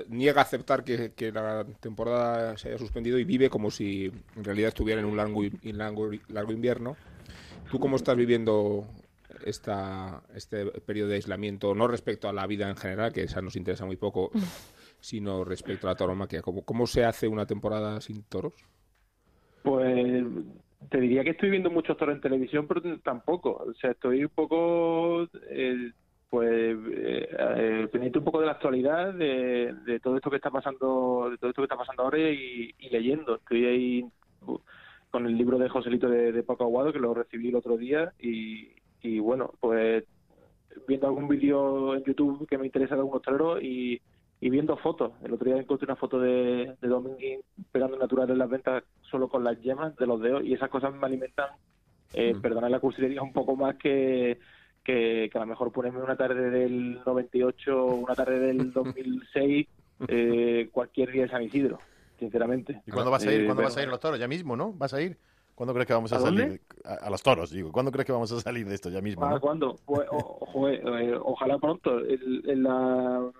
niega 0.09 0.43
aceptar 0.43 0.85
que, 0.85 1.33
la 1.33 1.65
temporada 1.81 2.57
se 2.57 2.69
haya 2.69 2.79
suspendido 2.79 3.19
y 3.19 3.25
vive 3.25 3.49
como 3.49 3.71
si 3.71 4.13
en 4.37 4.45
realidad 4.45 4.69
estuviera 4.69 5.01
en 5.01 5.07
un 5.07 5.17
largo, 5.17 5.43
largo, 5.63 6.11
largo 6.29 6.53
invierno. 6.53 6.97
¿Tú 7.71 7.79
cómo 7.79 7.97
estás 7.97 8.17
viviendo 8.17 8.85
esta, 9.45 10.23
este 10.35 10.67
periodo 10.67 11.11
de 11.11 11.17
aislamiento, 11.17 11.75
no 11.75 11.87
respecto 11.87 12.29
a 12.29 12.33
la 12.33 12.47
vida 12.47 12.69
en 12.69 12.77
general, 12.77 13.13
que 13.13 13.23
esa 13.23 13.41
nos 13.41 13.57
interesa 13.57 13.87
muy 13.87 13.97
poco, 13.97 14.31
sino 15.01 15.45
respecto 15.45 15.87
a 15.87 15.91
la 15.91 15.97
tauromaquia? 15.97 16.43
¿Cómo, 16.43 16.63
¿Cómo 16.63 16.87
se 16.87 17.05
hace 17.05 17.29
una 17.29 17.47
temporada 17.47 18.01
sin 18.01 18.25
toros? 18.25 18.55
Pues 19.63 20.25
te 20.89 21.01
diría 21.01 21.23
que 21.23 21.31
estoy 21.31 21.51
viendo 21.51 21.71
muchos 21.71 21.97
toros 21.97 22.15
en 22.15 22.21
televisión, 22.21 22.67
pero 22.67 22.83
tampoco. 23.01 23.65
O 23.69 23.75
sea, 23.75 23.91
estoy 23.91 24.25
un 24.25 24.31
poco, 24.31 25.29
eh, 25.51 25.93
pues, 26.31 26.51
eh, 26.51 27.29
eh, 27.39 27.89
pendiente 27.91 28.19
un 28.19 28.25
poco 28.25 28.41
de 28.41 28.47
la 28.47 28.53
actualidad, 28.53 29.13
de, 29.13 29.75
de, 29.85 30.01
todo 30.01 30.17
esto 30.17 30.31
que 30.31 30.37
está 30.37 30.51
pasando, 30.51 31.29
de 31.31 31.39
todo 31.39 31.51
esto 31.51 31.63
que 31.63 31.67
está 31.67 31.77
pasando 31.77 32.05
ahora 32.05 32.19
y, 32.19 32.73
leyendo. 32.91 33.37
Estoy 33.37 33.67
ahí 33.67 34.05
con 35.11 35.27
el 35.27 35.37
libro 35.37 35.59
de 35.59 35.69
Joselito 35.69 36.09
de, 36.09 36.33
de 36.33 36.43
Paco 36.43 36.65
Aguado, 36.65 36.93
que 36.93 37.01
lo 37.01 37.13
recibí 37.13 37.49
el 37.49 37.57
otro 37.57 37.77
día, 37.77 38.13
y, 38.19 38.69
y 39.03 39.19
bueno, 39.19 39.53
pues 39.61 40.05
viendo 40.87 41.09
algún 41.09 41.29
vídeo 41.29 41.97
en 41.97 42.05
YouTube 42.05 42.47
que 42.49 42.57
me 42.57 42.67
interesa 42.67 42.95
de 42.95 43.01
algunos 43.01 43.23
toreros 43.23 43.63
y 43.63 44.01
y 44.41 44.49
viendo 44.49 44.77
fotos. 44.79 45.13
El 45.23 45.35
otro 45.35 45.51
día 45.51 45.61
encontré 45.61 45.85
una 45.85 45.97
foto 45.97 46.19
de, 46.19 46.75
de 46.81 46.89
Domínguez 46.89 47.41
pegando 47.71 47.99
natural 47.99 48.31
en 48.31 48.39
las 48.39 48.49
ventas 48.49 48.85
solo 49.03 49.29
con 49.29 49.45
las 49.45 49.61
yemas 49.61 49.95
de 49.97 50.07
los 50.07 50.21
dedos 50.21 50.43
y 50.45 50.55
esas 50.55 50.71
cosas 50.71 50.95
me 50.95 51.07
alimentan, 51.07 51.51
eh, 52.15 52.35
perdona 52.41 52.69
la 52.71 52.81
cursilería, 52.81 53.23
un 53.23 53.33
poco 53.33 53.55
más 53.55 53.77
que, 53.77 54.39
que, 54.85 55.31
a 55.33 55.39
lo 55.39 55.47
mejor 55.47 55.73
ponerme 55.73 56.03
una 56.03 56.17
tarde 56.17 56.51
del 56.51 57.03
98, 57.05 57.85
una 57.87 58.15
tarde 58.15 58.39
del 58.39 58.73
2006, 58.73 59.67
eh, 60.09 60.69
cualquier 60.73 61.13
día 61.13 61.23
de 61.23 61.29
San 61.29 61.43
Isidro, 61.43 61.79
sinceramente. 62.19 62.83
¿Y 62.87 62.91
cuándo 62.91 63.11
vas 63.11 63.27
a 63.27 63.33
ir? 63.33 63.43
Eh, 63.43 63.47
¿Cuándo 63.47 63.63
vas 63.63 63.77
a 63.77 63.83
ir 63.83 63.89
a 63.89 63.91
los 63.91 64.01
toros? 64.01 64.19
¿Ya 64.19 64.29
mismo, 64.29 64.57
no? 64.57 64.73
¿Vas 64.73 64.95
a 64.95 65.03
ir? 65.03 65.19
¿Cuándo 65.55 65.75
crees 65.75 65.87
que 65.87 65.93
vamos 65.93 66.13
a, 66.15 66.21
salir? 66.21 66.63
A, 66.85 67.11
los 67.11 67.23
toros, 67.23 67.51
digo. 67.51 67.71
¿Cuándo 67.71 67.93
crees 67.93 68.07
que 68.07 68.13
vamos 68.13 68.33
a 68.33 68.41
salir 68.41 68.67
de 68.67 68.75
esto 68.75 68.89
ya 68.89 69.03
mismo? 69.03 69.29
¿no? 69.29 69.39
¿Cuándo? 69.39 69.77
Pues, 69.85 70.09
eh, 70.09 71.19
ojalá 71.23 71.59
pronto. 71.59 72.01
en 72.01 72.63
la 72.63 73.31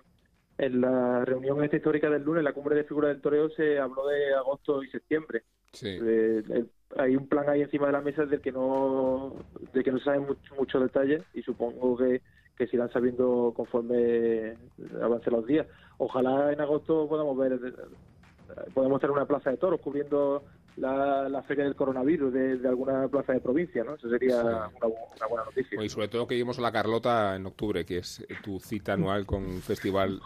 en 0.61 0.81
la 0.83 1.25
reunión 1.25 1.65
esta 1.65 1.77
histórica 1.77 2.11
del 2.11 2.23
lunes, 2.23 2.45
la 2.45 2.53
cumbre 2.53 2.77
de 2.77 2.85
figuras 2.85 3.09
del 3.09 3.23
toreo, 3.23 3.49
se 3.49 3.79
habló 3.79 4.07
de 4.07 4.35
agosto 4.35 4.83
y 4.83 4.91
septiembre. 4.91 5.43
hay 6.99 7.17
un 7.17 7.27
plan 7.29 7.49
ahí 7.49 7.63
encima 7.63 7.87
de 7.87 7.93
la 7.93 8.03
mesa 8.03 8.27
del 8.27 8.43
que 8.43 8.53
no, 8.53 9.37
de 9.73 9.83
que 9.83 9.91
no 9.91 9.99
se 9.99 10.05
saben 10.05 10.27
muchos 10.27 10.59
mucho 10.59 10.79
detalles 10.79 11.23
y 11.33 11.43
supongo 11.43 11.97
que, 11.97 12.21
que 12.59 12.67
se 12.67 12.77
irán 12.77 12.93
sabiendo 12.93 13.55
conforme 13.57 14.55
avancen 15.01 15.33
los 15.33 15.47
días. 15.47 15.67
Ojalá 15.97 16.53
en 16.53 16.61
agosto 16.61 17.09
podamos 17.09 17.39
ver, 17.39 17.59
podamos 18.75 19.01
tener 19.01 19.13
una 19.13 19.27
plaza 19.27 19.51
de 19.51 19.57
toros 19.57 19.81
cubriendo 19.81 20.43
la, 20.77 21.29
la 21.29 21.43
feria 21.43 21.65
del 21.65 21.75
coronavirus 21.75 22.33
de, 22.33 22.69
alguna 22.69 23.09
plaza 23.09 23.33
de 23.33 23.41
provincia, 23.41 23.85
¿no? 23.85 23.95
Eso 23.95 24.09
sería 24.09 24.41
una, 24.43 24.71
buena 25.29 25.45
noticia. 25.45 25.83
Y 25.83 25.89
sobre 25.89 26.09
todo 26.09 26.27
que 26.27 26.35
lleguemos 26.35 26.59
a 26.59 26.63
la 26.63 26.73
Carlota 26.73 27.37
en 27.37 27.47
octubre, 27.47 27.85
que 27.85 27.99
es 27.99 28.25
tu 28.43 28.61
cita 28.61 28.95
anual 28.95 29.27
con 29.27 29.45
un 29.45 29.63
festival. 29.63 30.21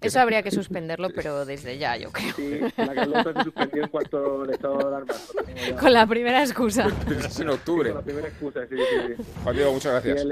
Eso 0.00 0.20
habría 0.20 0.42
que 0.42 0.50
suspenderlo, 0.50 1.08
pero 1.14 1.44
desde 1.44 1.78
ya, 1.78 1.96
yo 1.96 2.10
creo. 2.10 2.34
Sí, 2.34 2.60
la 2.76 2.94
Carlota 2.94 3.32
se 3.34 3.44
suspendió 3.44 3.84
en 3.84 3.88
cuanto 3.88 4.42
al 4.42 4.50
estado 4.50 4.78
de 4.78 4.84
alarma. 4.84 5.14
Con 5.80 5.92
la 5.92 6.06
primera 6.06 6.42
excusa. 6.42 6.88
es 7.08 7.40
en 7.40 7.48
octubre. 7.48 7.90
con 7.90 7.98
la 7.98 8.04
primera 8.04 8.28
excusa, 8.28 8.66
sí, 8.66 8.76
sí. 8.76 9.22
Juan 9.42 9.56
Diego, 9.56 9.72
muchas 9.72 9.92
gracias. 9.92 10.26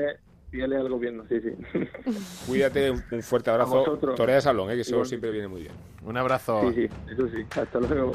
Pídele 0.52 0.76
al 0.76 0.88
gobierno, 0.90 1.24
sí, 1.30 1.40
sí. 1.40 1.50
Cuídate, 2.46 2.90
un 2.90 3.22
fuerte 3.22 3.50
abrazo. 3.50 3.98
Torea 4.14 4.34
de 4.34 4.42
salón, 4.42 4.70
¿eh? 4.70 4.74
que 4.74 4.82
eso 4.82 5.02
siempre 5.06 5.30
viene 5.30 5.48
muy 5.48 5.62
bien. 5.62 5.72
Un 6.04 6.14
abrazo. 6.18 6.70
Sí, 6.74 6.88
sí, 6.88 6.90
eso 7.10 7.26
sí. 7.28 7.46
Hasta 7.58 7.80
luego. 7.80 8.12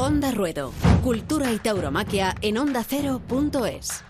Onda 0.00 0.30
Ruedo. 0.30 0.72
Cultura 1.02 1.50
y 1.50 1.58
tauromaquia 1.58 2.32
en 2.40 2.56
ondacero.es. 2.58 4.04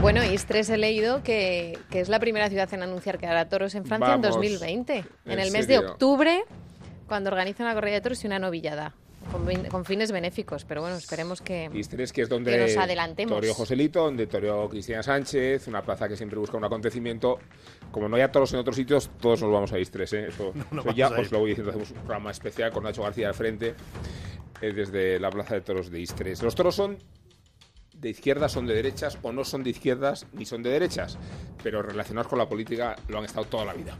Bueno, 0.00 0.24
Istres 0.24 0.70
he 0.70 0.78
leído 0.78 1.22
que, 1.22 1.78
es 1.90 2.08
la 2.08 2.18
primera 2.20 2.48
ciudad 2.48 2.72
en 2.72 2.82
anunciar 2.82 3.18
que 3.18 3.26
hará 3.26 3.50
toros 3.50 3.74
en 3.74 3.84
Francia 3.84 4.14
en 4.14 4.22
2020. 4.22 5.04
En, 5.26 5.38
el 5.38 5.52
mes 5.52 5.66
de 5.66 5.78
octubre, 5.78 6.42
cuando 7.06 7.28
organiza 7.28 7.62
una 7.62 7.74
corrida 7.74 7.96
de 7.96 8.00
toros 8.00 8.24
y 8.24 8.28
una 8.28 8.38
novillada. 8.38 8.94
Con, 9.30 9.84
fines 9.84 10.12
benéficos, 10.12 10.64
pero 10.64 10.80
bueno, 10.82 10.96
esperemos 10.96 11.40
que, 11.40 11.70
Istres, 11.72 12.12
que 12.12 12.22
es 12.22 12.28
donde 12.28 12.58
nos 12.58 12.76
adelantemos. 12.76 13.34
Toreó 13.34 13.54
Joselito, 13.54 14.04
donde 14.04 14.26
toreó 14.26 14.68
Cristina 14.68 15.02
Sánchez, 15.02 15.68
una 15.68 15.82
plaza 15.82 16.08
que 16.08 16.16
siempre 16.16 16.38
busca 16.38 16.56
un 16.56 16.64
acontecimiento. 16.64 17.38
Como 17.90 18.08
no 18.08 18.16
hay 18.16 18.28
toros 18.30 18.52
en 18.52 18.60
otros 18.60 18.76
sitios, 18.76 19.10
todos 19.20 19.42
nos 19.42 19.52
vamos 19.52 19.72
a 19.72 19.78
Istres. 19.78 20.12
¿eh? 20.12 20.26
Eso, 20.28 20.52
ya 20.94 21.08
os 21.08 21.30
lo 21.30 21.40
voy 21.40 21.50
diciendo, 21.50 21.70
hacemos 21.70 21.90
un 21.90 21.98
programa 21.98 22.30
especial 22.30 22.70
con 22.70 22.84
Nacho 22.84 23.02
García 23.02 23.28
al 23.28 23.34
frente 23.34 23.74
eh, 24.60 24.72
desde 24.72 25.18
la 25.18 25.30
plaza 25.30 25.54
de 25.54 25.60
toros 25.62 25.90
de 25.90 26.00
Istres. 26.00 26.42
Los 26.42 26.54
toros 26.54 26.74
son 26.74 26.98
de 28.00 28.08
izquierdas, 28.08 28.52
son 28.52 28.66
de 28.66 28.74
derechas, 28.74 29.18
o 29.22 29.32
no 29.32 29.44
son 29.44 29.62
de 29.62 29.70
izquierdas 29.70 30.26
ni 30.32 30.46
son 30.46 30.62
de 30.62 30.70
derechas, 30.70 31.18
pero 31.62 31.82
relacionados 31.82 32.28
con 32.28 32.38
la 32.38 32.48
política 32.48 32.96
lo 33.08 33.18
han 33.18 33.24
estado 33.24 33.46
toda 33.46 33.64
la 33.64 33.74
vida. 33.74 33.98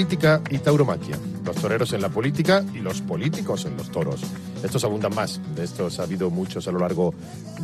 Política 0.00 0.40
y 0.48 0.56
tauromaquia. 0.56 1.18
Los 1.44 1.56
toreros 1.56 1.92
en 1.92 2.00
la 2.00 2.08
política 2.08 2.64
y 2.72 2.78
los 2.78 3.02
políticos 3.02 3.66
en 3.66 3.76
los 3.76 3.90
toros. 3.90 4.22
Estos 4.64 4.82
abundan 4.82 5.14
más. 5.14 5.42
De 5.54 5.62
estos 5.62 6.00
ha 6.00 6.04
habido 6.04 6.30
muchos 6.30 6.66
a 6.66 6.72
lo 6.72 6.78
largo 6.78 7.12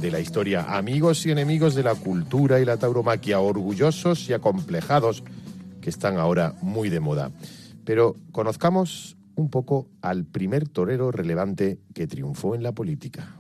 de 0.02 0.10
la 0.10 0.20
historia. 0.20 0.76
Amigos 0.76 1.24
y 1.24 1.30
enemigos 1.30 1.74
de 1.74 1.82
la 1.82 1.94
cultura 1.94 2.60
y 2.60 2.66
la 2.66 2.76
tauromaquia, 2.76 3.40
orgullosos 3.40 4.28
y 4.28 4.34
acomplejados, 4.34 5.24
que 5.80 5.88
están 5.88 6.18
ahora 6.18 6.52
muy 6.60 6.90
de 6.90 7.00
moda. 7.00 7.30
Pero 7.86 8.16
conozcamos 8.32 9.16
un 9.34 9.48
poco 9.48 9.88
al 10.02 10.26
primer 10.26 10.68
torero 10.68 11.10
relevante 11.10 11.78
que 11.94 12.06
triunfó 12.06 12.54
en 12.54 12.62
la 12.62 12.72
política. 12.72 13.34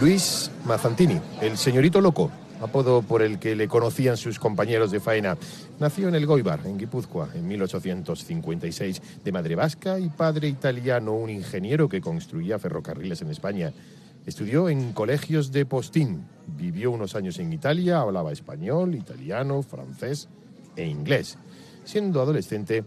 Luis 0.00 0.50
Mazantini, 0.64 1.20
el 1.42 1.58
señorito 1.58 2.00
loco, 2.00 2.30
apodo 2.64 3.02
por 3.02 3.22
el 3.22 3.38
que 3.38 3.54
le 3.54 3.68
conocían 3.68 4.16
sus 4.16 4.38
compañeros 4.38 4.90
de 4.90 4.98
faena. 4.98 5.36
Nació 5.78 6.08
en 6.08 6.14
el 6.14 6.26
Goibar, 6.26 6.60
en 6.64 6.78
Guipúzcoa, 6.78 7.28
en 7.34 7.46
1856, 7.46 9.02
de 9.22 9.32
madre 9.32 9.54
vasca 9.54 9.98
y 9.98 10.08
padre 10.08 10.48
italiano, 10.48 11.12
un 11.12 11.30
ingeniero 11.30 11.88
que 11.88 12.00
construía 12.00 12.58
ferrocarriles 12.58 13.20
en 13.22 13.30
España. 13.30 13.72
Estudió 14.26 14.70
en 14.70 14.92
colegios 14.92 15.52
de 15.52 15.66
postín, 15.66 16.24
vivió 16.46 16.90
unos 16.90 17.14
años 17.14 17.38
en 17.38 17.52
Italia, 17.52 18.00
hablaba 18.00 18.32
español, 18.32 18.94
italiano, 18.94 19.62
francés 19.62 20.28
e 20.74 20.86
inglés. 20.86 21.36
Siendo 21.84 22.22
adolescente, 22.22 22.84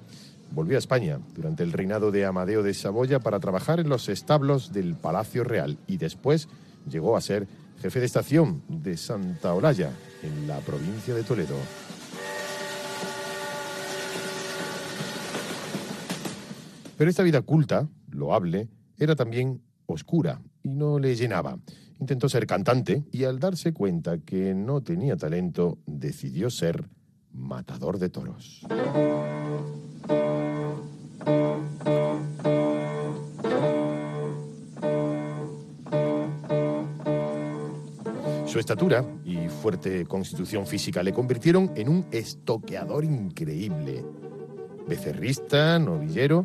volvió 0.51 0.77
a 0.77 0.79
España 0.79 1.19
durante 1.35 1.61
el 1.61 1.71
reinado 1.71 2.09
de 2.09 2.25
Amadeo 2.25 2.63
de 2.63 2.73
Saboya 2.73 3.19
para 3.19 3.39
trabajar 3.39 3.79
en 3.79 3.89
los 3.89 4.09
establos 4.09 4.73
del 4.73 4.95
Palacio 4.95 5.43
Real 5.43 5.77
y 5.85 5.97
después 5.97 6.49
llegó 6.89 7.15
a 7.15 7.21
ser 7.21 7.47
jefe 7.81 7.99
de 7.99 8.05
estación 8.05 8.63
de 8.67 8.97
Santa 8.97 9.53
Olalla, 9.53 9.91
en 10.23 10.47
la 10.47 10.59
provincia 10.59 11.13
de 11.13 11.23
Toledo. 11.23 11.55
Pero 16.97 17.09
esta 17.09 17.23
vida 17.23 17.41
culta, 17.41 17.87
loable, 18.09 18.67
era 18.97 19.15
también 19.15 19.61
oscura 19.85 20.41
y 20.63 20.69
no 20.69 20.97
le 20.97 21.15
llenaba. 21.15 21.59
Intentó 21.99 22.29
ser 22.29 22.47
cantante 22.47 23.03
y 23.11 23.23
al 23.23 23.39
darse 23.39 23.73
cuenta 23.73 24.17
que 24.19 24.53
no 24.55 24.81
tenía 24.81 25.15
talento, 25.15 25.77
decidió 25.85 26.49
ser 26.49 26.89
matador 27.31 27.99
de 27.99 28.09
toros. 28.09 28.65
Su 38.57 38.61
estatura 38.61 39.05
y 39.23 39.49
fuerte 39.49 40.07
constitución 40.07 40.65
física 40.65 41.03
le 41.03 41.13
convirtieron 41.13 41.73
en 41.75 41.89
un 41.89 42.07
estoqueador 42.09 43.05
increíble. 43.05 44.03
Becerrista, 44.87 45.77
novillero, 45.77 46.43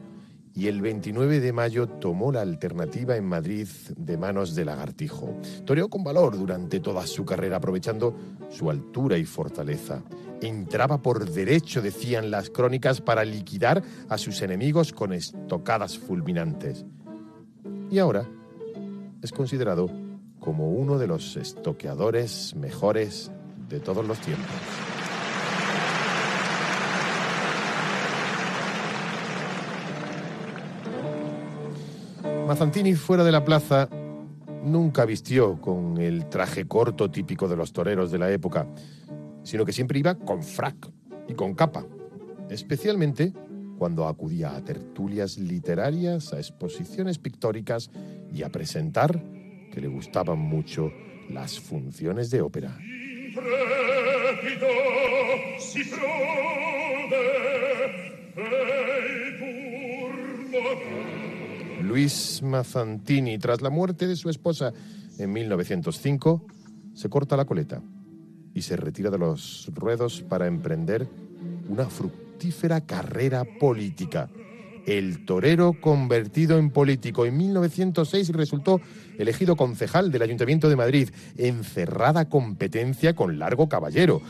y 0.55 0.67
el 0.67 0.83
29 0.83 1.41
de 1.41 1.55
mayo 1.55 1.89
tomó 1.89 2.31
la 2.31 2.43
alternativa 2.43 3.17
en 3.17 3.25
Madrid 3.25 3.67
de 3.97 4.19
manos 4.19 4.55
de 4.55 4.67
Lagartijo. 4.67 5.39
Toreó 5.65 5.89
con 5.89 6.05
valor 6.05 6.37
durante 6.37 6.81
toda 6.81 7.07
su 7.07 7.25
carrera, 7.25 7.57
aprovechando 7.57 8.15
su 8.51 8.69
altura 8.69 9.17
y 9.17 9.25
fortaleza. 9.25 10.03
Entraba 10.43 11.01
por 11.01 11.31
derecho, 11.31 11.81
decían 11.81 12.31
las 12.31 12.51
crónicas, 12.51 13.01
para 13.01 13.25
liquidar 13.25 13.83
a 14.11 14.19
sus 14.19 14.43
enemigos 14.43 14.93
con 14.93 15.15
estocadas 15.15 15.99
fulminantes. 15.99 16.85
Y 17.91 17.99
ahora 17.99 18.29
es 19.23 19.33
considerado 19.33 20.02
como 20.43 20.71
uno 20.71 20.99
de 20.99 21.07
los 21.07 21.37
estoqueadores 21.37 22.55
mejores 22.57 23.31
de 23.69 23.79
todos 23.79 24.07
los 24.07 24.19
tiempos. 24.19 24.51
Mazantini 32.47 32.95
fuera 32.95 33.23
de 33.23 33.31
la 33.31 33.45
plaza 33.45 33.89
nunca 34.65 35.05
vistió 35.05 35.61
con 35.61 35.99
el 35.99 36.29
traje 36.29 36.67
corto 36.67 37.09
típico 37.11 37.47
de 37.47 37.57
los 37.57 37.73
toreros 37.73 38.11
de 38.11 38.19
la 38.19 38.31
época, 38.31 38.67
sino 39.45 39.65
que 39.65 39.73
siempre 39.73 40.01
iba 40.01 40.17
con 40.17 40.43
frac 40.43 40.91
y 41.29 41.35
con 41.35 41.55
capa, 41.55 41.87
especialmente 42.51 43.33
cuando 43.79 44.09
acudía 44.09 44.57
a 44.57 44.65
tertulias 44.65 45.39
literarias, 45.39 46.33
a 46.33 46.39
exposiciones 46.39 47.19
pictóricas 47.19 47.91
y 48.33 48.43
a 48.43 48.51
presentar 48.51 49.23
que 49.73 49.81
le 49.81 49.89
gustaban 49.89 50.39
mucho 50.39 50.93
las 51.29 51.59
funciones 51.59 52.31
de 52.31 52.43
ópera. 52.43 52.79
Luis 61.83 62.43
Mazantini, 62.43 63.39
tras 63.39 63.63
la 63.63 63.71
muerte 63.71 64.07
de 64.07 64.17
su 64.17 64.29
esposa 64.31 64.73
en 65.19 65.33
1905, 65.33 66.47
se 66.95 67.09
corta 67.09 67.37
la 67.37 67.45
coleta 67.45 67.83
y 68.55 68.63
se 68.63 68.77
retira 68.77 69.11
de 69.11 69.19
los 69.19 69.71
ruedos 69.75 70.23
para 70.23 70.47
emprender 70.47 71.09
una 71.69 71.87
fructífera 71.87 72.83
carrera 72.83 73.45
política 73.45 74.29
el 74.87 75.25
torero 75.25 75.75
convertido 75.81 76.59
en 76.59 76.71
político. 76.71 77.27
En 77.27 77.37
1906 77.37 78.31
resultó 78.31 78.81
elegido 79.19 79.57
concejal 79.57 80.11
del 80.11 80.23
Ayuntamiento 80.23 80.69
de 80.69 80.77
Madrid, 80.77 81.11
en 81.37 81.65
cerrada 81.65 82.29
competencia 82.29 83.15
con 83.15 83.39
Largo 83.39 83.69
Caballero, 83.69 84.21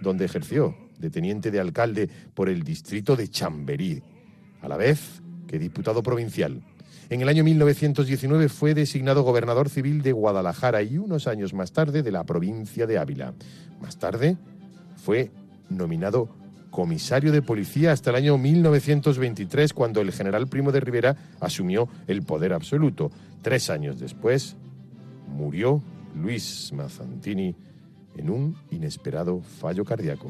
donde 0.00 0.24
ejerció 0.24 0.76
de 0.98 1.10
teniente 1.10 1.50
de 1.50 1.60
alcalde 1.60 2.08
por 2.34 2.48
el 2.48 2.62
distrito 2.62 3.16
de 3.16 3.28
Chamberí, 3.28 4.02
a 4.60 4.68
la 4.68 4.76
vez 4.76 5.22
que 5.46 5.58
diputado 5.58 6.02
provincial. 6.02 6.62
En 7.10 7.22
el 7.22 7.28
año 7.28 7.42
1919 7.42 8.48
fue 8.50 8.74
designado 8.74 9.22
gobernador 9.22 9.70
civil 9.70 10.02
de 10.02 10.12
Guadalajara 10.12 10.82
y 10.82 10.98
unos 10.98 11.26
años 11.26 11.54
más 11.54 11.72
tarde 11.72 12.02
de 12.02 12.12
la 12.12 12.24
provincia 12.24 12.86
de 12.86 12.98
Ávila. 12.98 13.32
Más 13.80 13.98
tarde 13.98 14.36
fue 14.96 15.30
nominado 15.70 16.28
comisario 16.70 17.32
de 17.32 17.42
policía 17.42 17.92
hasta 17.92 18.10
el 18.10 18.16
año 18.16 18.38
1923, 18.38 19.72
cuando 19.72 20.00
el 20.00 20.12
general 20.12 20.46
Primo 20.48 20.72
de 20.72 20.80
Rivera 20.80 21.16
asumió 21.40 21.88
el 22.06 22.22
poder 22.22 22.52
absoluto. 22.52 23.10
Tres 23.42 23.70
años 23.70 23.98
después, 23.98 24.56
murió 25.28 25.82
Luis 26.14 26.72
Mazantini 26.72 27.54
en 28.16 28.30
un 28.30 28.56
inesperado 28.70 29.40
fallo 29.40 29.84
cardíaco. 29.84 30.28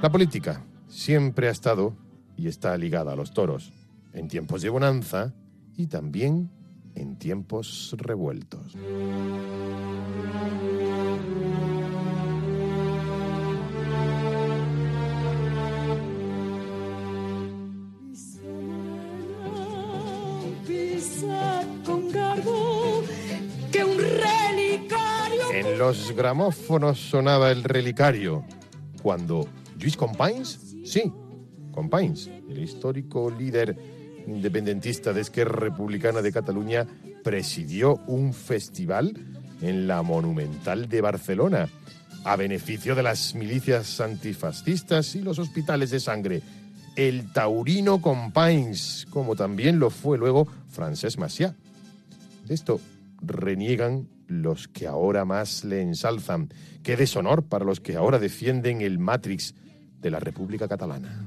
La 0.00 0.10
política 0.10 0.64
siempre 0.88 1.48
ha 1.48 1.52
estado 1.52 1.94
y 2.36 2.48
está 2.48 2.76
ligada 2.76 3.12
a 3.12 3.16
los 3.16 3.32
toros, 3.32 3.72
en 4.12 4.26
tiempos 4.26 4.62
de 4.62 4.68
bonanza 4.68 5.32
y 5.76 5.86
también 5.86 6.50
en 6.94 7.18
tiempos 7.18 7.94
revueltos. 7.98 8.76
En 25.52 25.78
los 25.78 26.12
gramófonos 26.12 26.98
sonaba 26.98 27.50
el 27.50 27.62
relicario. 27.62 28.44
Cuando 29.02 29.46
Luis 29.78 29.96
Companys, 29.96 30.76
sí, 30.84 31.12
Companys, 31.72 32.28
el 32.48 32.62
histórico 32.62 33.30
líder 33.30 34.01
independentista 34.26 35.12
de 35.12 35.20
Esquerra 35.20 35.58
Republicana 35.58 36.22
de 36.22 36.32
Cataluña, 36.32 36.86
presidió 37.22 37.96
un 38.06 38.34
festival 38.34 39.14
en 39.60 39.86
la 39.86 40.02
Monumental 40.02 40.88
de 40.88 41.00
Barcelona, 41.00 41.68
a 42.24 42.36
beneficio 42.36 42.94
de 42.94 43.02
las 43.02 43.34
milicias 43.34 44.00
antifascistas 44.00 45.14
y 45.14 45.22
los 45.22 45.38
hospitales 45.38 45.90
de 45.90 46.00
sangre. 46.00 46.42
El 46.96 47.32
Taurino 47.32 48.00
Companys, 48.00 49.06
como 49.10 49.34
también 49.34 49.78
lo 49.78 49.90
fue 49.90 50.18
luego 50.18 50.46
Francesc 50.68 51.18
Macià. 51.18 51.54
esto 52.48 52.80
reniegan 53.22 54.08
los 54.26 54.68
que 54.68 54.86
ahora 54.86 55.24
más 55.24 55.64
le 55.64 55.80
ensalzan. 55.80 56.48
Qué 56.82 56.96
deshonor 56.96 57.44
para 57.44 57.64
los 57.64 57.80
que 57.80 57.96
ahora 57.96 58.18
defienden 58.18 58.80
el 58.80 58.98
Matrix 58.98 59.54
de 60.00 60.10
la 60.10 60.18
República 60.18 60.68
Catalana. 60.68 61.24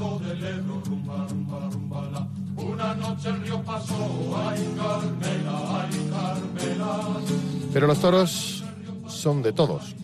Ejército 0.00 0.18
del 0.20 0.44
Ebro, 0.44 0.82
rumba, 0.84 1.26
rumba, 1.28 1.70
rumba, 1.70 2.28
Una 2.56 2.94
noche 2.94 3.28
el 3.28 3.42
río 3.42 3.62
pasó, 3.62 4.38
ay 4.48 4.74
Carmela, 4.76 5.82
ay 5.82 6.10
Carmela. 6.10 7.20
Pero 7.72 7.86
los 7.86 8.00
toros 8.00 8.64
son 9.06 9.42
de 9.42 9.52
todos, 9.52 9.94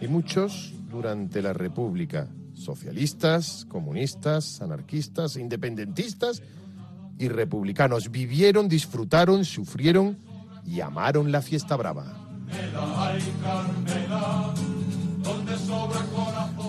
y 0.00 0.08
muchos 0.08 0.72
durante 0.90 1.42
la 1.42 1.52
República 1.52 2.28
socialistas, 2.54 3.66
comunistas, 3.68 4.60
anarquistas, 4.60 5.36
independentistas 5.36 6.42
y 7.18 7.28
republicanos. 7.28 8.10
Vivieron, 8.10 8.68
disfrutaron, 8.68 9.44
sufrieron 9.44 10.18
y 10.66 10.80
amaron 10.80 11.30
la 11.30 11.40
fiesta 11.40 11.76
brava. 11.76 12.14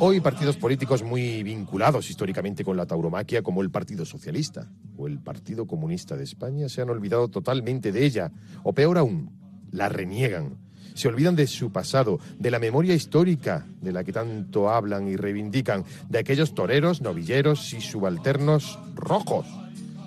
Hoy 0.02 0.22
partidos 0.22 0.56
políticos 0.56 1.04
muy 1.04 1.44
vinculados 1.44 2.10
históricamente 2.10 2.64
con 2.64 2.78
la 2.78 2.86
tauromaquia 2.86 3.42
como 3.42 3.62
el 3.62 3.70
Partido 3.70 4.06
Socialista 4.06 4.68
o 4.98 5.08
el 5.08 5.20
Partido 5.20 5.68
Comunista 5.68 6.16
de 6.16 6.24
España 6.24 6.70
se 6.70 6.82
han 6.82 6.90
olvidado 6.90 7.28
totalmente 7.28 7.92
de 7.92 8.06
ella 8.06 8.32
o 8.64 8.74
peor 8.74 8.98
aún, 8.98 9.32
la 9.72 9.90
reniegan 9.90 10.58
se 10.94 11.08
olvidan 11.08 11.36
de 11.36 11.48
su 11.48 11.72
pasado, 11.72 12.20
de 12.40 12.52
la 12.52 12.60
memoria 12.60 12.94
histórica 12.94 13.66
de 13.82 13.94
la 13.94 14.04
que 14.04 14.12
tanto 14.12 14.70
hablan 14.70 15.08
y 15.08 15.16
reivindican, 15.16 15.86
de 16.10 16.20
aquellos 16.20 16.54
toreros, 16.54 17.02
novilleros 17.02 17.74
y 17.74 17.80
subalternos 17.80 18.78
rojos 18.96 19.46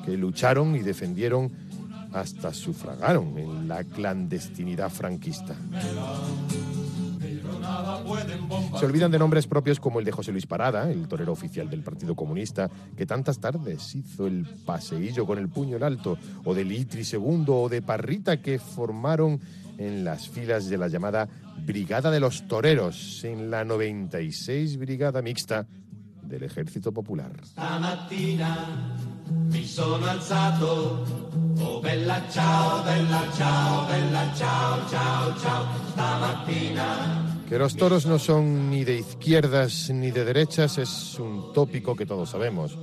que 0.05 0.17
lucharon 0.19 0.77
y 0.77 0.81
defendieron 0.81 1.51
hasta 2.13 2.53
sufragaron 2.53 3.39
en 3.39 3.69
la 3.69 3.85
clandestinidad 3.85 4.91
franquista. 4.91 5.57
Se 8.79 8.87
olvidan 8.87 9.11
de 9.11 9.19
nombres 9.19 9.47
propios 9.47 9.81
como 9.81 9.99
el 9.99 10.05
de 10.05 10.13
José 10.13 10.33
Luis 10.33 10.47
Parada, 10.47 10.91
el 10.91 11.09
torero 11.09 11.33
oficial 11.33 11.69
del 11.71 11.83
Partido 11.83 12.15
Comunista, 12.15 12.71
que 12.97 13.07
tantas 13.07 13.39
tardes 13.39 13.95
hizo 13.95 14.27
el 14.27 14.47
paseillo 14.65 15.27
con 15.27 15.39
el 15.39 15.49
puño 15.49 15.77
en 15.77 15.83
alto, 15.83 16.19
o 16.45 16.55
de 16.55 16.65
Litri 16.65 17.03
II 17.11 17.45
o 17.49 17.69
de 17.69 17.83
Parrita, 17.83 18.43
que 18.43 18.59
formaron 18.59 19.41
en 19.79 20.05
las 20.05 20.29
filas 20.29 20.69
de 20.69 20.79
la 20.79 20.89
llamada 20.89 21.29
Brigada 21.65 22.11
de 22.11 22.21
los 22.21 22.47
Toreros, 22.49 23.25
en 23.25 23.51
la 23.51 23.65
96 23.65 24.79
Brigada 24.79 25.23
Mixta 25.23 25.67
del 26.33 26.45
Ejército 26.45 26.93
Popular. 26.93 27.31
Oh, 31.61 31.81
bella 31.83 32.27
ciao, 32.31 32.83
bella 32.85 33.23
ciao, 33.37 33.87
bella 33.87 34.35
ciao, 34.35 34.79
ciao, 34.89 35.35
ciao, 35.39 36.47
Que 37.49 37.59
los 37.59 37.77
toros 37.77 38.07
no 38.07 38.19
son 38.19 38.71
ni 38.71 38.83
de 38.85 38.99
izquierdas 38.99 39.91
ni 39.91 40.11
de 40.11 40.25
derechas 40.25 40.79
es 40.79 41.19
un 41.19 41.53
tópico 41.53 41.95
que 41.95 42.07
todos 42.07 42.31
sabemos. 42.31 42.79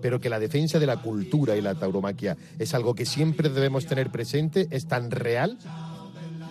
Pero 0.00 0.20
que 0.20 0.30
la 0.30 0.38
defensa 0.38 0.78
de 0.78 0.86
la 0.86 1.02
cultura 1.02 1.56
y 1.56 1.60
la 1.60 1.74
tauromaquia 1.74 2.36
es 2.58 2.72
algo 2.74 2.94
que 2.94 3.04
siempre 3.04 3.48
debemos 3.48 3.86
tener 3.86 4.10
presente, 4.10 4.68
es 4.70 4.86
tan 4.86 5.10
real 5.10 5.58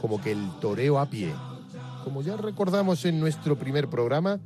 como 0.02 0.22
que 0.22 0.32
el 0.32 0.50
toreo 0.60 1.00
a 1.00 1.10
pie, 1.10 1.32
como 2.04 2.22
ya 2.22 2.36
recordamos 2.36 3.06
en 3.06 3.20
nuestro 3.20 3.58
primer 3.58 3.88
programa, 3.88 4.40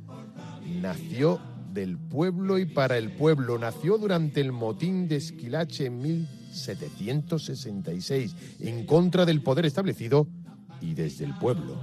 nació 0.64 1.40
del 1.76 1.96
pueblo 1.98 2.58
y 2.58 2.64
para 2.64 2.96
el 2.96 3.12
pueblo, 3.12 3.58
nació 3.58 3.98
durante 3.98 4.40
el 4.40 4.50
motín 4.50 5.06
de 5.06 5.16
Esquilache 5.16 5.84
en 5.86 5.98
1766, 5.98 8.34
en 8.60 8.86
contra 8.86 9.26
del 9.26 9.42
poder 9.42 9.66
establecido 9.66 10.26
y 10.80 10.94
desde 10.94 11.26
el 11.26 11.34
pueblo. 11.34 11.78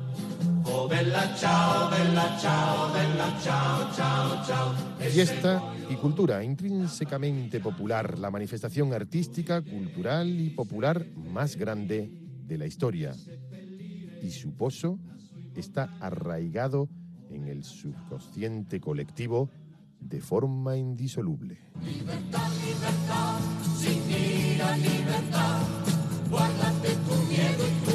Fiesta 5.12 5.62
y 5.90 5.96
cultura 5.96 6.44
intrínsecamente 6.44 7.60
popular, 7.60 8.18
la 8.18 8.32
manifestación 8.32 8.94
artística, 8.94 9.62
cultural 9.62 10.28
y 10.28 10.50
popular 10.50 11.06
más 11.16 11.56
grande 11.56 12.10
de 12.48 12.58
la 12.58 12.66
historia 12.66 13.14
y 14.24 14.32
su 14.32 14.56
pozo 14.56 14.98
está 15.56 15.96
arraigado 16.00 16.90
en 17.30 17.48
el 17.48 17.64
subconsciente 17.64 18.80
colectivo 18.80 19.52
de 20.10 20.22
forma 20.22 20.76
indisoluble. 20.78 21.58
Guárdate 26.30 26.90
tu 26.96 27.16
miedo 27.30 27.64
y 27.68 27.86
tu. 27.86 27.94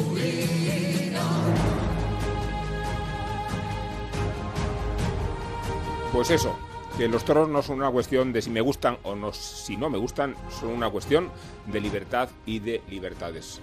Pues 6.11 6.31
eso, 6.31 6.55
que 6.97 7.07
los 7.07 7.23
toros 7.23 7.47
no 7.49 7.61
son 7.61 7.77
una 7.77 7.91
cuestión 7.91 8.33
de 8.33 8.41
si 8.41 8.49
me 8.49 8.61
gustan 8.61 8.97
o 9.03 9.15
no, 9.15 9.31
si 9.31 9.77
no 9.77 9.89
me 9.89 9.97
gustan, 9.97 10.35
son 10.59 10.69
una 10.69 10.89
cuestión 10.89 11.29
de 11.71 11.79
libertad 11.79 12.29
y 12.45 12.59
de 12.59 12.81
libertades. 12.89 13.61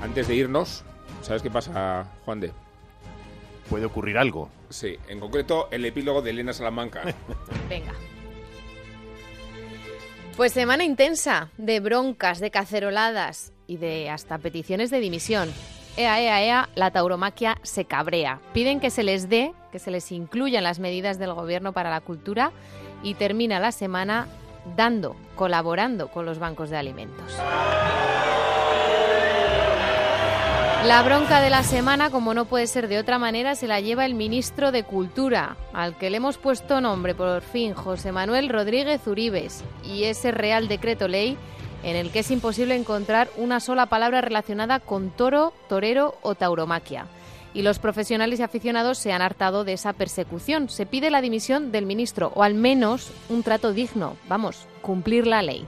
Antes 0.00 0.28
de 0.28 0.36
irnos, 0.36 0.84
¿Sabes 1.22 1.42
qué 1.42 1.50
pasa, 1.50 2.06
Juan 2.24 2.40
de? 2.40 2.52
Puede 3.70 3.86
ocurrir 3.86 4.18
algo. 4.18 4.50
Sí, 4.68 4.96
en 5.08 5.20
concreto 5.20 5.68
el 5.70 5.84
epílogo 5.84 6.20
de 6.20 6.30
Elena 6.30 6.52
Salamanca. 6.52 7.02
Venga. 7.68 7.92
Pues 10.36 10.52
semana 10.52 10.84
intensa 10.84 11.50
de 11.56 11.80
broncas, 11.80 12.40
de 12.40 12.50
caceroladas 12.50 13.52
y 13.66 13.76
de 13.76 14.10
hasta 14.10 14.38
peticiones 14.38 14.90
de 14.90 14.98
dimisión. 14.98 15.48
Ea, 15.96 16.20
ea, 16.20 16.42
ea, 16.42 16.68
la 16.74 16.90
tauromaquia 16.90 17.58
se 17.62 17.84
cabrea. 17.84 18.40
Piden 18.52 18.80
que 18.80 18.90
se 18.90 19.02
les 19.02 19.28
dé, 19.28 19.52
que 19.70 19.78
se 19.78 19.90
les 19.90 20.10
incluyan 20.12 20.64
las 20.64 20.78
medidas 20.78 21.18
del 21.18 21.34
gobierno 21.34 21.72
para 21.72 21.90
la 21.90 22.00
cultura 22.00 22.52
y 23.02 23.14
termina 23.14 23.60
la 23.60 23.70
semana 23.70 24.26
dando, 24.76 25.16
colaborando 25.36 26.08
con 26.08 26.26
los 26.26 26.38
bancos 26.38 26.70
de 26.70 26.76
alimentos. 26.76 27.36
La 30.84 31.02
bronca 31.02 31.42
de 31.42 31.50
la 31.50 31.62
semana, 31.62 32.10
como 32.10 32.32
no 32.32 32.46
puede 32.46 32.66
ser 32.66 32.88
de 32.88 32.98
otra 32.98 33.18
manera, 33.18 33.54
se 33.54 33.66
la 33.66 33.80
lleva 33.80 34.06
el 34.06 34.14
ministro 34.14 34.72
de 34.72 34.82
Cultura, 34.82 35.58
al 35.74 35.96
que 35.98 36.08
le 36.08 36.16
hemos 36.16 36.38
puesto 36.38 36.80
nombre 36.80 37.14
por 37.14 37.42
fin, 37.42 37.74
José 37.74 38.12
Manuel 38.12 38.48
Rodríguez 38.48 39.06
Uribes, 39.06 39.62
y 39.84 40.04
ese 40.04 40.30
Real 40.30 40.68
Decreto 40.68 41.06
Ley 41.06 41.36
en 41.82 41.96
el 41.96 42.10
que 42.10 42.20
es 42.20 42.30
imposible 42.30 42.74
encontrar 42.74 43.28
una 43.36 43.60
sola 43.60 43.86
palabra 43.86 44.22
relacionada 44.22 44.80
con 44.80 45.10
toro, 45.10 45.52
torero 45.68 46.16
o 46.22 46.34
tauromaquia. 46.34 47.06
Y 47.52 47.62
los 47.62 47.78
profesionales 47.78 48.40
y 48.40 48.42
aficionados 48.42 48.98
se 48.98 49.12
han 49.12 49.22
hartado 49.22 49.64
de 49.64 49.74
esa 49.74 49.92
persecución. 49.92 50.68
Se 50.68 50.86
pide 50.86 51.10
la 51.10 51.20
dimisión 51.20 51.72
del 51.72 51.84
ministro, 51.84 52.32
o 52.34 52.42
al 52.42 52.54
menos 52.54 53.10
un 53.28 53.42
trato 53.42 53.72
digno, 53.72 54.16
vamos, 54.28 54.66
cumplir 54.82 55.26
la 55.26 55.42
ley. 55.42 55.66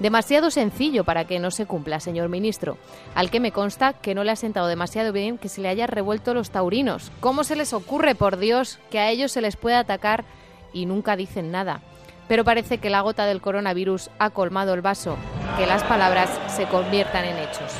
Demasiado 0.00 0.50
sencillo 0.50 1.04
para 1.04 1.26
que 1.26 1.38
no 1.38 1.50
se 1.50 1.66
cumpla, 1.66 2.00
señor 2.00 2.30
ministro, 2.30 2.78
al 3.14 3.30
que 3.30 3.38
me 3.38 3.52
consta 3.52 3.92
que 3.92 4.14
no 4.14 4.24
le 4.24 4.30
ha 4.30 4.36
sentado 4.36 4.66
demasiado 4.66 5.12
bien 5.12 5.36
que 5.36 5.50
se 5.50 5.60
le 5.60 5.68
haya 5.68 5.86
revuelto 5.86 6.32
los 6.32 6.50
taurinos. 6.50 7.12
¿Cómo 7.20 7.44
se 7.44 7.54
les 7.54 7.74
ocurre, 7.74 8.14
por 8.14 8.38
Dios, 8.38 8.78
que 8.90 8.98
a 8.98 9.10
ellos 9.10 9.30
se 9.30 9.42
les 9.42 9.56
puede 9.56 9.76
atacar 9.76 10.24
y 10.72 10.86
nunca 10.86 11.16
dicen 11.16 11.50
nada? 11.50 11.82
Pero 12.28 12.44
parece 12.44 12.78
que 12.78 12.88
la 12.88 13.02
gota 13.02 13.26
del 13.26 13.42
coronavirus 13.42 14.08
ha 14.18 14.30
colmado 14.30 14.72
el 14.72 14.80
vaso, 14.80 15.18
que 15.58 15.66
las 15.66 15.84
palabras 15.84 16.30
se 16.48 16.64
conviertan 16.64 17.26
en 17.26 17.36
hechos. 17.36 17.70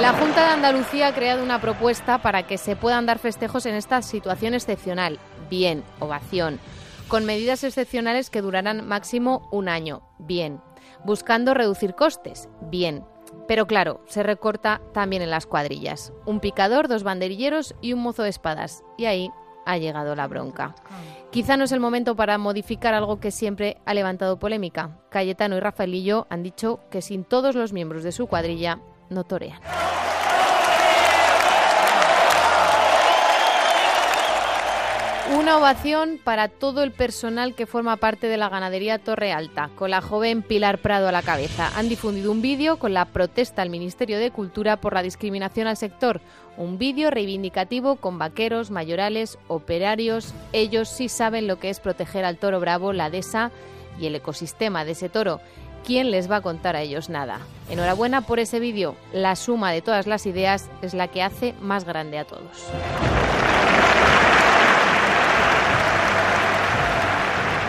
La 0.00 0.14
Junta 0.14 0.46
de 0.46 0.52
Andalucía 0.52 1.08
ha 1.08 1.14
creado 1.14 1.44
una 1.44 1.60
propuesta 1.60 2.18
para 2.18 2.42
que 2.42 2.58
se 2.58 2.74
puedan 2.74 3.06
dar 3.06 3.20
festejos 3.20 3.66
en 3.66 3.76
esta 3.76 4.02
situación 4.02 4.54
excepcional. 4.54 5.20
Bien, 5.48 5.84
ovación 6.00 6.58
con 7.08 7.24
medidas 7.24 7.64
excepcionales 7.64 8.30
que 8.30 8.42
durarán 8.42 8.86
máximo 8.86 9.48
un 9.52 9.68
año. 9.68 10.02
Bien. 10.18 10.60
Buscando 11.04 11.54
reducir 11.54 11.94
costes. 11.94 12.48
Bien. 12.62 13.04
Pero 13.48 13.66
claro, 13.66 14.02
se 14.06 14.22
recorta 14.22 14.80
también 14.92 15.22
en 15.22 15.30
las 15.30 15.46
cuadrillas. 15.46 16.12
Un 16.24 16.40
picador, 16.40 16.88
dos 16.88 17.02
banderilleros 17.02 17.74
y 17.80 17.92
un 17.92 18.00
mozo 18.00 18.22
de 18.22 18.30
espadas. 18.30 18.82
Y 18.98 19.04
ahí 19.04 19.30
ha 19.66 19.78
llegado 19.78 20.14
la 20.14 20.26
bronca. 20.26 20.74
Quizá 21.30 21.56
no 21.56 21.64
es 21.64 21.72
el 21.72 21.80
momento 21.80 22.16
para 22.16 22.38
modificar 22.38 22.94
algo 22.94 23.20
que 23.20 23.30
siempre 23.30 23.78
ha 23.84 23.94
levantado 23.94 24.38
polémica. 24.38 25.00
Cayetano 25.10 25.56
y 25.56 25.60
Rafaelillo 25.60 26.26
han 26.30 26.42
dicho 26.42 26.80
que 26.90 27.02
sin 27.02 27.24
todos 27.24 27.54
los 27.54 27.72
miembros 27.72 28.02
de 28.04 28.12
su 28.12 28.26
cuadrilla 28.26 28.80
no 29.10 29.24
torean. 29.24 29.60
Una 35.34 35.58
ovación 35.58 36.20
para 36.22 36.46
todo 36.48 36.84
el 36.84 36.92
personal 36.92 37.56
que 37.56 37.66
forma 37.66 37.96
parte 37.96 38.28
de 38.28 38.36
la 38.36 38.48
ganadería 38.48 39.00
Torre 39.00 39.32
Alta, 39.32 39.70
con 39.74 39.90
la 39.90 40.00
joven 40.00 40.42
Pilar 40.42 40.78
Prado 40.78 41.08
a 41.08 41.12
la 41.12 41.22
cabeza. 41.22 41.72
Han 41.76 41.88
difundido 41.88 42.30
un 42.30 42.42
vídeo 42.42 42.78
con 42.78 42.94
la 42.94 43.06
protesta 43.06 43.62
al 43.62 43.70
Ministerio 43.70 44.20
de 44.20 44.30
Cultura 44.30 44.76
por 44.76 44.94
la 44.94 45.02
discriminación 45.02 45.66
al 45.66 45.76
sector. 45.76 46.20
Un 46.56 46.78
vídeo 46.78 47.10
reivindicativo 47.10 47.96
con 47.96 48.18
vaqueros, 48.18 48.70
mayorales, 48.70 49.36
operarios. 49.48 50.32
Ellos 50.52 50.88
sí 50.88 51.08
saben 51.08 51.48
lo 51.48 51.58
que 51.58 51.70
es 51.70 51.80
proteger 51.80 52.24
al 52.24 52.38
toro 52.38 52.60
bravo, 52.60 52.92
la 52.92 53.10
dehesa 53.10 53.50
y 53.98 54.06
el 54.06 54.14
ecosistema 54.14 54.84
de 54.84 54.92
ese 54.92 55.08
toro. 55.08 55.40
¿Quién 55.84 56.12
les 56.12 56.30
va 56.30 56.36
a 56.36 56.42
contar 56.42 56.76
a 56.76 56.82
ellos 56.82 57.08
nada? 57.08 57.40
Enhorabuena 57.68 58.20
por 58.20 58.38
ese 58.38 58.60
vídeo. 58.60 58.94
La 59.12 59.34
suma 59.34 59.72
de 59.72 59.82
todas 59.82 60.06
las 60.06 60.24
ideas 60.24 60.68
es 60.82 60.94
la 60.94 61.08
que 61.08 61.22
hace 61.22 61.54
más 61.60 61.84
grande 61.84 62.18
a 62.18 62.24
todos. 62.24 62.64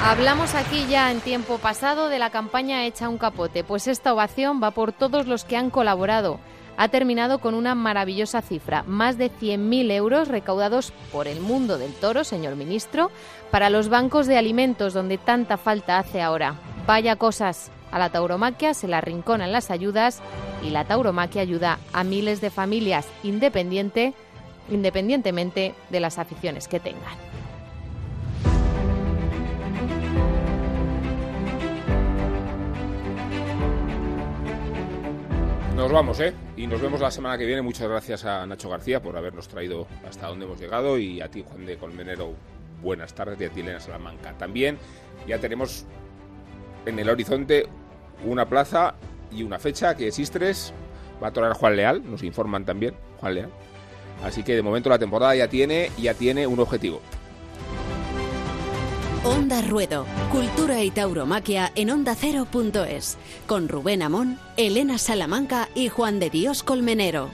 Hablamos 0.07 0.55
aquí 0.55 0.85
ya 0.87 1.11
en 1.11 1.19
tiempo 1.19 1.57
pasado 1.57 2.07
de 2.07 2.17
la 2.17 2.29
campaña 2.29 2.85
Hecha 2.85 3.09
un 3.09 3.17
capote, 3.17 3.65
pues 3.65 3.87
esta 3.89 4.13
ovación 4.13 4.63
va 4.63 4.71
por 4.71 4.93
todos 4.93 5.27
los 5.27 5.43
que 5.43 5.57
han 5.57 5.69
colaborado. 5.69 6.39
Ha 6.77 6.87
terminado 6.87 7.39
con 7.39 7.53
una 7.53 7.75
maravillosa 7.75 8.41
cifra, 8.41 8.83
más 8.83 9.17
de 9.17 9.29
100.000 9.29 9.91
euros 9.91 10.29
recaudados 10.29 10.93
por 11.11 11.27
el 11.27 11.41
mundo 11.41 11.77
del 11.77 11.93
toro, 11.93 12.23
señor 12.23 12.55
ministro, 12.55 13.11
para 13.51 13.69
los 13.69 13.89
bancos 13.89 14.27
de 14.27 14.37
alimentos 14.37 14.93
donde 14.93 15.17
tanta 15.17 15.57
falta 15.57 15.99
hace 15.99 16.21
ahora. 16.21 16.55
Vaya 16.87 17.17
cosas, 17.17 17.69
a 17.91 17.99
la 17.99 18.09
tauromaquia 18.09 18.73
se 18.73 18.87
la 18.87 19.01
rinconan 19.01 19.51
las 19.51 19.71
ayudas 19.71 20.21
y 20.63 20.69
la 20.69 20.85
tauromaquia 20.85 21.41
ayuda 21.41 21.79
a 21.91 22.05
miles 22.05 22.39
de 22.39 22.49
familias 22.49 23.05
independiente, 23.23 24.13
independientemente 24.69 25.75
de 25.89 25.99
las 25.99 26.17
aficiones 26.17 26.69
que 26.69 26.79
tengan. 26.79 27.26
Nos 35.77 35.91
vamos, 35.91 36.19
¿eh? 36.21 36.33
Y 36.55 36.65
nos 36.65 36.81
vemos 36.81 36.99
la 36.99 37.11
semana 37.11 37.37
que 37.37 37.45
viene. 37.45 37.61
Muchas 37.61 37.87
gracias 37.87 38.25
a 38.25 38.47
Nacho 38.47 38.67
García 38.67 38.99
por 38.99 39.15
habernos 39.15 39.47
traído 39.47 39.85
hasta 40.09 40.25
donde 40.25 40.45
hemos 40.45 40.59
llegado 40.59 40.97
y 40.97 41.21
a 41.21 41.29
ti, 41.29 41.45
Juan 41.47 41.67
de 41.67 41.77
Colmenero, 41.77 42.33
buenas 42.81 43.13
tardes 43.13 43.39
y 43.39 43.45
a 43.45 43.49
ti, 43.51 43.59
Elena 43.59 43.79
Salamanca. 43.79 44.33
También 44.39 44.79
ya 45.27 45.37
tenemos 45.37 45.85
en 46.87 46.97
el 46.97 47.07
horizonte 47.07 47.67
una 48.25 48.49
plaza 48.49 48.95
y 49.31 49.43
una 49.43 49.59
fecha 49.59 49.95
que 49.95 50.11
Sistres 50.11 50.73
va 51.21 51.27
a 51.27 51.31
tocar 51.31 51.53
Juan 51.53 51.75
Leal, 51.75 52.09
nos 52.09 52.23
informan 52.23 52.65
también, 52.65 52.95
Juan 53.19 53.35
Leal. 53.35 53.49
Así 54.23 54.41
que 54.41 54.55
de 54.55 54.63
momento 54.63 54.89
la 54.89 54.97
temporada 54.97 55.35
ya 55.35 55.47
tiene, 55.47 55.91
ya 55.95 56.15
tiene 56.15 56.47
un 56.47 56.59
objetivo. 56.59 57.01
Onda 59.23 59.61
Ruedo, 59.61 60.05
Cultura 60.31 60.83
y 60.83 60.91
Tauromaquia 60.91 61.71
en 61.75 61.89
onda 61.89 62.11
ondacero.es, 62.11 63.17
con 63.45 63.67
Rubén 63.67 64.01
Amón, 64.01 64.39
Elena 64.57 64.97
Salamanca 64.97 65.69
y 65.75 65.89
Juan 65.89 66.19
de 66.19 66.29
Dios 66.29 66.63
Colmenero. 66.63 67.29